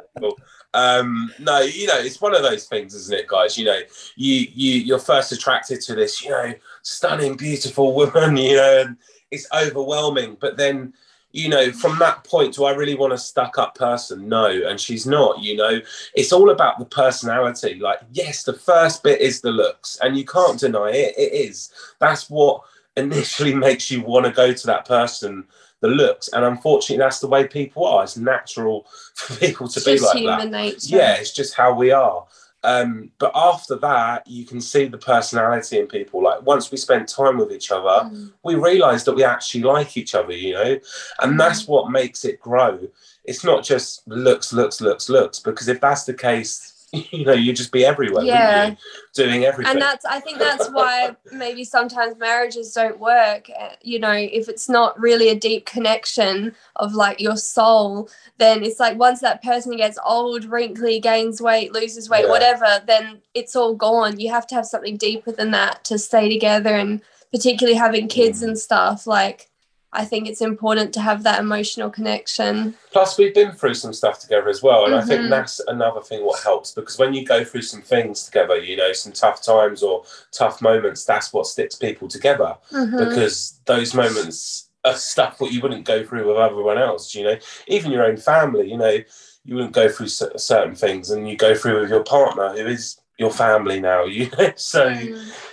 Um, 0.73 1.33
no, 1.41 1.61
you 1.61 1.87
know, 1.89 1.99
it's 1.99 2.21
one 2.21 2.35
of 2.35 2.43
those 2.43 2.67
things, 2.67 2.95
isn't 2.95 3.19
it, 3.19 3.27
guys? 3.27 3.59
You 3.59 3.65
know, 3.65 3.81
you 4.17 4.47
you 4.53 4.81
you're 4.81 4.99
first 5.01 5.33
attracted 5.33 5.81
to 5.83 5.95
this, 5.95 6.23
you 6.23 6.31
know, 6.31 6.55
stunning, 6.83 7.37
beautiful 7.37 7.95
woman, 7.95 8.37
you 8.37 8.57
know, 8.57 8.83
and 8.87 8.97
it's 9.31 9.49
overwhelming. 9.53 10.37
But 10.41 10.57
then, 10.57 10.93
you 11.33 11.49
know, 11.49 11.73
from 11.73 11.99
that 11.99 12.23
point, 12.25 12.55
do 12.55 12.65
I 12.65 12.73
really 12.75 12.95
want 12.95 13.13
a 13.13 13.19
stuck 13.19 13.59
up 13.59 13.75
person? 13.75 14.29
No, 14.29 14.47
and 14.47 14.79
she's 14.79 15.07
not. 15.07 15.41
You 15.43 15.57
know, 15.57 15.81
it's 16.15 16.33
all 16.33 16.51
about 16.51 16.79
the 16.79 16.85
personality. 16.87 17.81
Like, 17.81 18.01
yes, 18.13 18.45
the 18.45 18.53
first 18.55 19.03
bit 19.03 19.21
is 19.21 19.41
the 19.41 19.51
looks, 19.51 19.99
and 20.03 20.17
you 20.17 20.25
can't 20.25 20.59
deny 20.61 20.91
it. 20.91 21.15
It 21.19 21.33
is. 21.33 21.73
That's 21.99 22.31
what 22.31 22.63
initially 22.97 23.55
makes 23.67 23.91
you 23.91 24.03
want 24.03 24.27
to 24.27 24.33
go 24.33 24.53
to 24.53 24.67
that 24.69 24.87
person. 24.87 25.47
The 25.81 25.89
looks, 25.89 26.29
and 26.29 26.45
unfortunately, 26.45 26.99
that's 27.03 27.21
the 27.21 27.27
way 27.29 27.47
people 27.47 27.87
are. 27.87 28.03
It's 28.05 28.17
natural 28.19 28.87
for 29.15 29.35
people 29.37 29.67
to 29.69 29.79
It's 29.79 29.87
be 29.87 29.99
like 29.99 30.17
human 30.19 30.51
that. 30.51 30.51
nature. 30.51 30.97
Yeah, 30.97 31.15
it's 31.15 31.33
just 31.33 31.55
how 31.55 31.73
we 31.75 31.91
are. 31.91 32.27
Um, 32.63 33.11
but 33.19 33.33
after 33.35 33.77
that, 33.77 34.27
you 34.27 34.45
can 34.45 34.61
see 34.61 34.85
the 34.85 34.99
personality 34.99 35.79
in 35.79 35.87
people. 35.87 36.23
Like 36.23 36.43
once 36.43 36.71
we 36.71 36.77
spent 36.77 37.09
time 37.09 37.39
with 37.39 37.51
each 37.51 37.71
other, 37.73 38.11
we 38.45 38.55
realised 38.57 39.07
that 39.07 39.15
we 39.15 39.25
actually 39.25 39.63
like 39.63 39.97
each 39.97 40.15
other, 40.15 40.33
you 40.33 40.53
know, 40.53 40.79
and 41.21 41.41
that's 41.41 41.67
what 41.67 41.91
makes 41.91 42.27
it 42.27 42.39
grow. 42.39 42.79
It's 43.25 43.45
not 43.45 43.65
just 43.65 44.07
looks, 44.07 44.53
looks, 44.53 44.83
looks, 44.83 45.09
looks. 45.09 45.39
Because 45.39 45.69
if 45.69 45.81
that's 45.81 46.05
the 46.05 46.13
case, 46.13 46.70
you 47.13 47.25
know, 47.25 47.33
you'd 47.33 47.57
just 47.57 47.73
be 47.73 47.85
everywhere, 47.85 48.25
Yeah. 48.25 48.75
doing 49.15 49.45
everything. 49.45 49.73
and 49.73 49.83
that's 49.83 50.05
i 50.05 50.19
think 50.21 50.39
that's 50.39 50.69
why 50.71 51.15
maybe 51.33 51.65
sometimes 51.65 52.17
marriages 52.17 52.73
don't 52.73 52.99
work 52.99 53.51
uh, 53.61 53.71
you 53.83 53.99
know 53.99 54.13
if 54.13 54.49
it's 54.49 54.69
not 54.69 54.99
really 54.99 55.29
a 55.29 55.35
deep 55.35 55.67
connection 55.67 56.55
of 56.77 56.95
like 56.95 57.21
your 57.21 57.37
soul 57.37 58.09
then 58.39 58.63
it's 58.65 58.81
like 58.81 58.97
once 58.99 59.21
that 59.21 59.43
person 59.43 59.77
gets 59.77 59.99
old 60.05 60.45
wrinkly 60.45 60.99
gains 61.01 61.41
weight 61.43 61.73
loses 61.73 62.09
weight 62.09 62.25
Yeah. 62.25 62.31
whatever 62.31 62.83
then 62.87 63.21
it's 63.35 63.55
all 63.57 63.75
gone 63.75 64.19
you 64.19 64.31
have 64.31 64.47
to 64.49 64.55
have 64.55 64.67
something 64.67 64.97
deeper 64.97 65.33
than 65.33 65.51
that 65.51 65.85
to 65.85 65.99
stay 65.99 66.29
together 66.29 66.75
and 66.75 67.03
particularly 67.33 67.77
having 67.79 68.09
kids 68.09 68.43
and 68.43 68.59
stuff 68.59 69.07
like 69.07 69.50
i 69.93 70.05
think 70.05 70.29
it's 70.29 70.41
important 70.41 70.93
to 70.95 71.01
have 71.01 71.23
that 71.23 71.41
emotional 71.41 71.91
connection 71.91 72.75
Plus, 72.93 73.17
we've 73.19 73.33
been 73.35 73.53
through 73.53 73.75
some 73.75 73.93
stuff 73.93 74.19
together 74.19 74.49
as 74.49 74.65
well, 74.65 74.85
and 74.87 74.95
I 74.97 75.01
think 75.03 75.21
Mhm. 75.23 75.31
that's 75.31 75.61
another 75.69 76.01
thing 76.01 76.25
what 76.25 76.43
helps 76.43 76.73
because 76.73 76.99
when 76.99 77.15
you 77.15 77.25
go 77.25 77.45
through 77.45 77.63
some 77.63 77.83
things 77.83 78.25
together, 78.25 78.57
you 78.59 78.77
know, 78.77 78.93
some 78.93 79.13
tough 79.13 79.41
times 79.43 79.81
or 79.85 80.03
tough 80.33 80.61
moments, 80.61 81.05
that's 81.05 81.33
what 81.33 81.47
sticks 81.47 81.77
people 81.77 82.09
together 82.09 82.57
Mhm. 82.73 82.99
because 82.99 83.61
those 83.67 83.95
moments 83.95 84.71
are 84.85 84.95
stuff 84.97 85.39
that 85.39 85.53
you 85.53 85.61
wouldn't 85.61 85.85
go 85.85 86.03
through 86.05 86.27
with 86.27 86.37
everyone 86.39 86.79
else. 86.79 87.15
You 87.15 87.25
know, 87.27 87.37
even 87.69 87.93
your 87.93 88.05
own 88.05 88.17
family, 88.17 88.69
you 88.73 88.77
know, 88.77 88.97
you 89.45 89.55
wouldn't 89.55 89.73
go 89.83 89.89
through 89.89 90.09
certain 90.09 90.75
things, 90.75 91.11
and 91.11 91.29
you 91.31 91.37
go 91.37 91.55
through 91.55 91.81
with 91.81 91.91
your 91.91 92.03
partner 92.03 92.49
who 92.57 92.67
is 92.67 92.97
your 93.19 93.31
family 93.31 93.79
now. 93.81 94.03
You 94.19 94.29
know, 94.37 94.53
so 94.57 94.83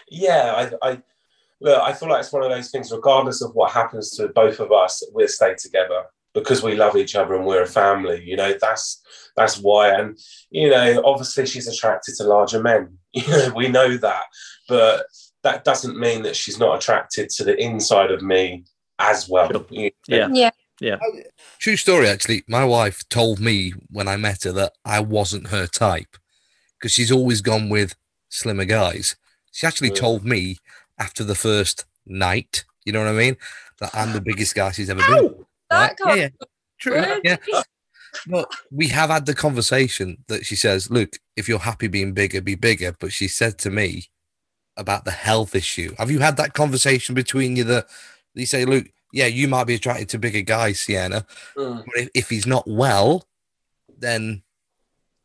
yeah, 0.10 0.72
I. 0.82 0.90
I 0.90 1.02
Look, 1.60 1.82
I 1.82 1.93
feel 1.93 2.10
like 2.10 2.20
it's 2.20 2.32
one 2.32 2.43
of 2.43 2.49
those 2.49 2.70
things, 2.70 2.91
regardless 2.91 3.41
of 3.41 3.51
what 3.53 3.72
happens 3.72 4.12
to 4.12 4.28
both 4.30 4.60
of 4.60 4.72
us, 4.72 5.03
we'll 5.12 5.28
stay 5.28 5.55
together 5.55 6.03
because 6.34 6.62
we 6.62 6.76
love 6.76 6.95
each 6.95 7.16
other 7.16 7.36
and 7.36 7.45
we're 7.45 7.64
a 7.64 7.68
family. 7.68 8.24
You 8.24 8.36
know, 8.36 8.53
that's 8.60 9.01
that's 9.36 9.58
why. 9.58 9.89
And 9.89 10.18
you 10.49 10.70
know, 10.70 11.01
obviously 11.03 11.45
she's 11.45 11.68
attracted 11.68 12.16
to 12.16 12.24
larger 12.24 12.62
men. 12.62 12.97
You 13.14 13.28
know, 13.30 13.51
we 13.55 13.68
know 13.68 13.97
that, 13.97 14.26
but 14.70 15.08
that 15.41 15.64
doesn't 15.64 15.97
mean 15.97 16.22
that 16.22 16.36
she's 16.36 16.60
not 16.60 16.78
attracted 16.78 17.30
to 17.32 17.43
the 17.43 17.60
inside 17.60 18.12
of 18.12 18.22
me 18.22 18.66
as 18.99 19.28
well. 19.28 19.49
You 19.72 19.91
know? 20.08 20.28
Yeah. 20.32 20.51
Yeah. 20.80 20.97
True 21.58 21.78
story, 21.78 22.08
actually. 22.08 22.43
My 22.47 22.64
wife 22.64 23.08
told 23.10 23.39
me 23.39 23.72
when 23.89 24.08
I 24.08 24.18
met 24.18 24.43
her 24.43 24.51
that 24.51 24.74
I 24.86 24.99
wasn't 24.99 25.47
her 25.47 25.66
type 25.66 26.18
because 26.78 26.91
she's 26.91 27.12
always 27.12 27.41
gone 27.41 27.70
with 27.70 27.95
slimmer 28.30 28.66
guys. 28.66 29.16
She 29.51 29.66
actually 29.66 29.89
mm. 29.89 29.95
told 29.95 30.24
me 30.24 30.58
after 31.00 31.24
the 31.24 31.36
first 31.36 31.86
night, 32.06 32.66
you 32.86 32.93
know 32.93 33.00
what 33.00 33.10
I 33.10 33.14
mean, 33.14 33.38
that 33.80 33.91
I'm 33.93 34.14
the 34.14 34.22
biggest 34.22 34.56
guy 34.56 34.72
she's 34.72 34.89
ever 34.89 35.02
been. 35.08 35.45
that 35.70 35.95
Yeah, 36.00 36.06
can't 36.06 36.20
yeah. 36.20 36.30
True. 36.80 37.22
Yeah. 37.24 37.38
But 38.28 38.52
we 38.72 38.88
have 38.88 39.10
had 39.10 39.26
the 39.26 39.36
conversation 39.36 40.24
that 40.28 40.45
she 40.45 40.56
says, 40.56 40.89
look, 40.89 41.18
if 41.36 41.48
you're 41.48 41.60
happy 41.60 41.88
being 41.88 42.14
bigger, 42.14 42.41
be 42.41 42.56
bigger. 42.56 42.95
But 43.00 43.12
she 43.14 43.28
said 43.28 43.58
to 43.60 43.70
me 43.70 44.06
about 44.76 45.06
the 45.06 45.12
health 45.12 45.56
issue. 45.56 45.93
Have 45.98 46.10
you 46.12 46.20
had 46.20 46.38
that 46.38 46.54
conversation 46.54 47.14
between 47.16 47.56
you 47.56 47.64
that 47.66 47.88
you 48.34 48.45
say, 48.45 48.66
look, 48.66 48.86
yeah, 49.12 49.26
you 49.26 49.48
might 49.48 49.66
be 49.66 49.76
attracted 49.76 50.10
to 50.10 50.20
bigger 50.20 50.41
guys, 50.41 50.80
Sienna, 50.80 51.26
Mm. 51.56 51.84
but 51.86 51.98
if, 51.98 52.10
if 52.14 52.30
he's 52.30 52.48
not 52.48 52.68
well, 52.68 53.28
then 53.98 54.43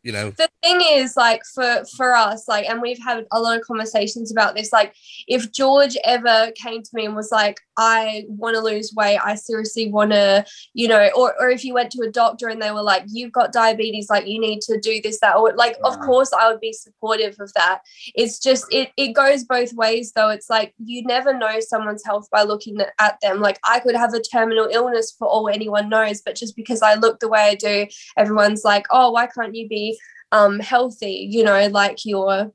you 0.03 0.13
know, 0.13 0.31
the 0.31 0.49
thing 0.63 0.81
is 0.83 1.17
like 1.17 1.43
for 1.55 1.85
for 1.97 2.15
us 2.15 2.49
like 2.49 2.69
and 2.69 2.83
we've 2.83 3.03
had 3.03 3.25
a 3.31 3.41
lot 3.41 3.57
of 3.57 3.67
conversations 3.67 4.33
about 4.33 4.55
this 4.57 4.73
like 4.73 4.95
if 5.29 5.53
george 5.53 5.97
ever 6.05 6.51
came 6.57 6.83
to 6.83 6.91
me 6.93 7.05
and 7.07 7.15
was 7.15 7.31
like 7.31 7.61
i 7.77 8.25
want 8.29 8.55
to 8.55 8.61
lose 8.61 8.93
weight 8.95 9.19
i 9.25 9.35
seriously 9.35 9.91
want 9.91 10.11
to 10.11 10.45
you 10.75 10.89
know 10.89 11.11
or, 11.17 11.35
or 11.41 11.51
if 11.51 11.65
you 11.65 11.75
went 11.75 11.91
to 11.91 12.03
a 12.03 12.11
doctor 12.11 12.49
and 12.49 12.61
they 12.61 12.71
were 12.71 12.83
like 12.83 13.05
you've 13.09 13.33
got 13.33 13.53
diabetes 13.53 14.11
like 14.11 14.27
you 14.27 14.41
need 14.41 14.61
to 14.61 14.79
do 14.81 15.01
this 15.03 15.21
that 15.21 15.37
or 15.37 15.53
like 15.57 15.77
of 15.85 15.99
course 16.01 16.33
i 16.33 16.51
would 16.51 16.61
be 16.61 16.73
supportive 16.73 17.37
of 17.41 17.53
that. 17.55 17.81
It's 18.15 18.39
just 18.39 18.67
it 18.71 18.91
it 18.97 19.13
goes 19.13 19.45
both 19.45 19.73
ways 19.75 20.13
though. 20.15 20.31
It's 20.31 20.49
like 20.49 20.75
you 20.85 21.03
never 21.05 21.37
know 21.37 21.61
someone's 21.61 22.05
health 22.05 22.29
by 22.31 22.43
looking 22.43 22.79
at 22.99 23.19
them. 23.21 23.41
Like 23.41 23.59
i 23.67 23.81
could 23.81 23.95
have 23.97 24.15
a 24.15 24.21
terminal 24.21 24.69
illness 24.71 25.15
for 25.19 25.29
all 25.29 25.49
anyone 25.49 25.89
knows 25.89 26.23
but 26.25 26.37
just 26.37 26.57
because 26.57 26.83
i 26.83 26.95
look 26.95 27.21
the 27.21 27.29
way 27.29 27.41
i 27.41 27.55
do 27.55 27.87
everyone's 28.17 28.65
like 28.65 28.87
oh 28.91 29.11
why 29.11 29.27
can't 29.27 29.55
you 29.55 29.69
be 29.69 29.99
um 30.33 30.59
healthy? 30.61 31.29
You 31.31 31.45
know 31.45 31.67
like 31.69 32.05
your 32.05 32.53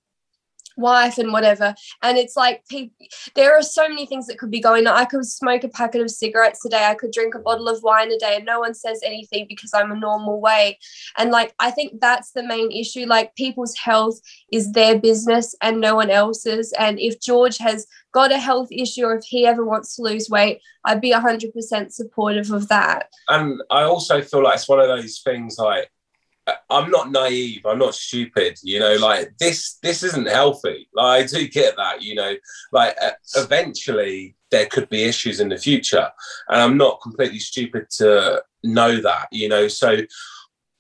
wife 0.77 1.17
and 1.17 1.33
whatever. 1.33 1.75
And 2.01 2.17
it's 2.17 2.35
like 2.35 2.65
people 2.69 2.95
there 3.35 3.57
are 3.57 3.61
so 3.61 3.87
many 3.89 4.05
things 4.05 4.27
that 4.27 4.37
could 4.37 4.51
be 4.51 4.59
going 4.59 4.87
on. 4.87 4.95
I 4.95 5.05
could 5.05 5.25
smoke 5.25 5.63
a 5.63 5.69
packet 5.69 6.01
of 6.01 6.09
cigarettes 6.09 6.65
a 6.65 6.69
day. 6.69 6.85
I 6.85 6.95
could 6.95 7.11
drink 7.11 7.35
a 7.35 7.39
bottle 7.39 7.67
of 7.67 7.83
wine 7.83 8.11
a 8.11 8.17
day. 8.17 8.37
And 8.37 8.45
no 8.45 8.59
one 8.59 8.73
says 8.73 9.01
anything 9.03 9.45
because 9.49 9.71
i'm 9.73 9.91
a 9.91 9.95
normal 9.95 10.39
way 10.39 10.77
and 11.17 11.31
like 11.31 11.53
i 11.59 11.71
think 11.71 11.99
that's 11.99 12.31
the 12.31 12.43
main 12.43 12.71
issue. 12.71 13.05
Like 13.05 13.35
people's 13.35 13.75
health 13.75 14.19
is 14.51 14.71
their 14.71 14.99
business 14.99 15.55
and 15.61 15.81
no 15.81 15.95
one 15.95 16.09
else's. 16.09 16.73
And 16.77 16.99
if 16.99 17.19
george 17.19 17.57
has 17.57 17.85
got 18.13 18.31
a 18.31 18.37
health 18.37 18.69
issue 18.71 19.03
or 19.03 19.15
if 19.15 19.23
he 19.25 19.45
ever 19.45 19.65
wants 19.65 19.95
to 19.95 20.01
lose 20.01 20.29
weight 20.29 20.59
i'd 20.85 21.01
be 21.01 21.11
100% 21.11 21.91
supportive 21.91 22.51
of 22.51 22.67
that. 22.69 23.09
And 23.29 23.61
I 23.69 23.83
also 23.83 24.21
feel 24.21 24.43
like 24.43 24.55
it's 24.55 24.69
one 24.69 24.79
of 24.79 24.87
those 24.87 25.19
things 25.19 25.57
like 25.57 25.91
I'm 26.69 26.89
not 26.89 27.11
naive, 27.11 27.65
I'm 27.65 27.79
not 27.79 27.95
stupid, 27.95 28.57
you 28.63 28.79
know, 28.79 28.95
like 28.95 29.37
this 29.37 29.77
this 29.83 30.03
isn't 30.03 30.27
healthy. 30.29 30.87
Like 30.93 31.23
I 31.23 31.27
do 31.27 31.47
get 31.47 31.75
that, 31.75 32.01
you 32.01 32.15
know, 32.15 32.35
like 32.71 32.95
uh, 33.01 33.11
eventually 33.35 34.35
there 34.51 34.65
could 34.67 34.87
be 34.89 35.03
issues 35.03 35.39
in 35.39 35.49
the 35.49 35.57
future 35.57 36.09
and 36.49 36.61
I'm 36.61 36.77
not 36.77 37.01
completely 37.01 37.39
stupid 37.39 37.89
to 37.97 38.43
know 38.63 39.01
that, 39.01 39.27
you 39.31 39.49
know. 39.49 39.67
So 39.67 39.97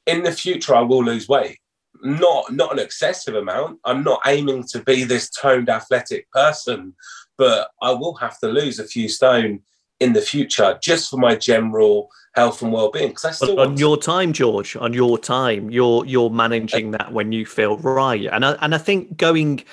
in 0.05 0.23
the 0.23 0.31
future 0.31 0.75
I 0.75 0.81
will 0.81 1.03
lose 1.03 1.27
weight. 1.27 1.59
Not 2.01 2.53
not 2.53 2.71
an 2.71 2.79
excessive 2.79 3.35
amount. 3.35 3.79
I'm 3.83 4.03
not 4.03 4.21
aiming 4.25 4.65
to 4.71 4.83
be 4.83 5.03
this 5.03 5.29
toned 5.29 5.69
athletic 5.69 6.29
person, 6.31 6.95
but 7.37 7.71
I 7.81 7.91
will 7.91 8.15
have 8.15 8.39
to 8.39 8.47
lose 8.47 8.79
a 8.79 8.87
few 8.87 9.09
stone 9.09 9.61
in 9.99 10.13
the 10.13 10.21
future 10.21 10.77
just 10.81 11.09
for 11.09 11.17
my 11.17 11.35
general 11.35 12.09
health 12.33 12.61
and 12.61 12.71
well-being 12.71 13.09
because 13.09 13.25
I 13.25 13.31
still 13.31 13.55
But 13.55 13.67
on 13.67 13.77
your 13.77 13.97
time, 13.97 14.31
George, 14.31 14.75
on 14.75 14.93
your 14.93 15.17
time, 15.17 15.71
you're 15.71 16.05
you're 16.05 16.29
managing 16.29 16.91
that 16.91 17.11
when 17.11 17.31
you 17.31 17.45
feel 17.45 17.77
right, 17.77 18.25
and 18.25 18.45
I, 18.45 18.51
and 18.61 18.75
I 18.75 18.77
think 18.77 19.17
going, 19.17 19.63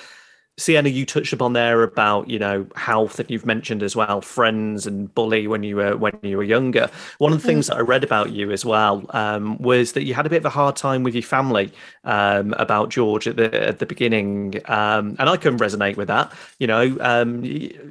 Sienna, 0.57 0.87
you 0.87 1.05
touched 1.05 1.33
upon 1.33 1.51
there 1.51 1.83
about 1.83 2.29
you 2.29 2.39
know 2.39 2.65
health, 2.77 3.19
and 3.19 3.29
you've 3.29 3.45
mentioned 3.45 3.83
as 3.83 3.93
well 3.93 4.21
friends 4.21 4.87
and 4.87 5.13
bully 5.13 5.47
when 5.47 5.63
you 5.63 5.75
were 5.75 5.97
when 5.97 6.17
you 6.21 6.37
were 6.37 6.43
younger. 6.43 6.89
One 7.17 7.33
of 7.33 7.41
the 7.41 7.47
things 7.47 7.67
that 7.67 7.75
I 7.75 7.81
read 7.81 8.05
about 8.05 8.31
you 8.31 8.51
as 8.51 8.63
well 8.63 9.05
um, 9.09 9.57
was 9.57 9.91
that 9.93 10.03
you 10.03 10.13
had 10.13 10.25
a 10.25 10.29
bit 10.29 10.37
of 10.37 10.45
a 10.45 10.49
hard 10.49 10.77
time 10.77 11.03
with 11.03 11.13
your 11.13 11.23
family 11.23 11.73
um, 12.05 12.53
about 12.53 12.89
George 12.89 13.27
at 13.27 13.35
the 13.35 13.53
at 13.67 13.79
the 13.79 13.85
beginning, 13.85 14.61
um, 14.65 15.17
and 15.19 15.29
I 15.29 15.35
can 15.35 15.57
resonate 15.57 15.97
with 15.97 16.07
that. 16.07 16.31
You 16.59 16.67
know, 16.67 16.97
um, 17.01 17.43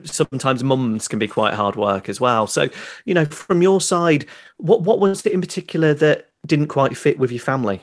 sometimes 0.04 0.64
mums 0.64 1.06
can 1.06 1.18
be 1.18 1.28
quite 1.28 1.52
hard 1.52 1.76
work 1.76 2.08
as 2.08 2.18
well. 2.18 2.46
So, 2.46 2.70
you 3.04 3.12
know, 3.12 3.26
from 3.26 3.60
your 3.60 3.82
side, 3.82 4.24
what 4.56 4.80
what 4.80 5.00
was 5.00 5.26
it 5.26 5.32
in 5.32 5.42
particular 5.42 5.92
that 5.94 6.30
didn't 6.46 6.68
quite 6.68 6.96
fit 6.96 7.18
with 7.18 7.30
your 7.30 7.40
family? 7.40 7.82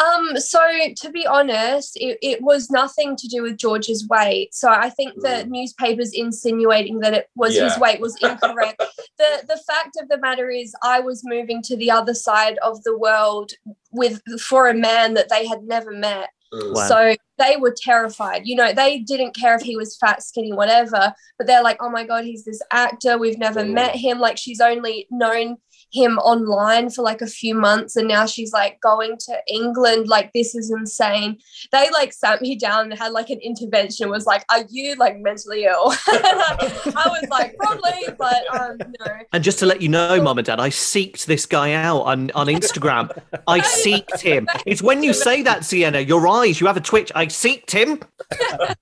Um, 0.00 0.38
so 0.38 0.60
to 0.96 1.10
be 1.10 1.26
honest, 1.26 1.96
it, 1.96 2.18
it 2.22 2.42
was 2.42 2.70
nothing 2.70 3.14
to 3.16 3.28
do 3.28 3.42
with 3.42 3.58
George's 3.58 4.06
weight. 4.08 4.54
So 4.54 4.70
I 4.70 4.88
think 4.90 5.14
the 5.16 5.44
mm. 5.44 5.48
newspapers 5.48 6.12
insinuating 6.14 7.00
that 7.00 7.14
it 7.14 7.28
was 7.34 7.56
his 7.56 7.78
weight 7.78 8.00
was 8.00 8.16
incorrect. 8.22 8.82
the 9.18 9.44
the 9.46 9.60
fact 9.66 9.98
of 10.00 10.08
the 10.08 10.18
matter 10.18 10.50
is 10.50 10.74
I 10.82 11.00
was 11.00 11.22
moving 11.24 11.62
to 11.64 11.76
the 11.76 11.90
other 11.90 12.14
side 12.14 12.58
of 12.58 12.82
the 12.84 12.96
world 12.96 13.52
with 13.90 14.22
for 14.40 14.68
a 14.68 14.74
man 14.74 15.14
that 15.14 15.28
they 15.28 15.46
had 15.46 15.62
never 15.64 15.92
met. 15.92 16.30
Wow. 16.52 16.86
So 16.86 17.16
they 17.38 17.56
were 17.56 17.74
terrified. 17.76 18.42
You 18.44 18.56
know, 18.56 18.72
they 18.72 18.98
didn't 18.98 19.34
care 19.34 19.54
if 19.54 19.62
he 19.62 19.76
was 19.76 19.96
fat, 19.96 20.22
skinny, 20.22 20.52
whatever, 20.52 21.12
but 21.38 21.46
they're 21.46 21.62
like, 21.62 21.78
oh 21.80 21.90
my 21.90 22.04
God, 22.04 22.24
he's 22.24 22.44
this 22.44 22.60
actor. 22.70 23.18
We've 23.18 23.38
never 23.38 23.62
mm. 23.62 23.72
met 23.72 23.96
him. 23.96 24.18
Like, 24.18 24.36
she's 24.36 24.60
only 24.60 25.06
known 25.10 25.56
him 25.92 26.18
online 26.18 26.88
for 26.90 27.02
like 27.02 27.20
a 27.20 27.26
few 27.26 27.54
months 27.54 27.96
and 27.96 28.08
now 28.08 28.24
she's 28.26 28.52
like 28.52 28.80
going 28.80 29.16
to 29.18 29.38
England. 29.46 30.08
Like, 30.08 30.32
this 30.32 30.54
is 30.54 30.70
insane. 30.70 31.38
They 31.70 31.90
like 31.90 32.12
sat 32.12 32.40
me 32.40 32.56
down 32.56 32.90
and 32.90 32.98
had 32.98 33.12
like 33.12 33.30
an 33.30 33.38
intervention, 33.40 34.08
was 34.08 34.26
like, 34.26 34.44
are 34.50 34.64
you 34.70 34.94
like 34.96 35.18
mentally 35.18 35.64
ill? 35.64 35.92
I 36.06 37.08
was 37.08 37.28
like, 37.30 37.56
probably, 37.58 38.14
but 38.18 38.42
um, 38.58 38.78
no. 38.78 39.12
And 39.32 39.44
just 39.44 39.58
to 39.60 39.66
let 39.66 39.82
you 39.82 39.88
know, 39.88 40.20
mum 40.22 40.38
and 40.38 40.46
dad, 40.46 40.60
I 40.60 40.70
seeked 40.70 41.26
this 41.26 41.44
guy 41.46 41.72
out 41.74 42.02
on, 42.02 42.30
on 42.32 42.46
Instagram. 42.46 43.16
I 43.46 43.60
seeked 43.84 44.20
him. 44.20 44.48
It's 44.66 44.82
when 44.82 45.02
you 45.02 45.12
say 45.12 45.42
that, 45.42 45.64
Sienna, 45.64 46.00
your 46.00 46.26
eyes, 46.26 46.60
you 46.60 46.66
have 46.66 46.76
a 46.76 46.80
twitch. 46.80 47.12
I 47.14 47.26
seeked 47.26 47.70
him. 47.70 48.00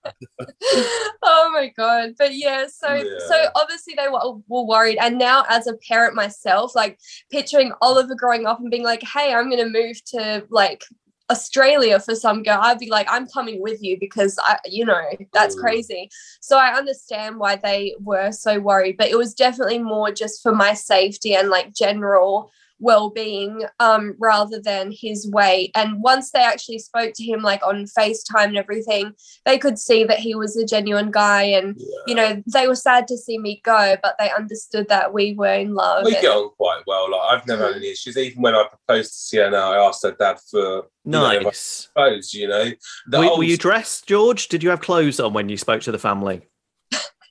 oh 1.23 1.51
my 1.53 1.73
god 1.77 2.11
but 2.19 2.35
yeah 2.35 2.67
so 2.67 3.03
so 3.29 3.49
obviously 3.55 3.95
they 3.97 4.09
were, 4.09 4.37
were 4.49 4.65
worried 4.65 4.99
and 5.01 5.19
now 5.19 5.45
as 5.49 5.67
a 5.67 5.75
parent 5.89 6.15
myself 6.15 6.75
like 6.75 7.00
picturing 7.31 7.73
oliver 7.81 8.15
growing 8.15 8.47
up 8.47 8.61
and 8.61 8.71
being 8.71 8.85
like 8.85 9.03
hey 9.03 9.35
i'm 9.35 9.51
gonna 9.51 9.69
move 9.69 10.03
to 10.05 10.45
like 10.51 10.85
Australia 11.31 12.01
for 12.01 12.15
some 12.17 12.43
girl, 12.43 12.59
I'd 12.61 12.79
be 12.79 12.91
like, 12.91 13.07
I'm 13.09 13.29
coming 13.29 13.63
with 13.63 13.81
you 13.83 13.97
because 13.99 14.37
I, 14.43 14.59
you 14.67 14.85
know, 14.85 15.01
that's 15.33 15.55
Mm. 15.55 15.61
crazy. 15.61 16.11
So 16.41 16.59
I 16.59 16.75
understand 16.75 17.39
why 17.39 17.57
they 17.57 17.95
were 18.01 18.33
so 18.33 18.59
worried, 18.59 18.97
but 18.97 19.09
it 19.09 19.17
was 19.17 19.33
definitely 19.33 19.79
more 19.79 20.11
just 20.11 20.43
for 20.43 20.53
my 20.53 20.75
safety 20.75 21.35
and 21.35 21.49
like 21.49 21.73
general 21.73 22.51
well-being 22.81 23.65
um 23.79 24.15
rather 24.19 24.61
than 24.61 24.91
his 24.91 25.29
weight 25.31 25.71
and 25.75 26.03
once 26.03 26.31
they 26.33 26.41
actually 26.43 26.79
spoke 26.79 27.13
to 27.15 27.25
him 27.25 27.43
like 27.43 27.65
on 27.65 27.85
facetime 27.99 28.45
and 28.49 28.57
everything 28.57 29.13
they 29.45 29.59
could 29.59 29.79
see 29.79 30.03
that 30.05 30.19
he 30.19 30.35
was 30.35 30.57
a 30.57 30.65
genuine 30.67 31.11
guy 31.11 31.43
and 31.43 31.81
you 32.07 32.15
know 32.15 32.43
they 32.53 32.67
were 32.67 32.75
sad 32.75 33.07
to 33.07 33.17
see 33.17 33.39
me 33.39 33.61
go 33.65 33.97
but 34.03 34.17
they 34.19 34.31
understood 34.33 34.89
that 34.89 35.13
we 35.13 35.35
were 35.35 35.55
in 35.55 35.75
love 35.75 36.05
we 36.05 36.15
and- 36.15 36.23
get 36.23 36.31
on 36.31 36.51
quite 36.57 36.83
well. 36.87 37.11
Like 37.11 37.21
I've 37.31 37.47
never 37.47 37.67
had 37.67 37.77
any 37.77 37.91
issues. 37.91 38.17
Even 38.17 38.43
when 38.43 38.55
I 38.55 38.65
proposed 38.69 39.11
to 39.13 39.19
Sienna, 39.19 39.57
I 39.57 39.77
asked 39.87 40.03
her 40.03 40.13
dad 40.13 40.39
for 40.51 40.59
you 40.59 40.83
know, 41.05 41.31
if 41.31 41.41
I 41.41 41.43
Nice. 41.45 41.89
proposed. 41.95 42.35
You 42.35 42.49
know, 42.49 42.71
the 43.09 43.19
Were, 43.19 43.25
old 43.27 43.39
were 43.39 43.45
you 43.45 43.57
dressed, 43.57 44.07
George? 44.07 44.49
Did 44.49 44.63
you 44.63 44.71
have 44.71 44.81
clothes 44.81 45.21
on 45.21 45.33
when 45.33 45.49
you 45.49 45.57
spoke 45.57 45.83
to 45.83 45.93
the 45.93 45.99
family? 45.99 46.43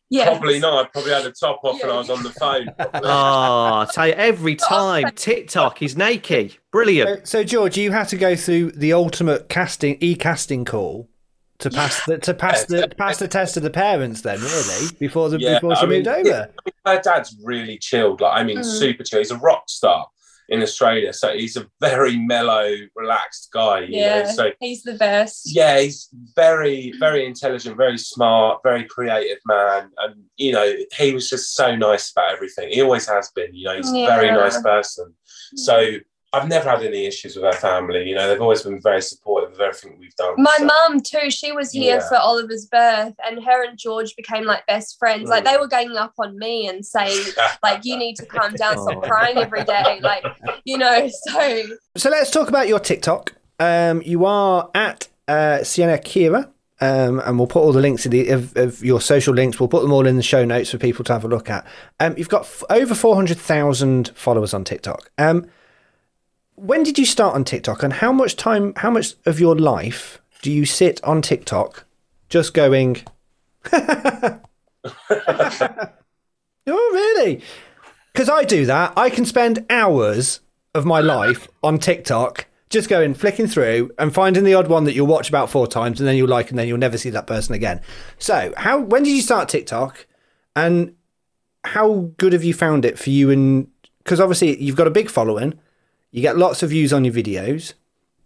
Yeah 0.10 0.26
Probably 0.30 0.60
not. 0.60 0.86
I 0.86 0.90
probably 0.90 1.12
had 1.12 1.26
a 1.26 1.32
top 1.32 1.62
off 1.64 1.82
and 1.82 1.92
I 1.92 1.98
was 1.98 2.10
on 2.10 2.24
the 2.24 2.32
phone. 2.32 2.68
Oh, 3.04 3.82
I 3.82 3.88
tell 3.92 4.08
you, 4.08 4.14
every 4.14 4.56
time 4.56 5.12
TikTok, 5.16 5.78
he's 5.78 5.96
naked. 5.98 6.56
Brilliant. 6.72 7.28
So, 7.28 7.40
so 7.40 7.44
George, 7.44 7.78
you 7.78 7.92
had 7.92 8.08
to 8.10 8.18
go 8.18 8.36
through 8.36 8.72
the 8.72 8.94
ultimate 8.94 9.50
casting 9.50 9.98
e-casting 10.02 10.66
call 10.66 11.08
to 11.60 11.70
pass 11.70 12.06
the 12.06 12.18
to 12.20 12.34
pass 12.34 12.64
the 12.66 12.88
pass 12.98 13.18
the 13.20 13.28
test 13.28 13.54
to 13.56 13.60
the 13.60 13.70
parents. 13.70 14.22
Then, 14.22 14.40
really, 14.40 14.88
before 15.00 15.30
the 15.30 15.40
Yeah, 15.40 15.56
before 15.56 15.76
she 15.76 15.82
I 15.84 15.86
mean, 15.86 16.04
moved 16.04 16.28
over. 16.28 16.50
Her 16.86 17.02
dad's 17.02 17.36
really 17.44 17.78
chilled. 17.78 18.22
Like 18.22 18.40
I 18.40 18.44
mean, 18.44 18.58
Mm. 18.60 18.66
super 18.66 19.04
chill. 19.04 19.20
He's 19.20 19.32
a 19.32 19.38
rock 19.38 19.64
star 19.68 20.08
in 20.50 20.62
Australia, 20.62 21.14
so 21.14 21.34
he's 21.34 21.56
a 21.56 21.68
very 21.80 22.18
mellow, 22.18 22.74
relaxed 22.96 23.50
guy. 23.54 23.82
You 23.82 24.00
yeah 24.00 24.24
know, 24.24 24.32
so 24.32 24.52
he's 24.60 24.84
the 24.84 24.96
best 24.96 25.54
yeah, 25.54 25.80
he's 25.80 26.10
very, 26.36 26.94
very 27.00 27.26
intelligent, 27.26 27.78
very 27.78 27.98
smart, 27.98 28.62
very 28.64 28.86
creative 28.86 29.40
man, 29.46 29.90
and 30.00 30.24
you 30.38 30.52
know, 30.52 30.74
he 30.98 31.14
was 31.14 31.30
just 31.30 31.56
so 31.56 31.76
nice 31.76 32.12
about 32.12 32.34
everything. 32.34 32.70
He 32.70 32.82
always 32.82 33.08
has 33.08 33.32
been. 33.32 33.54
You 33.54 33.66
know, 33.66 33.76
he's 33.78 33.90
a 33.90 34.06
very 34.06 34.32
nice 34.32 34.62
person. 34.62 35.14
So 35.56 35.98
I've 36.32 36.48
never 36.48 36.70
had 36.70 36.84
any 36.84 37.06
issues 37.08 37.36
with 37.36 37.44
our 37.46 37.54
family. 37.54 38.04
You 38.08 38.14
know, 38.16 38.28
they've 38.30 38.40
always 38.42 38.62
been 38.62 38.80
very 38.82 39.02
supportive 39.02 39.54
of 39.54 39.60
everything 39.60 39.98
we've 40.00 40.16
done. 40.16 40.36
My 40.38 40.56
So- 40.60 40.66
mum 40.66 41.02
too. 41.02 41.32
She 41.32 41.52
was 41.52 41.72
here 41.72 41.98
Yeah. 41.98 42.08
for 42.08 42.18
Oliver's 42.18 42.68
birth, 42.68 43.16
and 43.28 43.44
her 43.44 43.64
and 43.66 43.78
George 43.78 44.16
became 44.16 44.44
like 44.46 44.66
best 44.68 45.00
friends. 45.00 45.28
Like 45.30 45.44
Mm. 45.44 45.52
they 45.52 45.58
were 45.58 45.68
ganging 45.68 45.98
up 45.98 46.14
on 46.20 46.38
me 46.38 46.68
and 46.68 46.86
saying, 46.86 47.18
like, 47.64 47.80
you 47.84 47.98
need 47.98 48.16
to 48.18 48.26
calm 48.28 48.54
down, 48.54 48.76
Oh. 48.78 48.88
stop 48.92 49.04
crying 49.04 49.38
every 49.38 49.64
day. 49.64 50.00
Like, 50.02 50.24
you 50.66 50.78
know. 50.78 51.10
So 51.30 51.64
So 51.98 52.10
let's 52.10 52.30
talk 52.30 52.48
about 52.48 52.68
your 52.68 52.80
TikTok. 52.80 53.34
Um, 53.60 54.02
you 54.06 54.26
are 54.26 54.70
at 54.76 55.08
uh, 55.28 55.64
Sienna 55.64 55.98
Kira. 55.98 56.50
Um, 56.82 57.20
and 57.26 57.38
we'll 57.38 57.46
put 57.48 57.60
all 57.62 57.74
the 57.74 57.82
links 57.82 58.06
in 58.06 58.12
the, 58.14 58.30
of, 58.30 58.56
of 58.56 58.82
your 58.86 59.02
social 59.02 59.34
links. 59.34 59.60
We'll 59.60 59.68
put 59.68 59.82
them 59.82 59.92
all 59.92 60.08
in 60.08 60.16
the 60.16 60.24
show 60.24 60.46
notes 60.46 60.70
for 60.72 60.78
people 60.78 61.04
to 61.04 61.12
have 61.12 61.26
a 61.26 61.28
look 61.28 61.50
at. 61.50 61.66
Um, 62.00 62.16
you've 62.18 62.30
got 62.30 62.44
f- 62.44 62.64
over 62.70 62.96
four 62.96 63.16
hundred 63.16 63.38
thousand 63.38 64.12
followers 64.16 64.54
on 64.54 64.64
TikTok. 64.64 65.12
Um, 65.18 65.48
when 66.60 66.84
did 66.84 66.98
you 67.00 67.06
start 67.06 67.36
on 67.36 67.44
TikTok, 67.44 67.84
and 67.84 67.94
how 67.94 68.12
much 68.12 68.36
time, 68.36 68.74
how 68.78 68.90
much 68.92 69.16
of 69.26 69.40
your 69.40 69.56
life 69.56 70.22
do 70.42 70.52
you 70.52 70.66
sit 70.66 71.04
on 71.04 71.22
TikTok, 71.22 71.86
just 72.28 72.54
going? 72.54 72.98
oh, 73.74 74.40
really? 76.68 77.42
Because 78.14 78.30
I 78.30 78.44
do 78.44 78.66
that. 78.66 78.94
I 78.98 79.10
can 79.10 79.26
spend 79.26 79.66
hours 79.70 80.42
of 80.74 80.86
my 80.86 81.00
life 81.00 81.48
on 81.64 81.80
TikTok 81.80 82.46
just 82.70 82.90
going 82.90 83.14
flicking 83.16 83.48
through 83.48 83.92
and 83.98 84.14
finding 84.14 84.44
the 84.44 84.54
odd 84.54 84.68
one 84.68 84.84
that 84.84 84.94
you'll 84.94 85.08
watch 85.08 85.28
about 85.28 85.50
four 85.50 85.66
times 85.68 86.00
and 86.00 86.08
then 86.08 86.16
you'll 86.16 86.30
like 86.30 86.50
and 86.52 86.60
then 86.60 86.68
you'll 86.68 86.78
never 86.78 86.98
see 86.98 87.10
that 87.10 87.26
person 87.26 87.56
again. 87.56 87.82
So, 88.20 88.54
how 88.58 88.80
when 88.80 89.04
did 89.04 89.16
you 89.16 89.22
start 89.22 89.50
TikTok 89.50 90.06
and 90.56 90.94
how 91.64 92.12
good 92.18 92.34
have 92.34 92.44
you 92.44 92.54
found 92.54 92.86
it 92.86 93.00
for 93.00 93.10
you 93.10 93.32
and 93.32 93.68
because 94.04 94.20
obviously 94.20 94.62
you've 94.62 94.76
got 94.76 94.88
a 94.88 94.92
big 94.92 95.10
following, 95.10 95.60
you 96.12 96.22
get 96.22 96.38
lots 96.38 96.64
of 96.64 96.70
views 96.70 96.94
on 96.94 97.06
your 97.06 97.14
videos. 97.14 97.74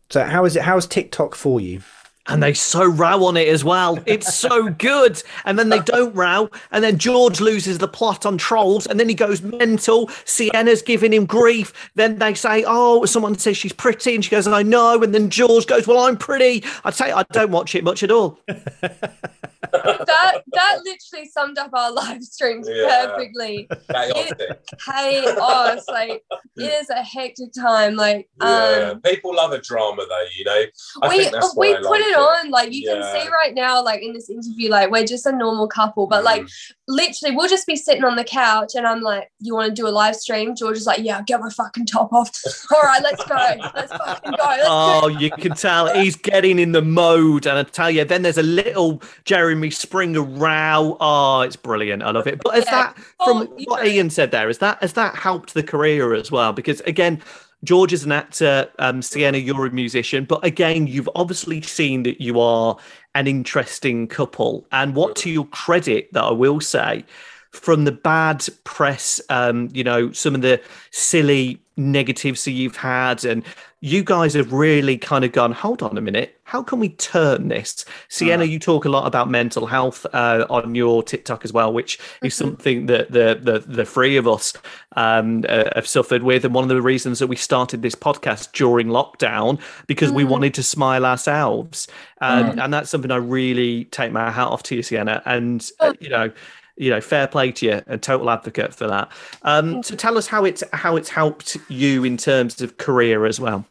So, 0.10 0.24
how 0.24 0.46
is 0.46 0.56
it 0.56 0.64
how's 0.64 0.88
TikTok 0.88 1.36
for 1.36 1.60
you? 1.60 1.82
And 2.28 2.42
they 2.42 2.54
so 2.54 2.86
row 2.86 3.26
on 3.26 3.36
it 3.36 3.50
as 3.50 3.66
well. 3.66 4.00
It's 4.06 4.34
so 4.34 4.70
good. 4.70 5.22
And 5.44 5.60
then 5.60 5.68
they 5.68 5.80
don't 5.80 6.16
row. 6.16 6.50
And 6.72 6.82
then 6.82 6.98
George 6.98 7.42
loses 7.42 7.80
the 7.80 7.88
plot 7.88 8.26
on 8.26 8.38
trolls. 8.38 8.88
And 8.88 8.98
then 8.98 9.10
he 9.10 9.16
goes 9.16 9.42
mental. 9.42 10.10
Sienna's 10.24 10.82
giving 10.82 11.12
him 11.12 11.26
grief. 11.26 11.74
Then 11.96 12.20
they 12.20 12.34
say, 12.34 12.64
Oh, 12.66 13.04
someone 13.04 13.38
says 13.38 13.58
she's 13.58 13.74
pretty. 13.74 14.16
And 14.16 14.24
she 14.24 14.32
goes, 14.32 14.48
I 14.48 14.64
know. 14.64 15.04
And 15.04 15.14
then 15.14 15.30
George 15.30 15.68
goes, 15.68 15.86
Well, 15.86 16.00
I'm 16.00 16.16
pretty. 16.16 16.64
I'd 16.86 16.94
say 16.94 17.12
I 17.12 17.24
don't 17.34 17.52
watch 17.52 17.76
it 17.76 17.84
much 17.84 18.04
at 18.04 18.12
all. 18.12 18.40
that 19.74 20.42
that 20.54 20.80
literally 20.86 21.28
summed 21.30 21.58
up 21.58 21.72
our 21.74 21.92
live 22.02 22.24
streams 22.24 22.68
Yeah. 22.70 23.08
perfectly. 23.08 23.68
Chaotic. 23.92 24.60
Chaos, 24.86 25.86
like 25.88 26.24
it 26.58 26.62
is 26.82 26.90
a 26.90 27.02
hectic 27.04 27.52
time. 27.54 27.96
Like 27.96 28.30
Yeah, 28.42 28.92
um 28.94 29.02
people 29.02 29.36
love 29.36 29.52
a 29.52 29.60
drama 29.60 30.06
though. 30.08 30.26
You 30.38 30.46
know, 30.46 30.64
I 31.02 31.10
we 31.10 31.18
think 31.18 31.32
that's 31.34 31.56
why 31.56 31.68
we 31.70 31.76
put 31.76 31.84
like 31.84 32.02
it 32.02 32.16
on 32.18 32.50
like 32.52 32.72
you 32.74 32.84
Yeah. 32.88 32.94
can 32.94 33.04
see 33.24 33.30
right 33.30 33.54
now 33.54 33.84
like 33.84 34.02
in 34.02 34.14
this 34.14 34.30
interview 34.30 34.70
like 34.70 34.92
we're 34.92 35.06
just 35.06 35.26
a 35.26 35.32
normal 35.32 35.68
couple 35.68 36.08
but 36.08 36.24
like 36.24 36.44
Mm. 36.44 36.52
Literally 36.88 37.34
we'll 37.36 37.48
just 37.48 37.66
be 37.66 37.78
sitting 37.78 38.04
on 38.04 38.18
the 38.18 38.24
couch 38.26 38.72
and 38.76 38.86
i'm 38.86 39.00
like 39.00 39.32
you 39.40 39.54
want 39.56 39.74
to 39.74 39.74
do 39.74 39.88
a 39.88 39.90
live 39.90 40.16
stream 40.16 40.54
george 40.54 40.76
is 40.76 40.86
like 40.86 41.00
yeah 41.02 41.22
get 41.26 41.40
my 41.40 41.50
fucking 41.50 41.86
top 41.86 42.12
off 42.12 42.30
all 42.74 42.82
right 42.82 43.02
let's 43.02 43.24
go 43.24 43.36
let's 43.74 43.92
fucking 43.94 44.32
go 44.32 44.46
let's 44.46 44.64
Oh, 44.68 45.08
you 45.08 45.32
can 45.32 45.54
tell 45.54 45.94
he's 45.94 46.16
getting 46.16 46.60
in 46.60 46.72
the 46.74 46.82
mode. 46.82 47.46
And 47.46 47.58
I 47.58 47.64
tell 47.64 47.90
you, 47.92 48.04
then 48.06 48.22
there's 48.22 48.38
a 48.38 48.44
little 48.44 49.02
Jeremy 49.26 49.70
Springer 49.70 50.22
row. 50.22 50.98
Oh, 51.00 51.42
it's 51.42 51.56
brilliant. 51.56 52.04
I 52.04 52.12
love 52.12 52.28
it. 52.28 52.42
But 52.44 52.58
is 52.58 52.66
Yeah. 52.66 52.72
that 52.72 52.98
from 53.24 53.38
Oh, 53.38 53.46
what 53.66 53.84
know. 53.84 53.90
Ian 53.90 54.10
said 54.10 54.32
there? 54.32 54.50
Is 54.50 54.58
that 54.60 54.80
has 54.82 54.94
that 54.94 55.16
helped 55.16 55.54
the 55.54 55.64
career 55.64 56.14
as 56.14 56.32
well? 56.32 56.54
Because 56.54 56.82
again, 56.82 57.22
George 57.64 57.94
is 57.94 58.04
an 58.04 58.12
actor, 58.12 58.70
um, 58.80 59.02
Sienna, 59.02 59.38
you're 59.38 59.66
a 59.66 59.72
musician, 59.72 60.26
but 60.26 60.44
again, 60.44 60.86
you've 60.86 61.10
obviously 61.16 61.62
seen 61.62 62.04
that 62.04 62.20
you 62.20 62.40
are 62.40 62.78
an 63.16 63.28
interesting 63.28 64.08
couple. 64.08 64.68
And 64.72 64.96
what 64.96 65.16
to 65.18 65.30
your 65.30 65.46
credit 65.46 66.12
that 66.14 66.24
I 66.24 66.32
will 66.32 66.60
say, 66.60 67.06
from 67.52 67.86
the 67.86 67.92
bad 67.92 68.46
press, 68.64 69.22
um, 69.30 69.70
you 69.74 69.84
know, 69.84 70.12
some 70.12 70.36
of 70.36 70.42
the 70.42 70.60
silly 70.92 71.62
negatives 71.78 72.46
that 72.46 72.52
you've 72.52 72.76
had, 72.76 73.24
and 73.24 73.44
you 73.84 74.02
guys 74.02 74.34
have 74.34 74.54
really 74.54 74.98
kind 74.98 75.26
of 75.26 75.34
gone, 75.34 75.52
hold 75.52 75.84
on 75.84 75.98
a 75.98 76.02
minute, 76.02 76.40
how 76.46 76.64
can 76.64 76.80
we 76.80 76.88
turn 76.88 77.50
this? 77.50 77.84
Sienna, 78.08 78.46
you 78.46 78.58
talk 78.58 78.86
a 78.86 78.90
lot 78.90 79.06
about 79.06 79.30
mental 79.30 79.66
health 79.66 80.06
uh, 80.14 80.46
on 80.50 80.74
your 80.74 81.04
TikTok 81.04 81.44
as 81.44 81.52
well, 81.52 81.74
which 81.74 82.00
is 82.24 82.34
something 82.34 82.86
that 82.86 83.12
the 83.12 83.38
the, 83.42 83.60
the 83.60 83.84
three 83.84 84.16
of 84.16 84.26
us 84.26 84.54
um, 84.96 85.44
uh, 85.50 85.66
have 85.76 85.86
suffered 85.86 86.24
with, 86.24 86.46
and 86.46 86.54
one 86.54 86.64
of 86.64 86.70
the 86.70 86.82
reasons 86.82 87.20
that 87.20 87.28
we 87.28 87.36
started 87.36 87.82
this 87.82 87.94
podcast 87.94 88.54
during 88.54 88.88
lockdown 88.88 89.60
because 89.86 90.14
we 90.14 90.24
wanted 90.24 90.54
to 90.54 90.64
smile 90.64 91.06
ourselves, 91.06 91.90
um, 92.22 92.58
and 92.58 92.74
that's 92.74 92.90
something 92.90 93.12
I 93.12 93.18
really 93.18 93.84
take 93.86 94.14
my 94.14 94.32
hat 94.32 94.48
off 94.48 94.64
to 94.64 94.78
you, 94.78 94.84
Sienna, 94.84 95.22
and 95.26 95.70
uh, 95.82 95.92
you 96.00 96.08
know 96.08 96.32
you 96.76 96.90
know, 96.90 97.02
fair 97.02 97.28
play 97.28 97.52
to 97.52 97.66
you, 97.66 97.82
a 97.86 97.98
total 97.98 98.30
advocate 98.30 98.74
for 98.74 98.88
that. 98.88 99.12
Um, 99.44 99.84
so 99.84 99.96
tell 99.96 100.18
us 100.18 100.26
how 100.26 100.46
it's 100.46 100.64
how 100.72 100.96
it's 100.96 101.10
helped 101.10 101.58
you 101.68 102.06
in 102.06 102.16
terms 102.16 102.62
of 102.62 102.78
career 102.78 103.26
as 103.26 103.40
well. 103.42 103.66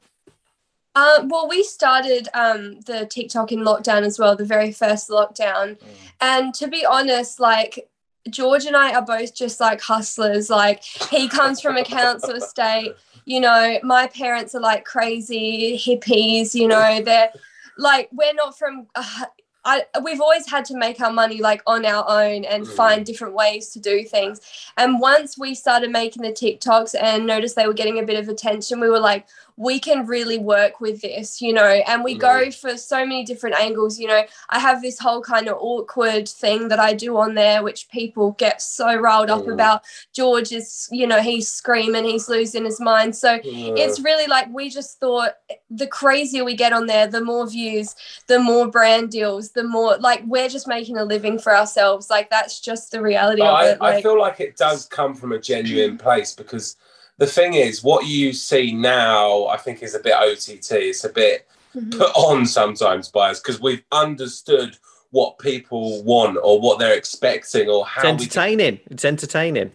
Uh, 0.94 1.24
well, 1.24 1.48
we 1.48 1.62
started 1.62 2.28
um, 2.34 2.80
the 2.80 3.06
TikTok 3.06 3.50
in 3.50 3.60
lockdown 3.60 4.02
as 4.02 4.18
well, 4.18 4.36
the 4.36 4.44
very 4.44 4.72
first 4.72 5.08
lockdown. 5.08 5.78
And 6.20 6.52
to 6.54 6.68
be 6.68 6.84
honest, 6.84 7.40
like 7.40 7.88
George 8.28 8.66
and 8.66 8.76
I 8.76 8.94
are 8.94 9.04
both 9.04 9.34
just 9.34 9.58
like 9.60 9.80
hustlers. 9.80 10.50
Like 10.50 10.82
he 10.82 11.28
comes 11.28 11.60
from 11.60 11.76
a 11.76 11.84
council 11.84 12.30
estate. 12.34 12.94
You 13.24 13.40
know, 13.40 13.78
my 13.82 14.06
parents 14.08 14.54
are 14.54 14.60
like 14.60 14.84
crazy 14.84 15.78
hippies. 15.78 16.54
You 16.54 16.68
know, 16.68 17.00
they're 17.02 17.30
like 17.78 18.08
we're 18.12 18.34
not 18.34 18.58
from. 18.58 18.86
Uh, 18.94 19.24
I, 19.64 19.84
we've 20.02 20.20
always 20.20 20.50
had 20.50 20.64
to 20.66 20.76
make 20.76 21.00
our 21.00 21.12
money 21.12 21.40
like 21.40 21.62
on 21.68 21.86
our 21.86 22.04
own 22.08 22.44
and 22.44 22.66
find 22.66 23.06
different 23.06 23.34
ways 23.34 23.68
to 23.70 23.78
do 23.78 24.02
things. 24.02 24.40
And 24.76 24.98
once 24.98 25.38
we 25.38 25.54
started 25.54 25.90
making 25.90 26.22
the 26.22 26.32
TikToks 26.32 26.96
and 27.00 27.26
noticed 27.26 27.54
they 27.54 27.68
were 27.68 27.72
getting 27.72 28.00
a 28.00 28.02
bit 28.02 28.18
of 28.18 28.28
attention, 28.28 28.80
we 28.80 28.88
were 28.88 28.98
like, 28.98 29.28
we 29.56 29.78
can 29.78 30.06
really 30.06 30.38
work 30.38 30.80
with 30.80 31.00
this, 31.02 31.40
you 31.40 31.52
know, 31.52 31.66
and 31.66 32.02
we 32.02 32.14
go 32.14 32.46
mm. 32.46 32.54
for 32.54 32.76
so 32.76 33.04
many 33.04 33.24
different 33.24 33.58
angles. 33.60 33.98
You 33.98 34.08
know, 34.08 34.22
I 34.48 34.58
have 34.58 34.82
this 34.82 34.98
whole 34.98 35.20
kind 35.20 35.48
of 35.48 35.56
awkward 35.60 36.28
thing 36.28 36.68
that 36.68 36.78
I 36.78 36.94
do 36.94 37.16
on 37.18 37.34
there, 37.34 37.62
which 37.62 37.88
people 37.90 38.32
get 38.32 38.62
so 38.62 38.94
riled 38.96 39.30
up 39.30 39.42
mm. 39.42 39.52
about. 39.52 39.82
George 40.12 40.52
is, 40.52 40.88
you 40.90 41.06
know, 41.06 41.20
he's 41.20 41.50
screaming, 41.50 42.04
he's 42.04 42.28
losing 42.28 42.64
his 42.64 42.80
mind. 42.80 43.14
So 43.14 43.38
mm. 43.38 43.78
it's 43.78 44.00
really 44.00 44.26
like 44.26 44.52
we 44.52 44.70
just 44.70 44.98
thought 44.98 45.34
the 45.70 45.86
crazier 45.86 46.44
we 46.44 46.56
get 46.56 46.72
on 46.72 46.86
there, 46.86 47.06
the 47.06 47.22
more 47.22 47.48
views, 47.48 47.94
the 48.28 48.38
more 48.38 48.68
brand 48.68 49.10
deals, 49.10 49.50
the 49.50 49.64
more 49.64 49.96
like 49.98 50.22
we're 50.26 50.48
just 50.48 50.66
making 50.66 50.96
a 50.96 51.04
living 51.04 51.38
for 51.38 51.54
ourselves. 51.54 52.08
Like 52.10 52.30
that's 52.30 52.60
just 52.60 52.90
the 52.90 53.02
reality 53.02 53.42
But 53.42 53.48
of 53.48 53.54
I, 53.54 53.68
it. 53.68 53.80
Like, 53.80 53.94
I 53.96 54.02
feel 54.02 54.18
like 54.18 54.40
it 54.40 54.56
does 54.56 54.86
come 54.86 55.14
from 55.14 55.32
a 55.32 55.38
genuine 55.38 55.98
place 55.98 56.34
because 56.34 56.76
the 57.18 57.26
thing 57.26 57.54
is, 57.54 57.82
what 57.82 58.06
you 58.06 58.32
see 58.32 58.72
now, 58.72 59.46
I 59.46 59.56
think, 59.56 59.82
is 59.82 59.94
a 59.94 60.00
bit 60.00 60.14
OTT. 60.14 60.72
It's 60.72 61.04
a 61.04 61.08
bit 61.08 61.48
mm-hmm. 61.74 61.90
put 61.90 62.10
on 62.16 62.46
sometimes 62.46 63.08
by 63.08 63.30
us 63.30 63.40
because 63.40 63.60
we've 63.60 63.84
understood 63.92 64.76
what 65.10 65.38
people 65.38 66.02
want 66.02 66.38
or 66.42 66.60
what 66.60 66.78
they're 66.78 66.96
expecting 66.96 67.68
or 67.68 67.82
It's 67.82 67.90
how 67.90 68.02
we 68.02 68.08
can 68.08 68.14
entertaining. 68.14 68.80
It's 68.90 69.04
entertaining. 69.04 69.72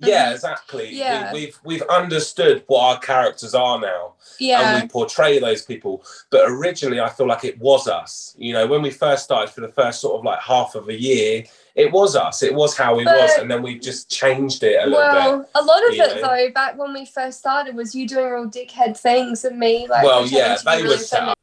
yeah, 0.00 0.32
exactly. 0.32 0.90
Yeah. 0.92 1.32
We, 1.32 1.40
we've 1.40 1.60
we've 1.64 1.82
understood 1.82 2.64
what 2.66 2.80
our 2.80 2.98
characters 2.98 3.54
are 3.54 3.80
now, 3.80 4.14
Yeah. 4.38 4.74
and 4.74 4.82
we 4.82 4.88
portray 4.88 5.38
those 5.38 5.62
people. 5.62 6.04
But 6.30 6.50
originally, 6.50 7.00
I 7.00 7.08
feel 7.08 7.28
like 7.28 7.44
it 7.44 7.58
was 7.60 7.86
us. 7.86 8.34
You 8.36 8.52
know, 8.52 8.66
when 8.66 8.82
we 8.82 8.90
first 8.90 9.24
started 9.24 9.52
for 9.54 9.60
the 9.60 9.68
first 9.68 10.00
sort 10.00 10.18
of 10.18 10.24
like 10.24 10.40
half 10.40 10.74
of 10.74 10.88
a 10.88 11.00
year, 11.00 11.44
it 11.74 11.92
was 11.92 12.16
us. 12.16 12.42
It 12.42 12.54
was 12.54 12.76
how 12.76 12.96
we 12.96 13.04
was, 13.04 13.38
and 13.38 13.50
then 13.50 13.62
we 13.62 13.78
just 13.78 14.10
changed 14.10 14.62
it 14.62 14.82
a 14.82 14.86
little 14.86 15.00
bit. 15.00 15.12
well, 15.12 15.48
a 15.54 15.64
lot 15.64 15.86
of 15.88 15.94
it 15.94 15.98
know? 15.98 16.22
though, 16.22 16.50
back 16.52 16.78
when 16.78 16.92
we 16.92 17.06
first 17.06 17.38
started, 17.38 17.74
was 17.74 17.94
you 17.94 18.06
doing 18.06 18.32
all 18.32 18.46
dickhead 18.46 18.98
things 18.98 19.44
and 19.44 19.58
me 19.58 19.86
like. 19.88 20.04
well, 20.04 20.26
yeah, 20.26 20.56
they 20.64 20.82
really 20.82 20.96
were 20.96 20.96
set 20.96 21.20
funny. 21.20 21.30
up. 21.32 21.39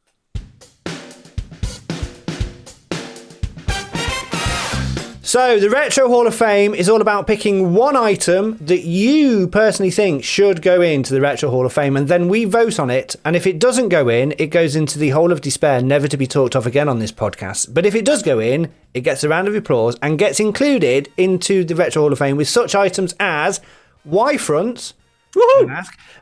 So, 5.27 5.59
the 5.59 5.69
Retro 5.69 6.07
Hall 6.07 6.25
of 6.25 6.33
Fame 6.33 6.73
is 6.73 6.87
all 6.87 7.01
about 7.01 7.27
picking 7.27 7.73
one 7.73 7.97
item 7.97 8.57
that 8.61 8.83
you 8.83 9.49
personally 9.49 9.91
think 9.91 10.23
should 10.23 10.61
go 10.61 10.81
into 10.81 11.13
the 11.13 11.19
Retro 11.19 11.49
Hall 11.49 11.65
of 11.65 11.73
Fame, 11.73 11.97
and 11.97 12.07
then 12.07 12.29
we 12.29 12.45
vote 12.45 12.79
on 12.79 12.89
it. 12.89 13.13
And 13.25 13.35
if 13.35 13.45
it 13.45 13.59
doesn't 13.59 13.89
go 13.89 14.07
in, 14.07 14.33
it 14.37 14.51
goes 14.51 14.73
into 14.73 14.97
the 14.97 15.09
Hole 15.09 15.33
of 15.33 15.41
Despair, 15.41 15.81
never 15.81 16.07
to 16.07 16.15
be 16.15 16.27
talked 16.27 16.55
of 16.55 16.65
again 16.65 16.87
on 16.87 16.99
this 16.99 17.11
podcast. 17.11 17.73
But 17.73 17.85
if 17.85 17.93
it 17.93 18.05
does 18.05 18.23
go 18.23 18.39
in, 18.39 18.71
it 18.93 19.01
gets 19.01 19.21
a 19.21 19.27
round 19.27 19.49
of 19.49 19.55
applause 19.55 19.97
and 20.01 20.17
gets 20.17 20.39
included 20.39 21.11
into 21.17 21.65
the 21.65 21.75
Retro 21.75 22.03
Hall 22.03 22.13
of 22.13 22.19
Fame 22.19 22.37
with 22.37 22.47
such 22.47 22.73
items 22.73 23.13
as 23.19 23.59
Y 24.05 24.37
fronts. 24.37 24.93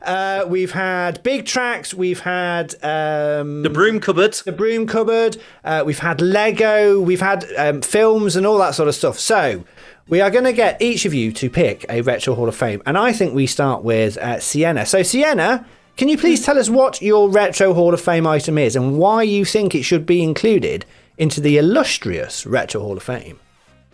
Uh, 0.02 0.46
we've 0.48 0.72
had 0.72 1.22
big 1.24 1.46
tracks. 1.46 1.94
We've 1.94 2.20
had 2.22 2.74
um, 2.84 3.64
The 3.64 3.70
broom 3.70 4.00
cupboard. 4.00 4.34
the 4.46 4.52
broom 4.52 4.88
cupboard. 4.88 5.38
Uh, 5.64 5.84
we've 5.86 6.00
had 6.00 6.22
Lego. 6.22 7.00
We've 7.00 7.22
had 7.22 7.46
um, 7.58 7.82
films 7.82 8.36
and 8.36 8.46
all 8.46 8.58
that 8.60 8.76
sort 8.76 8.90
of 8.90 8.96
stuff. 8.96 9.20
So 9.20 9.64
we 10.08 10.22
are 10.22 10.30
going 10.30 10.44
to 10.44 10.54
get 10.54 10.82
each 10.82 11.06
of 11.06 11.14
you 11.14 11.32
to 11.34 11.50
pick 11.50 11.86
a 11.90 12.02
retro 12.02 12.36
Hall 12.36 12.48
of 12.50 12.56
Fame, 12.56 12.82
and 12.86 12.98
I 12.98 13.14
think 13.14 13.34
we 13.34 13.48
start 13.48 13.84
with 13.84 14.18
uh, 14.18 14.40
Sienna. 14.40 14.86
So 14.86 15.02
Sienna, 15.02 15.66
can 15.98 16.10
you 16.10 16.18
please 16.18 16.44
tell 16.46 16.60
us 16.60 16.70
what 16.70 17.02
your 17.02 17.30
retro 17.30 17.74
Hall 17.74 17.94
of 17.94 18.02
Fame 18.02 18.28
item 18.28 18.58
is 18.58 18.76
and 18.76 18.98
why 18.98 19.24
you 19.24 19.46
think 19.46 19.74
it 19.74 19.84
should 19.84 20.06
be 20.06 20.22
included 20.22 20.86
into 21.18 21.40
the 21.42 21.58
illustrious 21.58 22.46
retro 22.46 22.82
Hall 22.82 22.98
of 22.98 23.04
Fame? 23.04 23.40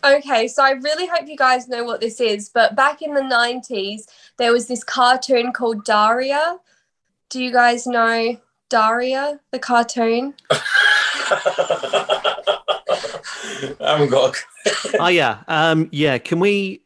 Okay, 0.04 0.48
so 0.48 0.64
I 0.64 0.72
really 0.72 1.06
hope 1.06 1.28
you 1.28 1.38
guys 1.38 1.68
know 1.68 1.84
what 1.84 2.02
this 2.02 2.20
is, 2.20 2.50
but 2.50 2.76
back 2.76 3.02
in 3.02 3.14
the 3.14 3.22
90s, 3.22 4.04
there 4.38 4.52
was 4.52 4.68
this 4.68 4.84
cartoon 4.84 5.54
called 5.54 5.86
Daria. 5.86 6.58
Do 7.30 7.44
you 7.44 7.52
guys 7.52 7.86
know 7.86 8.38
Daria, 8.70 9.40
the 9.52 9.60
cartoon? 9.60 10.34
I 13.80 13.92
haven't 13.92 14.10
got. 14.10 14.36
A... 14.66 14.98
oh 15.00 15.08
yeah, 15.08 15.44
um, 15.48 15.88
yeah. 15.92 16.18
Can 16.18 16.40
we? 16.40 16.82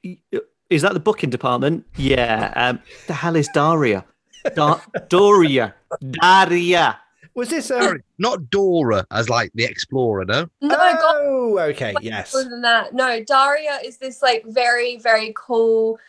Is 0.70 0.82
that 0.82 0.94
the 0.94 1.00
booking 1.00 1.30
department? 1.30 1.86
Yeah. 1.96 2.52
Um, 2.56 2.80
the 3.08 3.14
hell 3.14 3.36
is 3.36 3.48
Daria? 3.54 4.04
Da- 4.56 4.82
Doria. 5.10 5.74
Daria. 6.22 7.00
Was 7.36 7.50
this 7.50 7.70
um, 7.70 7.82
Sorry, 7.82 8.02
not 8.18 8.50
Dora 8.50 9.06
as 9.12 9.30
like 9.30 9.52
the 9.56 9.66
explorer, 9.66 10.24
no? 10.26 10.48
No, 10.62 10.70
God, 10.78 11.16
Oh, 11.20 11.60
okay, 11.60 11.94
yes. 12.02 12.34
more 12.34 12.44
than 12.46 12.62
that. 12.62 12.94
No, 12.94 13.22
Daria 13.24 13.80
is 13.84 13.98
this 13.98 14.22
like 14.22 14.46
very, 14.46 14.98
very 14.98 15.34
cool 15.36 16.00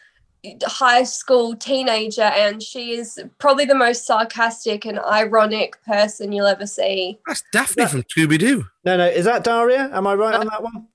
high 0.64 1.03
school 1.03 1.57
teenager, 1.57 2.22
and 2.22 2.62
she 2.62 2.93
is 2.93 3.20
probably 3.39 3.64
the 3.64 3.74
most 3.74 4.07
sarcastic 4.07 4.85
and 4.85 4.99
ironic 5.01 5.83
person 5.85 6.31
you'll 6.33 6.47
ever 6.47 6.66
see. 6.66 7.18
That's 7.27 7.43
Daphne 7.53 7.87
from 7.87 8.03
Scooby 8.05 8.39
Doo. 8.39 8.64
No, 8.85 8.97
no, 8.97 9.07
is 9.07 9.24
that 9.24 9.43
Daria? 9.45 9.91
Am 9.93 10.07
I 10.07 10.14
right 10.14 10.35
on 10.35 10.47
that 10.47 10.62
one? 10.62 10.87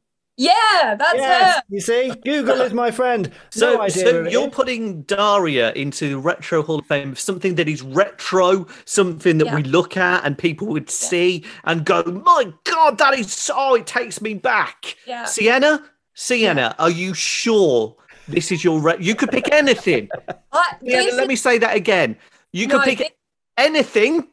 Yeah, 0.42 0.96
that's 0.96 1.18
Yes, 1.20 1.56
her. 1.58 1.62
you 1.70 1.82
see, 1.82 2.14
Google 2.26 2.62
is 2.62 2.74
my 2.74 2.90
friend. 2.90 3.30
So, 3.52 3.74
no 3.76 3.82
idea. 3.82 4.04
so 4.06 4.24
who 4.24 4.30
you're 4.30 4.50
putting 4.50 5.04
Daria 5.04 5.72
into 5.74 6.10
the 6.10 6.18
Retro 6.18 6.64
Hall 6.64 6.80
of 6.80 6.88
Fame, 6.88 7.16
something 7.16 7.56
that 7.56 7.70
is 7.70 7.84
retro, 7.84 8.66
something 8.86 9.38
that 9.38 9.46
Yeah. 9.46 9.56
we 9.56 9.64
look 9.64 9.98
at 9.98 10.26
and 10.26 10.36
people 10.38 10.66
would 10.68 10.90
see 10.90 11.46
and 11.66 11.86
go, 11.86 12.02
"My 12.04 12.52
God, 12.64 12.98
that 12.98 13.14
is 13.20 13.32
so!" 13.32 13.76
It 13.76 13.86
takes 13.86 14.20
me 14.22 14.34
back. 14.34 14.96
Yeah. 15.06 15.26
Sienna, 15.26 15.84
Sienna, 16.16 16.76
are 16.80 16.90
you 16.90 17.14
sure 17.14 17.96
this 18.28 18.52
is 18.52 18.64
your? 18.64 18.80
Re- 18.80 18.98
you 19.00 19.14
could 19.14 19.30
pick 19.30 19.52
anything. 19.54 20.10
I, 20.52 20.76
Sienna, 20.84 21.12
let 21.18 21.28
me 21.28 21.36
say 21.36 21.60
that 21.60 21.76
again. 21.76 22.18
You 22.52 22.68
could 22.68 22.78
No, 22.80 22.84
pick 22.84 22.98
thi- 22.98 23.10
anything. 23.58 24.28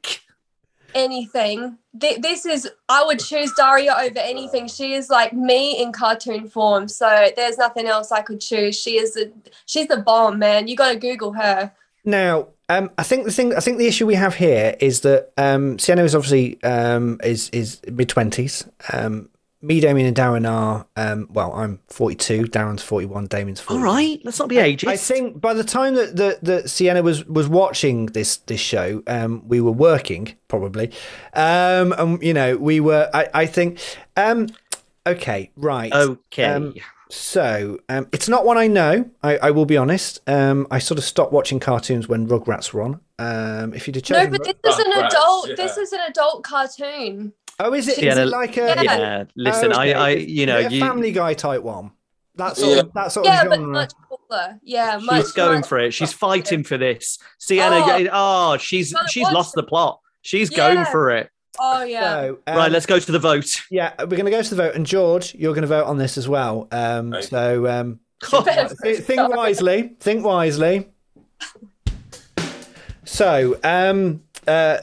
Anything. 0.94 1.78
Th- 1.98 2.20
this 2.20 2.46
is 2.46 2.70
I 2.88 3.04
would 3.04 3.18
choose 3.18 3.52
Daria 3.52 3.94
over 3.98 4.18
anything. 4.18 4.68
She 4.68 4.94
is 4.94 5.10
like 5.10 5.32
me 5.32 5.80
in 5.82 5.92
cartoon 5.92 6.48
form. 6.48 6.88
So 6.88 7.28
there's 7.36 7.58
nothing 7.58 7.86
else 7.86 8.12
I 8.12 8.22
could 8.22 8.40
choose. 8.40 8.78
She 8.78 8.98
is 8.98 9.14
the 9.14 9.32
she's 9.66 9.88
the 9.88 9.98
bomb, 9.98 10.38
man. 10.38 10.68
You 10.68 10.76
got 10.76 10.92
to 10.92 10.98
Google 10.98 11.32
her. 11.32 11.72
Now, 12.04 12.48
um, 12.68 12.90
I 12.98 13.02
think 13.02 13.24
the 13.24 13.32
thing, 13.32 13.54
I 13.54 13.60
think 13.60 13.78
the 13.78 13.86
issue 13.86 14.06
we 14.06 14.14
have 14.14 14.34
here 14.34 14.76
is 14.80 15.00
that 15.00 15.32
um, 15.36 15.78
Sienna 15.78 16.04
is 16.04 16.14
obviously 16.14 16.62
um, 16.62 17.20
is 17.24 17.48
is 17.50 17.80
mid 17.90 18.08
twenties. 18.08 18.66
Um, 18.92 19.30
me, 19.60 19.80
Damien, 19.80 20.06
and 20.06 20.16
Darren 20.16 20.48
are 20.48 20.86
um, 20.96 21.26
well. 21.30 21.52
I'm 21.52 21.80
42. 21.88 22.44
Darren's 22.44 22.82
41. 22.82 23.26
Damien's 23.26 23.60
40. 23.60 23.78
All 23.78 23.84
right, 23.84 24.20
let's 24.24 24.38
not 24.38 24.48
be 24.48 24.56
ageist. 24.56 24.88
I 24.88 24.96
think 24.96 25.40
by 25.40 25.54
the 25.54 25.64
time 25.64 25.94
that, 25.94 26.16
that, 26.16 26.44
that 26.44 26.70
Sienna 26.70 27.02
was 27.02 27.24
was 27.26 27.48
watching 27.48 28.06
this 28.06 28.36
this 28.38 28.60
show, 28.60 29.02
um, 29.06 29.46
we 29.48 29.60
were 29.60 29.72
working 29.72 30.34
probably, 30.46 30.92
um, 31.34 31.92
and 31.98 32.22
you 32.22 32.34
know 32.34 32.56
we 32.56 32.80
were. 32.80 33.10
I, 33.12 33.28
I 33.34 33.46
think. 33.46 33.80
Um, 34.16 34.48
okay, 35.06 35.50
right. 35.56 35.92
Okay. 35.92 36.44
Um, 36.44 36.74
so 37.10 37.78
um, 37.88 38.06
it's 38.12 38.28
not 38.28 38.44
one 38.44 38.58
I 38.58 38.66
know. 38.66 39.10
I, 39.22 39.38
I 39.38 39.50
will 39.50 39.64
be 39.64 39.76
honest. 39.78 40.20
Um, 40.28 40.66
I 40.70 40.78
sort 40.78 40.98
of 40.98 41.04
stopped 41.04 41.32
watching 41.32 41.58
cartoons 41.58 42.06
when 42.06 42.28
Rugrats 42.28 42.72
were 42.72 42.82
on. 42.82 43.00
Um, 43.18 43.72
if 43.74 43.86
you 43.86 43.92
did, 43.92 44.06
have 44.08 44.30
No, 44.30 44.38
but 44.38 44.44
this 44.62 44.74
is 44.74 44.78
an 44.84 44.92
Rugrats, 44.92 45.06
adult. 45.08 45.48
yeah. 45.48 45.54
This 45.56 45.76
is 45.78 45.92
an 45.92 46.00
adult 46.06 46.44
cartoon. 46.44 47.32
Oh, 47.60 47.72
is 47.74 47.88
it? 47.88 47.92
Is 47.92 47.96
Sienna- 47.98 48.22
it 48.22 48.26
like 48.26 48.56
a 48.56 48.74
yeah, 48.82 49.24
listen, 49.36 49.72
Okay. 49.72 49.92
I, 49.94 50.06
I, 50.06 50.10
you 50.10 50.46
know, 50.46 50.58
Is 50.58 50.72
you, 50.72 50.80
Family 50.80 51.12
Guy 51.12 51.34
type 51.34 51.62
one? 51.62 51.90
That's 52.36 52.60
that 52.60 52.64
sort 52.64 52.76
Yeah. 52.76 52.82
of 52.82 52.92
that 52.94 53.12
sort 53.12 53.26
Yeah, 53.26 53.42
of 53.42 53.48
but 53.48 53.54
genre. 53.56 53.72
much 53.72 53.92
cooler. 54.08 54.58
Yeah, 54.62 54.98
much. 55.02 55.16
she's 55.24 55.32
going 55.32 55.60
much- 55.60 55.66
for 55.68 55.78
it. 55.78 55.92
She's 55.94 56.12
fighting 56.12 56.62
for 56.64 56.78
this. 56.78 57.18
Sienna, 57.38 57.76
Oh. 57.76 58.06
oh, 58.12 58.52
oh 58.54 58.56
she's 58.58 58.94
watch 58.94 59.16
lost 59.32 59.54
the 59.54 59.62
plot. 59.64 60.00
She's 60.22 60.50
going 60.50 60.84
for 60.86 61.10
it. 61.10 61.30
Oh 61.60 61.82
yeah. 61.82 62.00
So, 62.20 62.38
um, 62.46 62.56
right, 62.56 62.70
let's 62.70 62.86
go 62.86 63.00
to 63.00 63.12
the 63.12 63.18
vote. 63.18 63.56
Yeah, 63.70 63.92
we're 63.98 64.06
going 64.06 64.26
to 64.26 64.30
go 64.30 64.42
to 64.42 64.50
the 64.50 64.62
vote, 64.62 64.74
and 64.76 64.86
George, 64.86 65.34
you're 65.34 65.52
going 65.54 65.62
to 65.62 65.66
vote 65.68 65.86
on 65.86 65.98
this 65.98 66.16
as 66.16 66.28
well. 66.28 66.68
Um, 66.70 67.12
Okay. 67.12 67.22
so 67.26 67.66
um, 67.66 67.98
Better 68.44 68.72
th- 68.84 68.98
think 69.00 69.28
wisely. 69.34 69.96
Think 69.98 70.24
wisely. 70.24 70.88
So, 73.04 73.58
um, 73.64 74.22
uh, 74.46 74.78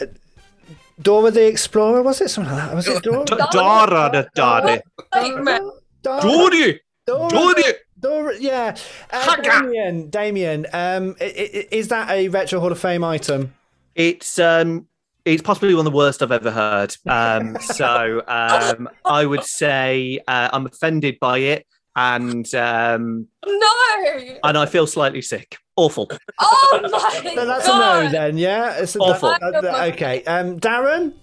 Dora 1.02 1.32
the 1.32 1.48
Explorer 1.48 2.02
was 2.02 2.22
it 2.22 2.30
something 2.30 2.54
like 2.54 2.68
that? 2.70 2.76
Was 2.76 2.88
it 2.88 3.04
Dora? 3.04 3.26
D- 3.26 3.36
Dara 3.52 4.10
the 4.12 4.30
Dara. 4.36 4.82
Like, 5.14 5.44
man, 5.44 5.70
Dora. 6.02 6.22
Dory! 6.22 6.82
Dora. 7.06 7.30
Dory! 7.30 7.64
Dora. 8.00 8.34
Yeah. 8.40 8.76
Uh, 9.12 9.36
Damien. 9.38 10.10
Damien. 10.10 10.66
Um, 10.74 11.16
i- 11.20 11.24
i- 11.26 11.68
is 11.72 11.88
that 11.90 12.10
a 12.10 12.28
retro 12.30 12.60
Hall 12.60 12.72
of 12.72 12.80
Fame 12.80 13.04
item? 13.04 13.54
It's 13.96 14.40
um 14.40 14.88
it's 15.24 15.42
possibly 15.42 15.74
one 15.74 15.86
of 15.88 15.92
the 15.92 15.98
worst 15.98 16.22
I've 16.22 16.32
ever 16.32 16.52
heard. 16.52 16.96
Um 17.08 17.58
so 17.62 18.22
um 18.28 18.90
I 19.06 19.26
would 19.26 19.44
say 19.44 20.20
uh, 20.28 20.50
I'm 20.54 20.66
offended 20.66 21.18
by 21.20 21.40
it 21.40 21.66
and 21.96 22.46
um 22.56 23.28
no. 23.46 24.38
and 24.44 24.58
I 24.58 24.66
feel 24.66 24.86
slightly 24.88 25.22
sick. 25.22 25.58
Awful. 25.78 26.10
Oh 26.40 26.80
my 27.24 27.32
So 27.36 27.46
that's 27.46 27.68
god. 27.68 28.02
a 28.02 28.04
no 28.06 28.12
then. 28.12 28.38
Yeah. 28.38 28.78
It's 28.78 28.96
a, 28.96 29.00
Awful. 29.00 29.30
that- 29.30 29.42
that- 29.42 29.62
that- 29.64 29.94
okay. 29.94 30.24
Um, 30.24 30.60
Darren. 30.60 31.14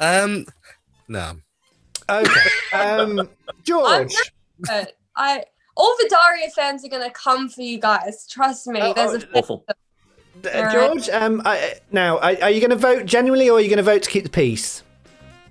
Um, 0.00 0.46
no. 1.08 1.32
Okay. 2.08 2.40
Um, 2.72 3.28
George. 3.64 4.14
I 5.16 5.42
all 5.76 5.94
the 5.98 6.08
Daria 6.08 6.48
fans 6.54 6.84
are 6.84 6.88
gonna 6.88 7.10
come 7.10 7.48
for 7.48 7.62
you 7.62 7.78
guys. 7.78 8.26
Trust 8.30 8.66
me. 8.68 8.80
Oh, 8.82 8.92
There's 8.94 9.22
a 9.24 9.28
Awful. 9.32 9.64
Uh, 10.44 10.50
All 10.54 10.62
right. 10.62 10.72
George, 10.72 11.08
um, 11.08 11.42
I, 11.44 11.80
now, 11.90 12.18
are, 12.18 12.36
are 12.42 12.50
you 12.50 12.60
going 12.60 12.70
to 12.70 12.76
vote 12.76 13.06
genuinely, 13.06 13.50
or 13.50 13.58
are 13.58 13.60
you 13.60 13.66
going 13.68 13.78
to 13.78 13.82
vote 13.82 14.04
to 14.04 14.08
keep 14.10 14.22
the 14.22 14.30
peace? 14.30 14.84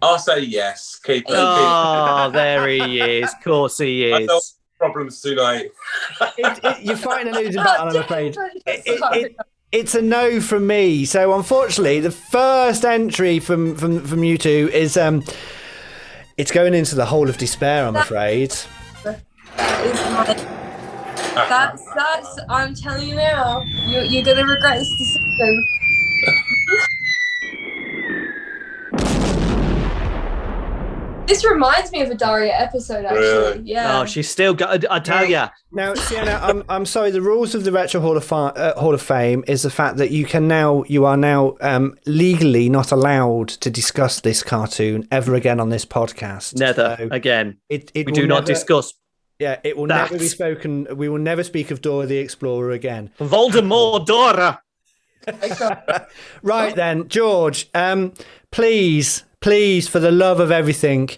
I'll 0.01 0.17
say 0.17 0.39
yes. 0.39 0.97
Keep 1.03 1.23
it. 1.23 1.27
keep 1.27 1.35
Oh, 1.37 2.29
there 2.31 2.65
he 2.69 3.01
is. 3.01 3.25
Of 3.33 3.43
course 3.43 3.79
he 3.79 4.13
I 4.13 4.25
thought- 4.25 4.37
is. 4.37 4.53
Problems 4.77 5.21
tonight. 5.21 5.71
It, 6.37 6.59
it, 6.63 6.81
you're 6.83 6.97
fighting 6.97 7.33
a 7.33 7.37
losing 7.37 7.63
battle, 7.63 7.87
I'm 7.87 7.93
damn 7.93 8.03
afraid. 8.03 8.37
it. 8.37 8.83
It- 8.85 9.01
it- 9.25 9.35
it's 9.73 9.95
a 9.95 10.01
no 10.01 10.39
from 10.39 10.65
me. 10.65 11.03
So, 11.03 11.33
unfortunately, 11.33 11.99
the 11.99 12.09
first 12.11 12.85
entry 12.85 13.39
from 13.39 13.75
from 13.75 13.99
from 14.05 14.23
you 14.23 14.37
two 14.37 14.69
is 14.73 14.95
um, 14.95 15.25
it's 16.37 16.51
going 16.51 16.73
into 16.73 16.95
the 16.95 17.05
hole 17.05 17.27
of 17.29 17.37
despair. 17.37 17.85
I'm 17.85 17.97
afraid. 17.97 18.51
That 19.03 19.19
is 19.85 19.99
my- 20.13 21.43
That's 21.49 21.83
that's. 21.93 22.39
I'm 22.47 22.73
telling 22.75 23.09
you 23.09 23.15
now. 23.15 23.61
You 23.87 23.99
you're 24.03 24.23
gonna 24.23 24.45
regret 24.45 24.79
this 24.79 24.97
decision. 24.97 25.67
This 31.27 31.43
reminds 31.45 31.91
me 31.91 32.01
of 32.01 32.09
a 32.09 32.15
Daria 32.15 32.53
episode, 32.57 33.03
actually. 33.05 33.19
Really? 33.19 33.61
Yeah. 33.65 33.99
Oh, 33.99 34.05
she's 34.05 34.29
still 34.29 34.53
got. 34.53 34.89
I 34.89 34.99
tell 34.99 35.25
ya. 35.25 35.49
Now, 35.71 35.93
Sienna, 35.93 36.39
I'm, 36.41 36.63
I'm 36.69 36.85
sorry. 36.85 37.11
The 37.11 37.21
rules 37.21 37.53
of 37.53 37.63
the 37.65 37.71
Retro 37.71 37.99
Hall 37.99 38.15
of, 38.15 38.23
Fa- 38.23 38.35
uh, 38.55 38.79
Hall 38.79 38.93
of 38.93 39.01
Fame 39.01 39.43
is 39.47 39.61
the 39.63 39.69
fact 39.69 39.97
that 39.97 40.09
you 40.11 40.25
can 40.25 40.47
now, 40.47 40.83
you 40.87 41.05
are 41.05 41.17
now 41.17 41.57
um, 41.61 41.97
legally 42.05 42.69
not 42.69 42.91
allowed 42.93 43.49
to 43.49 43.69
discuss 43.69 44.21
this 44.21 44.41
cartoon 44.41 45.07
ever 45.11 45.35
again 45.35 45.59
on 45.59 45.69
this 45.69 45.85
podcast. 45.85 46.55
Never 46.57 46.95
So 46.97 47.09
again. 47.11 47.57
it, 47.69 47.91
it 47.93 48.05
We 48.05 48.13
do 48.13 48.25
not 48.25 48.35
never- 48.41 48.45
discuss 48.53 48.93
Yeah, 49.39 49.59
it 49.65 49.75
will 49.75 49.87
that. 49.87 50.09
never 50.11 50.17
be 50.19 50.27
spoken. 50.29 50.87
We 50.95 51.09
will 51.09 51.19
never 51.19 51.43
speak 51.43 51.71
of 51.71 51.81
Dora 51.81 52.05
the 52.05 52.17
Explorer 52.19 52.71
again. 52.71 53.11
Voldemort 53.19 54.05
Dora. 54.05 54.61
Right 56.41 56.73
then, 56.73 57.09
George, 57.09 57.69
um, 57.73 58.13
please, 58.51 59.23
please, 59.39 59.87
for 59.87 59.99
the 59.99 60.11
love 60.11 60.39
of 60.39 60.51
everything, 60.51 61.09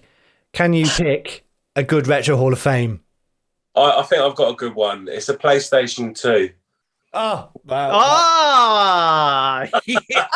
can 0.53 0.73
you 0.73 0.85
pick 0.87 1.45
a 1.75 1.83
good 1.83 2.07
Retro 2.07 2.37
Hall 2.37 2.53
of 2.53 2.59
Fame? 2.59 3.01
I, 3.75 3.99
I 3.99 4.03
think 4.03 4.21
I've 4.21 4.35
got 4.35 4.51
a 4.51 4.55
good 4.55 4.75
one. 4.75 5.07
It's 5.09 5.29
a 5.29 5.37
PlayStation 5.37 6.15
2. 6.19 6.49
Oh, 7.13 7.49
wow. 7.65 7.89
Ah, 7.91 9.67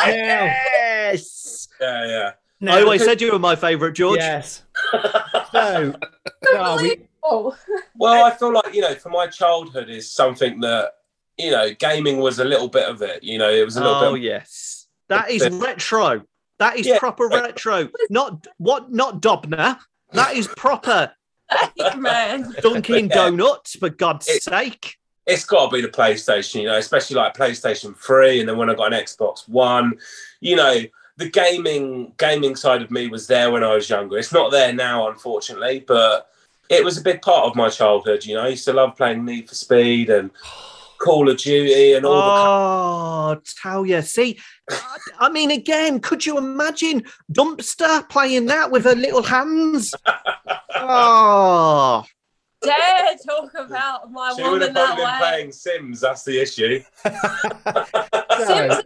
yes. 0.08 1.68
Yeah, 1.80 2.06
yeah. 2.08 2.32
Now, 2.60 2.78
I 2.78 2.82
always 2.82 3.02
who- 3.02 3.08
said 3.08 3.22
you 3.22 3.32
were 3.34 3.40
my 3.40 3.56
favourite, 3.56 3.94
George. 3.96 4.20
Yes. 4.20 4.64
So, 5.54 5.94
no, 6.52 6.78
we, 6.82 6.98
Oh, 7.22 7.56
Well, 7.96 8.26
I 8.26 8.32
feel 8.32 8.52
like, 8.52 8.74
you 8.74 8.82
know, 8.82 8.96
for 8.96 9.10
my 9.10 9.28
childhood 9.28 9.88
is 9.88 10.10
something 10.12 10.60
that, 10.62 10.94
you 11.38 11.52
know, 11.52 11.72
gaming 11.76 12.18
was 12.18 12.40
a 12.40 12.44
little 12.44 12.68
bit 12.70 12.90
of 12.90 13.04
it. 13.04 13.24
You 13.24 13.38
know, 13.38 13.52
it 13.52 13.64
was 13.64 13.78
a 13.78 13.82
little 13.82 13.96
Oh 13.98 14.00
bit. 14.02 14.08
Oh 14.08 14.16
yes, 14.16 14.88
that 15.10 15.30
is 15.30 15.48
retro. 15.52 16.24
That 16.60 16.78
is 16.78 16.86
Yeah. 16.88 17.00
proper 17.00 17.28
retro. 17.28 17.90
Not 18.10 18.48
what? 18.58 18.92
Not 18.92 19.22
Dobner. 19.22 19.78
That 20.14 20.36
is 20.36 20.48
proper 20.48 21.12
man. 21.98 22.54
Dunkin' 22.62 23.08
Yeah. 23.10 23.16
Donuts. 23.16 23.76
For 23.78 23.90
God's 23.90 24.28
It- 24.28 24.44
sake. 24.44 24.98
It's 25.26 25.46
got 25.46 25.70
to 25.70 25.76
be 25.78 25.82
the 25.82 25.88
PlayStation, 25.88 26.56
you 26.64 26.68
know, 26.68 26.78
especially 26.78 27.16
like 27.16 27.34
PlayStation 27.34 27.96
3 27.98 28.42
and 28.42 28.50
then 28.50 28.58
when 28.58 28.70
I 28.70 28.74
got 28.74 28.92
an 28.92 29.00
Xbox 29.02 29.48
1, 29.48 29.94
you 30.42 30.58
know, 30.58 30.82
the 31.16 31.30
gaming 31.30 32.12
gaming 32.18 32.58
side 32.58 32.82
of 32.82 32.92
me 32.92 33.08
was 33.08 33.26
there 33.28 33.50
when 33.50 33.64
I 33.64 33.74
was 33.74 33.90
younger. 33.90 34.18
It's 34.18 34.34
not 34.34 34.52
there 34.52 34.74
now 34.74 35.08
unfortunately, 35.10 35.86
but 35.88 36.28
it 36.70 36.84
was 36.84 36.98
a 36.98 37.02
big 37.02 37.22
part 37.22 37.46
of 37.46 37.56
my 37.56 37.70
childhood, 37.70 38.26
you 38.26 38.36
know. 38.36 38.42
I 38.44 38.50
used 38.50 38.66
to 38.66 38.74
love 38.74 38.98
playing 38.98 39.24
Need 39.24 39.48
for 39.48 39.56
Speed 39.56 40.10
and 40.10 40.30
Call 40.98 41.30
of 41.30 41.38
Duty 41.38 41.94
and 41.94 42.06
all 42.06 42.16
the. 43.36 43.38
Oh, 43.38 43.42
tell 43.62 43.86
you. 43.86 44.02
See, 44.02 44.40
I- 44.70 44.98
I 45.20 45.30
mean, 45.30 45.52
again, 45.52 46.00
could 46.00 46.26
you 46.26 46.38
imagine 46.38 47.04
Dumpster 47.32 48.08
playing 48.10 48.46
that 48.48 48.72
with 48.72 48.86
her 48.86 48.96
little 48.96 49.24
hands? 49.24 49.94
Oh, 50.76 52.04
Dare 52.62 53.16
talk 53.28 53.54
about 53.56 54.12
my 54.12 54.30
the 54.30 54.36
She 54.38 54.42
would 54.44 54.52
woman 54.62 54.68
have 54.68 54.74
probably 54.76 54.96
been 54.96 55.04
that 55.06 55.22
way. 55.22 55.30
playing 55.30 55.52
Sims, 55.52 56.00
that's 56.02 56.24
the 56.24 56.40
issue. 56.42 56.82
Sims, 57.04 58.84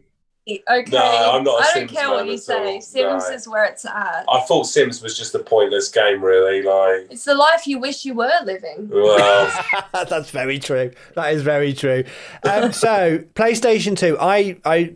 okay. 0.69 0.91
No, 0.91 1.31
I'm 1.33 1.43
not 1.43 1.59
a 1.59 1.63
I 1.63 1.71
don't 1.73 1.73
Sims 1.73 1.91
care 1.91 2.09
what 2.09 2.25
you 2.27 2.37
say. 2.37 2.75
all. 2.75 2.81
Sims 2.81 3.23
No. 3.29 3.35
is 3.35 3.47
where 3.47 3.65
it's 3.65 3.85
at. 3.85 4.25
I 4.31 4.39
thought 4.47 4.63
Sims 4.63 5.01
was 5.01 5.15
just 5.17 5.35
a 5.35 5.39
pointless 5.39 5.89
game, 5.89 6.23
really. 6.23 6.61
Like, 6.63 7.11
It's 7.11 7.25
the 7.25 7.35
life 7.35 7.67
you 7.67 7.79
wish 7.79 8.03
you 8.05 8.13
were 8.15 8.31
living. 8.43 8.89
well, 8.91 9.63
That's 10.09 10.31
very 10.31 10.57
true. 10.59 10.91
That 11.15 11.33
is 11.33 11.41
very 11.43 11.73
true. 11.73 12.03
Um, 12.43 12.71
so 12.71 13.19
PlayStation 13.35 13.95
Two, 13.97 14.17
I, 14.19 14.57
I, 14.65 14.95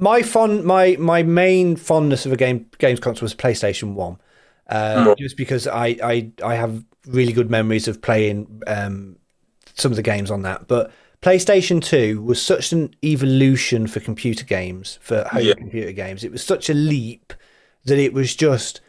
my 0.00 0.22
fond, 0.22 0.64
my 0.64 0.96
my 0.98 1.22
main 1.22 1.76
fondness 1.76 2.26
of 2.26 2.32
a 2.32 2.36
game 2.36 2.66
games 2.78 3.00
console 3.00 3.24
was 3.26 3.34
PlayStation 3.34 3.94
One, 3.94 4.18
uh, 4.68 4.96
Mm. 5.06 5.18
just 5.18 5.36
because 5.36 5.66
I, 5.66 5.96
I 6.02 6.32
I 6.42 6.54
have 6.54 6.84
really 7.06 7.32
good 7.32 7.50
memories 7.50 7.88
of 7.88 8.02
playing 8.02 8.62
um, 8.66 9.16
some 9.74 9.92
of 9.92 9.96
the 9.96 10.02
games 10.02 10.30
on 10.30 10.42
that. 10.42 10.66
But 10.68 10.90
PlayStation 11.22 11.82
Two 11.82 12.22
was 12.22 12.40
such 12.40 12.72
an 12.72 12.94
evolution 13.04 13.86
for 13.86 14.00
computer 14.00 14.44
games, 14.44 14.98
for 15.02 15.24
home 15.24 15.44
Yeah. 15.46 15.54
computer 15.54 15.92
games. 15.92 16.24
It 16.24 16.32
was 16.32 16.44
such 16.44 16.70
a 16.70 16.74
leap 16.74 17.32
that 17.84 17.98
it 17.98 18.12
was 18.12 18.34
just, 18.34 18.80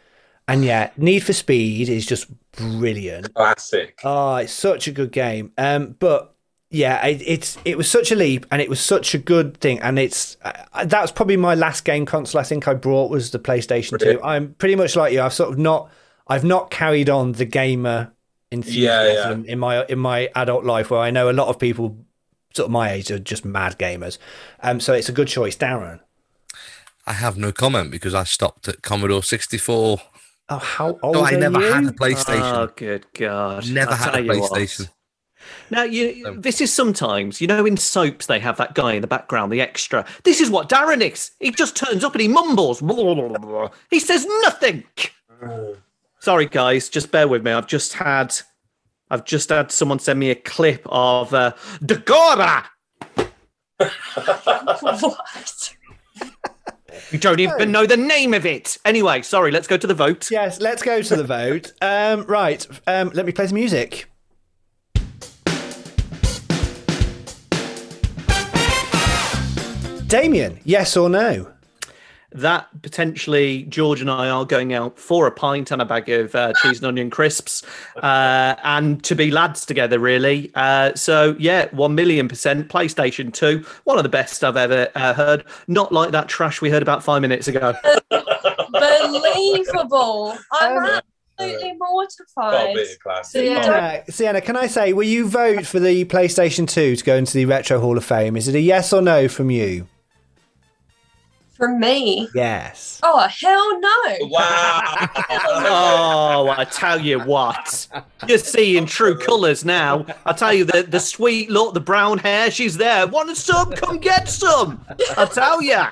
and 0.48 0.64
yeah, 0.64 0.90
Need 0.96 1.20
for 1.24 1.32
Speed 1.32 1.88
is 1.88 2.06
just 2.06 2.28
brilliant. 2.52 3.34
classic. 3.34 4.00
Oh, 4.04 4.36
it's 4.36 4.52
such 4.52 4.88
a 4.88 4.92
good 4.92 5.12
game. 5.12 5.52
Um, 5.58 5.96
but 5.98 6.34
yeah, 6.72 7.04
it, 7.06 7.22
it's 7.26 7.58
it 7.64 7.76
was 7.76 7.88
such 7.90 8.10
a 8.10 8.14
leap, 8.16 8.46
and 8.50 8.60
it 8.62 8.68
was 8.68 8.80
such 8.80 9.14
a 9.14 9.18
good 9.18 9.58
thing, 9.58 9.78
and 9.80 9.98
it's 9.98 10.36
uh, 10.42 10.84
that's 10.86 11.12
probably 11.12 11.36
my 11.36 11.54
last 11.54 11.84
game 11.84 12.06
console. 12.06 12.40
I 12.40 12.44
think 12.44 12.66
I 12.66 12.74
brought 12.74 13.10
was 13.10 13.30
the 13.30 13.38
PlayStation 13.38 14.00
Really? 14.00 14.14
Two. 14.16 14.22
I'm 14.22 14.54
pretty 14.54 14.74
much 14.74 14.96
like 14.96 15.12
you. 15.12 15.20
I've 15.20 15.34
sort 15.34 15.50
of 15.52 15.58
not, 15.58 15.90
I've 16.26 16.44
not 16.44 16.70
carried 16.70 17.10
on 17.10 17.32
the 17.32 17.44
gamer 17.44 18.12
enthusiasm 18.50 19.44
in 19.46 19.58
my 19.58 19.84
in 19.86 19.98
my 19.98 20.30
adult 20.34 20.64
life, 20.64 20.90
where 20.90 21.00
I 21.00 21.10
know 21.10 21.30
a 21.30 21.32
lot 21.32 21.48
of 21.48 21.58
people, 21.58 21.96
sort 22.54 22.66
of 22.66 22.72
my 22.72 22.90
age, 22.92 23.10
are 23.10 23.18
just 23.18 23.44
mad 23.44 23.78
gamers. 23.78 24.18
Um, 24.60 24.80
so 24.80 24.94
it's 24.94 25.08
a 25.08 25.12
good 25.12 25.28
choice, 25.28 25.56
Darren. 25.56 26.00
I 27.06 27.12
have 27.14 27.36
no 27.36 27.52
comment 27.52 27.90
because 27.90 28.14
I 28.14 28.24
stopped 28.24 28.68
at 28.68 28.82
Commodore 28.82 29.22
64. 29.22 30.00
Oh, 30.48 30.56
how 30.58 30.98
old 31.02 31.14
No, 31.16 31.22
I 31.22 31.34
are 31.34 31.38
never 31.38 31.60
you? 31.60 31.72
had 31.72 31.84
a 31.84 31.90
PlayStation. 31.92 32.40
Oh, 32.40 32.70
good 32.76 33.06
God. 33.14 33.68
Never 33.70 33.90
I'll 33.90 33.96
had 33.96 34.14
a 34.14 34.22
PlayStation. 34.22 34.80
what. 34.80 34.90
PlayStation. 35.42 35.70
Now, 35.70 35.82
you, 35.84 36.40
this 36.40 36.60
is 36.60 36.72
sometimes, 36.72 37.40
you 37.40 37.46
know, 37.46 37.64
in 37.66 37.76
soaps, 37.76 38.26
they 38.26 38.40
have 38.40 38.56
that 38.58 38.74
guy 38.74 38.94
in 38.94 39.00
the 39.00 39.06
background, 39.06 39.52
the 39.52 39.60
extra. 39.60 40.04
This 40.24 40.40
is 40.40 40.50
what 40.50 40.68
Darren 40.68 41.00
is. 41.00 41.30
He 41.40 41.50
just 41.50 41.76
turns 41.76 42.04
up 42.04 42.12
and 42.12 42.22
he 42.22 42.28
mumbles. 42.28 42.80
He 43.90 44.00
says 44.00 44.26
nothing. 44.42 44.84
Sorry, 46.20 46.46
guys, 46.46 46.88
just 46.88 47.10
bear 47.10 47.26
with 47.26 47.42
me. 47.44 47.52
I've 47.52 47.66
just 47.66 47.94
had, 47.94 48.34
I've 49.10 49.24
just 49.24 49.48
had 49.48 49.72
someone 49.72 49.98
send 49.98 50.20
me 50.20 50.30
a 50.30 50.36
clip 50.36 50.82
of 50.86 51.34
uh, 51.34 51.52
Dagora. 51.80 52.64
what? 55.00 55.74
We 57.10 57.18
don't 57.18 57.40
even 57.40 57.72
know 57.72 57.86
the 57.86 57.96
name 57.96 58.34
of 58.34 58.46
it. 58.46 58.78
Anyway, 58.84 59.22
sorry, 59.22 59.50
let's 59.50 59.66
go 59.66 59.76
to 59.76 59.86
the 59.86 59.94
vote. 59.94 60.30
Yes, 60.30 60.60
let's 60.60 60.82
go 60.82 61.02
to 61.02 61.16
the 61.16 61.24
vote. 61.24 61.72
Um, 61.80 62.24
right, 62.24 62.66
um, 62.86 63.10
let 63.14 63.26
me 63.26 63.32
play 63.32 63.46
some 63.46 63.56
music. 63.56 64.11
Damien, 70.12 70.60
yes 70.64 70.94
or 70.94 71.08
no? 71.08 71.50
That 72.32 72.68
potentially 72.82 73.62
George 73.64 74.02
and 74.02 74.10
I 74.10 74.28
are 74.28 74.44
going 74.44 74.74
out 74.74 74.98
for 74.98 75.26
a 75.26 75.30
pint 75.30 75.70
and 75.70 75.80
a 75.80 75.86
bag 75.86 76.08
of 76.10 76.34
uh, 76.34 76.52
cheese 76.62 76.78
and 76.78 76.86
onion 76.86 77.08
crisps, 77.08 77.62
uh, 78.02 78.54
and 78.62 79.02
to 79.04 79.14
be 79.14 79.30
lads 79.30 79.64
together, 79.66 79.98
really. 79.98 80.50
Uh, 80.54 80.94
so 80.94 81.34
yeah, 81.38 81.68
one 81.72 81.94
million 81.94 82.28
percent. 82.28 82.68
PlayStation 82.68 83.32
Two, 83.32 83.64
one 83.84 83.96
of 83.98 84.02
the 84.02 84.08
best 84.10 84.44
I've 84.44 84.56
ever 84.56 84.88
uh, 84.94 85.14
heard. 85.14 85.44
Not 85.66 85.92
like 85.92 86.10
that 86.12 86.28
trash 86.28 86.60
we 86.60 86.68
heard 86.70 86.82
about 86.82 87.02
five 87.02 87.22
minutes 87.22 87.48
ago. 87.48 87.74
Believable. 88.10 90.36
I'm 90.52 90.78
Um, 90.78 91.00
absolutely 91.38 91.72
mortified. 91.78 92.74
bit 92.74 92.98
classic. 93.02 93.44
Yeah. 93.46 93.62
Sienna, 93.62 94.04
Sienna, 94.10 94.40
can 94.40 94.56
I 94.56 94.66
say, 94.66 94.92
will 94.92 95.02
you 95.04 95.26
vote 95.26 95.66
for 95.66 95.80
the 95.80 96.04
PlayStation 96.06 96.68
2 96.68 96.96
to 96.96 97.04
go 97.04 97.16
into 97.16 97.34
the 97.34 97.44
Retro 97.46 97.80
Hall 97.80 97.96
of 97.96 98.04
Fame? 98.04 98.36
Is 98.36 98.48
it 98.48 98.54
a 98.54 98.60
yes 98.60 98.92
or 98.92 99.02
no 99.02 99.28
from 99.28 99.50
you? 99.50 99.88
From 101.62 101.78
me. 101.78 102.28
Yes. 102.34 102.98
Oh 103.04 103.20
hell 103.20 103.78
no. 103.78 104.16
Wow. 104.22 105.08
Oh, 105.30 106.48
I 106.58 106.66
tell 106.68 107.00
you 107.00 107.20
what, 107.20 107.86
you're 108.26 108.38
seeing 108.38 108.84
true 108.84 109.16
colours 109.16 109.64
now. 109.64 110.04
I 110.26 110.32
tell 110.32 110.52
you, 110.52 110.64
the 110.64 110.82
the 110.82 110.98
sweet 110.98 111.50
look, 111.50 111.74
the 111.74 111.80
brown 111.80 112.18
hair, 112.18 112.50
she's 112.50 112.78
there. 112.78 113.06
Want 113.06 113.36
some? 113.36 113.70
Come 113.70 113.98
get 113.98 114.28
some. 114.28 114.84
I 115.16 115.24
tell 115.26 115.62
you. 115.62 115.84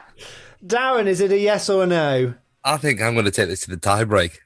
Darren, 0.67 1.07
is 1.07 1.21
it 1.21 1.31
a 1.31 1.39
yes 1.39 1.71
or 1.71 1.85
a 1.85 1.87
no? 1.87 2.35
I 2.65 2.77
think 2.77 3.01
I'm 3.01 3.13
going 3.13 3.27
to 3.27 3.31
take 3.31 3.49
this 3.49 3.61
to 3.61 3.71
the 3.71 3.77
tie 3.77 4.03
break. 4.03 4.41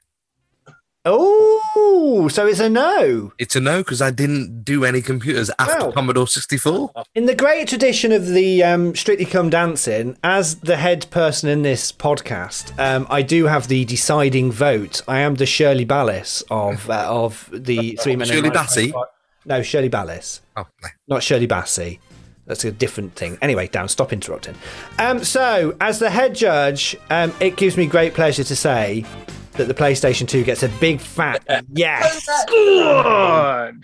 Oh, 1.07 2.27
so 2.31 2.47
it's 2.47 2.59
a 2.59 2.69
no. 2.69 3.31
It's 3.37 3.55
a 3.55 3.59
no 3.59 3.79
because 3.79 4.01
I 4.01 4.09
didn't 4.09 4.63
do 4.63 4.83
any 4.83 5.01
computers 5.01 5.51
after 5.59 5.85
Wow. 5.85 5.91
Commodore 5.91 6.27
64. 6.27 6.91
In 7.13 7.25
the 7.27 7.35
great 7.35 7.67
tradition 7.67 8.11
of 8.11 8.27
the 8.27 8.63
um, 8.63 8.95
Strictly 8.95 9.25
Come 9.25 9.49
Dancing, 9.51 10.17
as 10.23 10.55
the 10.55 10.77
head 10.77 11.05
person 11.11 11.47
in 11.49 11.61
this 11.61 11.91
podcast, 11.91 12.77
um, 12.79 13.05
I 13.09 13.21
do 13.21 13.45
have 13.45 13.67
the 13.67 13.85
deciding 13.85 14.51
vote. 14.51 15.01
I 15.07 15.19
am 15.19 15.35
the 15.35 15.45
Shirley 15.45 15.85
Ballas 15.85 16.43
of 16.49 16.89
uh, 16.89 17.05
of 17.07 17.49
the 17.53 17.95
three 18.01 18.15
men. 18.15 18.27
Shirley 18.27 18.49
Bassey? 18.49 18.91
No, 19.45 19.61
Shirley 19.61 19.89
Ballas. 19.91 20.39
Oh, 20.57 20.65
no. 20.81 20.89
not 21.07 21.21
Shirley 21.23 21.47
Bassey. 21.47 21.99
That's 22.47 22.63
a 22.63 22.71
different 22.71 23.15
thing. 23.15 23.37
Anyway, 23.41 23.67
Dan, 23.67 23.87
stop 23.89 24.11
interrupting. 24.11 24.55
Um, 24.99 25.23
so, 25.23 25.75
as 25.81 25.99
the 25.99 26.09
head 26.09 26.33
judge, 26.35 26.95
um, 27.09 27.31
it 27.39 27.57
gives 27.57 27.75
me 27.77 27.85
great 27.87 28.13
pleasure 28.15 28.43
to 28.43 28.55
say 28.55 29.03
that 29.57 29.67
the 29.67 29.73
PlayStation 29.73 30.27
2 30.27 30.43
gets 30.43 30.63
a 30.63 30.69
big 30.69 30.99
fat 30.99 31.43
yes. 31.73 32.27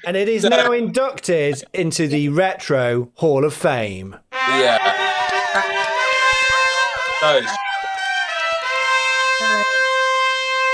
And 0.05 0.17
it 0.17 0.27
is 0.27 0.43
now 0.43 0.71
inducted 0.71 1.63
into 1.73 2.07
the 2.07 2.29
Retro 2.29 3.11
Hall 3.15 3.45
of 3.45 3.53
Fame. 3.53 4.15
yeah. 4.31 5.07
Those. 7.21 7.47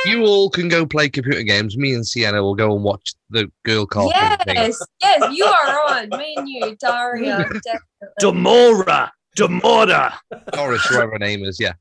You 0.05 0.25
all 0.25 0.49
can 0.49 0.69
go 0.69 0.85
play 0.85 1.09
computer 1.09 1.43
games. 1.43 1.75
Me 1.77 1.93
and 1.93 2.07
Sienna 2.07 2.41
will 2.41 2.55
go 2.55 2.73
and 2.73 2.81
watch 2.83 3.11
the 3.29 3.51
girl 3.63 3.85
cartoon 3.85 4.37
thing. 4.45 4.55
Yes, 4.55 4.79
yes, 5.01 5.35
you 5.35 5.43
are 5.43 5.81
on. 5.89 6.09
Me 6.17 6.33
and 6.37 6.47
you, 6.47 6.77
Daria. 6.79 7.37
Definitely. 7.65 7.81
Demora, 8.21 9.09
Demora. 9.35 10.13
Doris, 10.53 10.85
whoever 10.85 11.11
her 11.11 11.19
name 11.19 11.43
is, 11.43 11.59
yeah. 11.59 11.73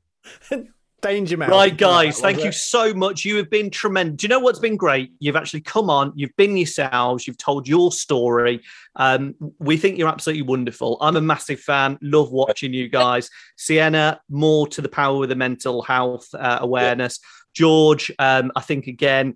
Danger 1.01 1.37
Mouse. 1.37 1.49
Right, 1.49 1.77
guys, 1.77 2.15
That 2.15 2.21
thank 2.21 2.39
you 2.39 2.49
it. 2.49 2.55
so 2.55 2.93
much. 2.93 3.23
You 3.23 3.37
have 3.37 3.49
been 3.49 3.69
tremendous. 3.69 4.17
Do 4.17 4.25
you 4.25 4.29
know 4.29 4.39
what's 4.39 4.59
been 4.59 4.75
great? 4.77 5.11
You've 5.19 5.35
actually 5.35 5.61
come 5.61 5.89
on, 5.89 6.11
you've 6.15 6.35
been 6.37 6.57
yourselves, 6.57 7.27
you've 7.27 7.37
told 7.37 7.67
your 7.67 7.91
story. 7.91 8.61
Um, 8.95 9.35
we 9.59 9.77
think 9.77 9.97
you're 9.97 10.09
absolutely 10.09 10.41
wonderful. 10.41 10.97
I'm 10.99 11.15
a 11.15 11.21
massive 11.21 11.59
fan, 11.59 11.99
love 12.01 12.31
watching 12.31 12.73
you 12.73 12.89
guys. 12.89 13.29
Sienna, 13.57 14.19
more 14.29 14.67
to 14.69 14.81
the 14.81 14.89
power 14.89 15.17
with 15.17 15.29
the 15.29 15.35
mental 15.35 15.83
health 15.83 16.27
uh, 16.33 16.57
awareness. 16.61 17.19
George, 17.53 18.11
um, 18.19 18.51
I 18.55 18.61
think 18.61 18.87
again, 18.87 19.35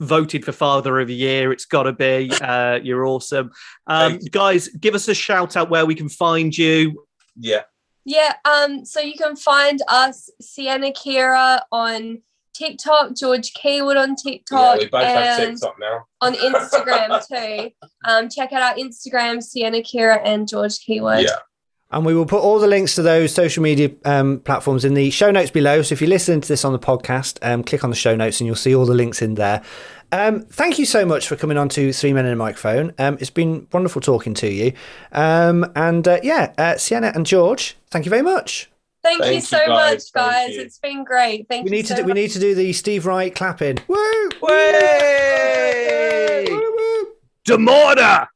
voted 0.00 0.44
for 0.44 0.52
Father 0.52 0.98
of 1.00 1.08
the 1.08 1.14
Year. 1.14 1.52
It's 1.52 1.64
got 1.66 1.84
to 1.84 1.92
be. 1.92 2.30
Uh, 2.40 2.80
you're 2.82 3.06
awesome. 3.06 3.50
Um, 3.86 4.18
guys, 4.30 4.68
give 4.68 4.94
us 4.94 5.08
a 5.08 5.14
shout 5.14 5.56
out 5.56 5.70
where 5.70 5.86
we 5.86 5.94
can 5.94 6.08
find 6.08 6.56
you. 6.56 7.06
Yeah. 7.38 7.62
Yeah, 8.10 8.34
um, 8.44 8.84
so 8.84 8.98
you 8.98 9.14
can 9.14 9.36
find 9.36 9.80
us, 9.86 10.28
Sienna 10.40 10.90
Kira, 10.90 11.60
on 11.70 12.20
TikTok, 12.54 13.14
George 13.14 13.52
Keywood 13.52 13.96
on 13.96 14.16
TikTok. 14.16 14.80
Yeah, 14.80 14.80
TikTok, 14.80 14.80
we 14.80 14.88
both 14.88 15.16
have 15.16 15.48
TikTok 15.48 15.76
now. 15.78 16.06
on 16.20 16.34
Instagram 16.34 17.28
too. 17.28 17.70
Um, 18.04 18.28
check 18.28 18.52
out 18.52 18.62
our 18.62 18.74
Instagram, 18.74 19.40
Sienna 19.40 19.78
Kira 19.78 20.20
and 20.24 20.48
George 20.48 20.80
Keywood. 20.80 21.22
Yeah. 21.22 21.36
And 21.92 22.04
we 22.04 22.12
will 22.12 22.26
put 22.26 22.42
all 22.42 22.58
the 22.58 22.66
links 22.66 22.96
to 22.96 23.02
those 23.02 23.32
social 23.32 23.62
media 23.62 23.92
um, 24.04 24.40
platforms 24.40 24.84
in 24.84 24.94
the 24.94 25.10
show 25.10 25.30
notes 25.30 25.52
below. 25.52 25.82
So 25.82 25.92
if 25.92 26.00
you're 26.00 26.10
listening 26.10 26.40
to 26.40 26.48
this 26.48 26.64
on 26.64 26.72
the 26.72 26.80
podcast, 26.80 27.38
um, 27.42 27.62
click 27.62 27.84
on 27.84 27.90
the 27.90 27.96
show 27.96 28.16
notes 28.16 28.40
and 28.40 28.46
you'll 28.46 28.56
see 28.56 28.74
all 28.74 28.86
the 28.86 28.94
links 28.94 29.22
in 29.22 29.34
there. 29.34 29.62
Um, 30.12 30.42
thank 30.42 30.78
you 30.78 30.84
so 30.86 31.04
much 31.06 31.28
for 31.28 31.36
coming 31.36 31.56
on 31.56 31.68
to 31.70 31.92
Three 31.92 32.12
Men 32.12 32.26
in 32.26 32.32
a 32.32 32.36
Microphone. 32.36 32.92
Um, 32.98 33.16
it's 33.20 33.30
been 33.30 33.66
wonderful 33.72 34.00
talking 34.00 34.34
to 34.34 34.48
you. 34.50 34.72
Um, 35.12 35.70
and 35.76 36.06
uh, 36.08 36.18
yeah, 36.22 36.52
uh, 36.58 36.76
Sienna 36.76 37.12
and 37.14 37.24
George, 37.26 37.76
thank 37.90 38.04
you 38.04 38.10
very 38.10 38.22
much. 38.22 38.68
Thank, 39.02 39.20
Thank 39.22 39.30
you 39.30 39.36
you, 39.36 39.40
so 39.40 39.58
guys. 39.66 39.68
much, 39.68 40.12
guys. 40.12 40.50
It's 40.56 40.78
been 40.78 41.04
great. 41.04 41.46
Thank 41.48 41.64
We 41.64 41.70
you 41.70 41.76
need 41.76 41.86
to 41.86 41.96
so 41.96 42.02
do, 42.02 42.04
we 42.04 42.12
need 42.12 42.30
to 42.32 42.38
do 42.38 42.54
the 42.54 42.70
Steve 42.74 43.06
Wright 43.06 43.34
clapping. 43.34 43.78
Woo! 43.88 44.28
Way! 44.42 46.44
Woo, 46.50 46.74
woo. 46.76 47.06
Demora! 47.46 48.26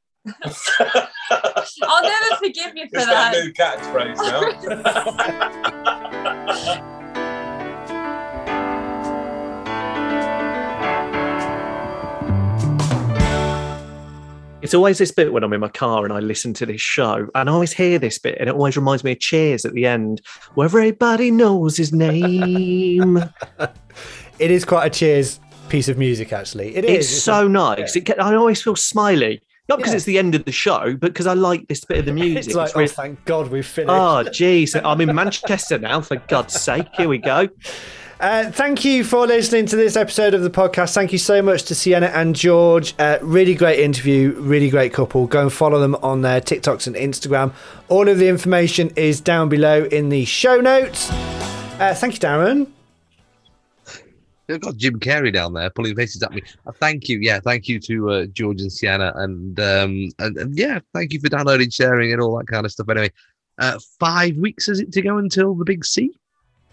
I'll 1.82 2.02
never 2.02 2.36
forgive 2.36 2.74
you 2.76 2.88
for 2.88 2.96
It's 2.96 3.04
that 3.06 3.34
that. 3.34 3.44
new 3.44 3.52
catchphrase 3.52 4.16
now. 6.74 6.84
It's 14.64 14.72
always 14.72 14.96
this 14.96 15.10
bit 15.10 15.30
when 15.30 15.44
I'm 15.44 15.52
in 15.52 15.60
my 15.60 15.68
car 15.68 16.04
and 16.04 16.12
I 16.14 16.20
listen 16.20 16.54
to 16.54 16.64
this 16.64 16.80
show, 16.80 17.28
and 17.34 17.50
I 17.50 17.52
always 17.52 17.74
hear 17.74 17.98
this 17.98 18.18
bit, 18.18 18.38
and 18.40 18.48
it 18.48 18.54
always 18.54 18.78
reminds 18.78 19.04
me 19.04 19.12
of 19.12 19.20
Cheers 19.20 19.66
at 19.66 19.74
the 19.74 19.84
end, 19.84 20.22
where 20.54 20.64
everybody 20.64 21.30
knows 21.30 21.76
his 21.76 21.92
name. 21.92 23.22
It 24.40 24.50
is 24.50 24.64
quite 24.64 24.86
a 24.86 24.90
cheers 24.90 25.38
piece 25.68 25.88
of 25.88 25.96
music, 25.96 26.32
actually. 26.32 26.74
It 26.74 26.84
it's 26.86 27.08
is. 27.10 27.22
so 27.22 27.46
nice. 27.46 27.94
It 27.94 28.18
I 28.18 28.34
always 28.34 28.60
feel 28.62 28.74
smiley, 28.74 29.40
not 29.68 29.76
because 29.78 29.92
Yeah. 29.92 29.96
it's 29.96 30.06
the 30.06 30.18
end 30.18 30.34
of 30.34 30.44
the 30.46 30.50
show, 30.50 30.96
but 30.96 31.12
because 31.12 31.26
I 31.28 31.34
like 31.34 31.68
this 31.68 31.84
bit 31.84 31.98
of 31.98 32.06
the 32.06 32.12
music. 32.22 32.46
It's 32.46 32.54
like, 32.56 32.74
It's 32.74 32.92
oh, 32.94 33.02
thank 33.02 33.22
God 33.26 33.50
we've 33.52 33.64
finished. 33.66 33.90
Ah, 33.90 34.20
oh, 34.20 34.24
jeez, 34.24 34.80
I'm 34.82 35.00
in 35.02 35.14
Manchester 35.14 35.78
now. 35.78 36.00
For 36.00 36.16
God's 36.16 36.58
sake, 36.60 36.88
here 36.96 37.08
we 37.08 37.18
go. 37.18 37.48
Uh, 38.20 38.50
thank 38.52 38.84
you 38.84 39.02
for 39.02 39.26
listening 39.26 39.66
to 39.66 39.76
this 39.76 39.96
episode 39.96 40.34
of 40.34 40.42
the 40.42 40.50
podcast. 40.50 40.94
Thank 40.94 41.12
you 41.12 41.18
so 41.18 41.42
much 41.42 41.64
to 41.64 41.74
Sienna 41.74 42.06
and 42.06 42.36
George. 42.36 42.94
Uh, 42.98 43.18
really 43.22 43.54
great 43.54 43.80
interview, 43.80 44.32
really 44.38 44.70
great 44.70 44.92
couple. 44.92 45.26
Go 45.26 45.42
and 45.42 45.52
follow 45.52 45.80
them 45.80 45.96
on 45.96 46.22
their 46.22 46.40
TikToks 46.40 46.86
and 46.86 46.94
Instagram. 46.94 47.52
All 47.88 48.08
of 48.08 48.18
the 48.18 48.28
information 48.28 48.90
is 48.96 49.20
down 49.20 49.48
below 49.48 49.84
in 49.84 50.10
the 50.10 50.24
show 50.26 50.60
notes. 50.60 51.10
Uh, 51.10 51.94
thank 51.96 52.14
you, 52.14 52.20
Darren. 52.20 52.68
They've 54.46 54.60
got 54.60 54.76
Jim 54.76 55.00
Carrey 55.00 55.32
down 55.32 55.54
there 55.54 55.70
pulling 55.70 55.96
faces 55.96 56.22
at 56.22 56.32
me. 56.32 56.42
Uh, 56.66 56.72
thank 56.72 57.08
you, 57.08 57.18
yeah, 57.18 57.40
thank 57.40 57.66
you 57.66 57.80
to 57.80 58.10
uh, 58.10 58.26
George 58.26 58.60
and 58.60 58.70
Sienna, 58.70 59.12
and, 59.16 59.58
um, 59.58 60.10
and 60.18 60.36
and 60.36 60.56
yeah, 60.56 60.80
thank 60.92 61.12
you 61.14 61.20
for 61.20 61.30
downloading, 61.30 61.70
sharing, 61.70 62.12
and 62.12 62.20
all 62.20 62.36
that 62.38 62.46
kind 62.46 62.66
of 62.66 62.70
stuff. 62.70 62.88
Anyway, 62.90 63.10
uh, 63.58 63.78
five 63.98 64.36
weeks 64.36 64.68
is 64.68 64.80
it 64.80 64.92
to 64.92 65.02
go 65.02 65.16
until 65.16 65.54
the 65.54 65.64
big 65.64 65.84
C? 65.84 66.14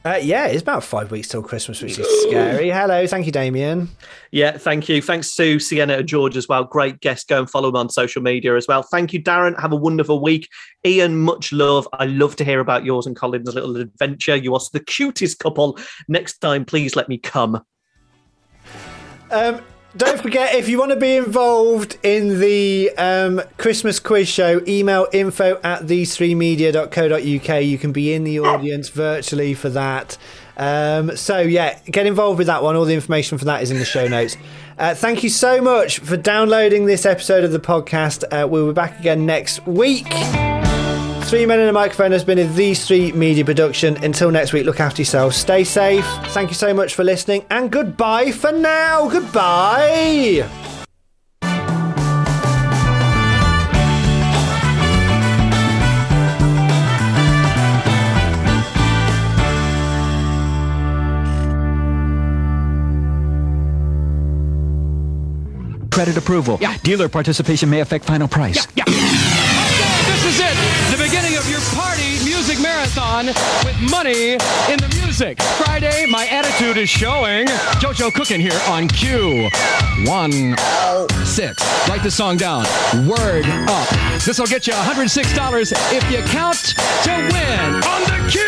Uh, 0.03 0.19
yeah, 0.19 0.47
it's 0.47 0.63
about 0.63 0.83
five 0.83 1.11
weeks 1.11 1.27
till 1.27 1.43
Christmas, 1.43 1.79
which 1.79 1.99
is 1.99 2.23
scary. 2.23 2.71
Hello, 2.71 3.05
thank 3.05 3.27
you, 3.27 3.31
Damien. 3.31 3.87
Yeah, 4.31 4.57
thank 4.57 4.89
you. 4.89 4.99
Thanks 4.99 5.35
to 5.35 5.59
Sienna 5.59 5.97
and 5.97 6.07
George 6.07 6.35
as 6.35 6.47
well. 6.47 6.63
Great 6.63 6.99
guest. 7.01 7.27
Go 7.27 7.39
and 7.39 7.49
follow 7.49 7.69
them 7.69 7.75
on 7.75 7.89
social 7.89 8.23
media 8.23 8.55
as 8.55 8.67
well. 8.67 8.81
Thank 8.81 9.13
you, 9.13 9.21
Darren. 9.21 9.59
Have 9.61 9.71
a 9.71 9.75
wonderful 9.75 10.19
week. 10.19 10.49
Ian, 10.83 11.19
much 11.19 11.51
love. 11.51 11.87
I 11.93 12.05
love 12.05 12.35
to 12.37 12.43
hear 12.43 12.59
about 12.59 12.83
yours 12.83 13.05
and 13.05 13.15
Colin's 13.15 13.53
little 13.53 13.77
adventure. 13.77 14.35
You 14.35 14.55
are 14.55 14.61
the 14.73 14.79
cutest 14.79 15.37
couple. 15.37 15.77
Next 16.07 16.39
time, 16.39 16.65
please 16.65 16.95
let 16.95 17.07
me 17.07 17.19
come. 17.19 17.61
Um, 19.29 19.61
don't 19.97 20.21
forget, 20.21 20.55
if 20.55 20.69
you 20.69 20.79
want 20.79 20.91
to 20.91 20.97
be 20.97 21.15
involved 21.15 21.97
in 22.03 22.39
the 22.39 22.91
um, 22.97 23.41
Christmas 23.57 23.99
quiz 23.99 24.27
show, 24.27 24.61
email 24.67 25.07
info 25.11 25.59
at 25.63 25.87
these3media.co.uk. 25.87 27.63
You 27.63 27.77
can 27.77 27.91
be 27.91 28.13
in 28.13 28.23
the 28.23 28.39
audience 28.39 28.89
virtually 28.89 29.53
for 29.53 29.69
that. 29.69 30.17
Um, 30.57 31.15
so, 31.17 31.39
yeah, 31.39 31.79
get 31.85 32.05
involved 32.05 32.37
with 32.37 32.47
that 32.47 32.63
one. 32.63 32.75
All 32.75 32.85
the 32.85 32.93
information 32.93 33.37
for 33.37 33.45
that 33.45 33.63
is 33.63 33.71
in 33.71 33.79
the 33.79 33.85
show 33.85 34.07
notes. 34.07 34.37
Uh, 34.77 34.95
thank 34.95 35.23
you 35.23 35.29
so 35.29 35.61
much 35.61 35.99
for 35.99 36.17
downloading 36.17 36.85
this 36.85 37.05
episode 37.05 37.43
of 37.43 37.51
the 37.51 37.59
podcast. 37.59 38.23
Uh, 38.31 38.47
we'll 38.47 38.67
be 38.67 38.73
back 38.73 38.99
again 38.99 39.25
next 39.25 39.65
week. 39.67 40.07
Three 41.31 41.45
Men 41.45 41.61
in 41.61 41.69
a 41.69 41.71
Microphone 41.71 42.11
has 42.11 42.25
been 42.25 42.39
a 42.39 42.43
These 42.43 42.85
Three 42.85 43.13
Media 43.13 43.45
production. 43.45 43.95
Until 44.03 44.31
next 44.31 44.51
week, 44.51 44.65
look 44.65 44.81
after 44.81 45.01
yourselves, 45.01 45.37
stay 45.37 45.63
safe. 45.63 46.05
Thank 46.33 46.49
you 46.49 46.55
so 46.55 46.73
much 46.73 46.93
for 46.93 47.05
listening, 47.05 47.45
and 47.49 47.71
goodbye 47.71 48.33
for 48.33 48.51
now. 48.51 49.07
Goodbye. 49.09 50.45
Credit 65.93 66.17
approval. 66.17 66.57
Yeah. 66.59 66.75
Dealer 66.83 67.07
participation 67.07 67.69
may 67.69 67.79
affect 67.79 68.03
final 68.03 68.27
price. 68.27 68.67
Yeah. 68.75 68.83
This 68.85 69.40
marathon 72.95 73.27
with 73.65 73.91
money 73.91 74.33
in 74.33 74.77
the 74.79 75.01
music. 75.01 75.41
Friday, 75.41 76.05
my 76.09 76.27
attitude 76.27 76.77
is 76.77 76.89
showing. 76.89 77.47
Jojo 77.79 78.11
Kincaid 78.13 78.39
here 78.39 78.59
on 78.67 78.87
cue. 78.87 79.49
One 80.05 80.55
six. 81.25 81.61
Write 81.87 82.03
the 82.03 82.11
song 82.11 82.37
down. 82.37 82.65
Word 83.07 83.45
up. 83.67 83.87
This 84.25 84.39
will 84.39 84.47
get 84.47 84.67
you 84.67 84.73
$106 84.73 85.71
if 85.93 86.11
you 86.11 86.21
count 86.29 86.57
to 87.03 87.11
win 87.11 87.83
on 87.83 88.01
the 88.03 88.29
cue. 88.29 88.41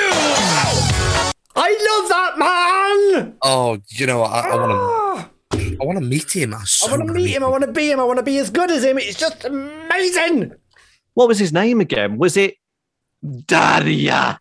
I 1.55 1.99
love 1.99 2.09
that 2.09 2.37
man. 2.37 3.35
Oh, 3.41 3.77
you 3.89 4.07
know, 4.07 4.23
I, 4.23 4.39
I 4.39 4.55
want 4.55 4.71
to. 4.71 4.77
Ah! 4.77 5.29
I 5.53 5.85
want 5.85 5.99
to 5.99 6.05
meet 6.05 6.31
him. 6.35 6.53
I, 6.53 6.63
so 6.63 6.87
I 6.87 6.97
want 6.97 7.07
to 7.07 7.13
meet 7.13 7.29
him. 7.29 7.43
I 7.43 7.47
want 7.47 7.63
to 7.63 7.71
be 7.71 7.91
him. 7.91 7.99
I 7.99 8.03
want 8.03 8.17
to 8.17 8.23
be 8.23 8.37
as 8.39 8.49
good 8.49 8.71
as 8.71 8.83
him. 8.83 8.97
It's 8.97 9.17
just 9.17 9.45
amazing. 9.45 10.53
What 11.13 11.27
was 11.27 11.37
his 11.37 11.53
name 11.53 11.79
again? 11.79 12.17
Was 12.17 12.37
it 12.37 12.55
Daria? 13.23 14.37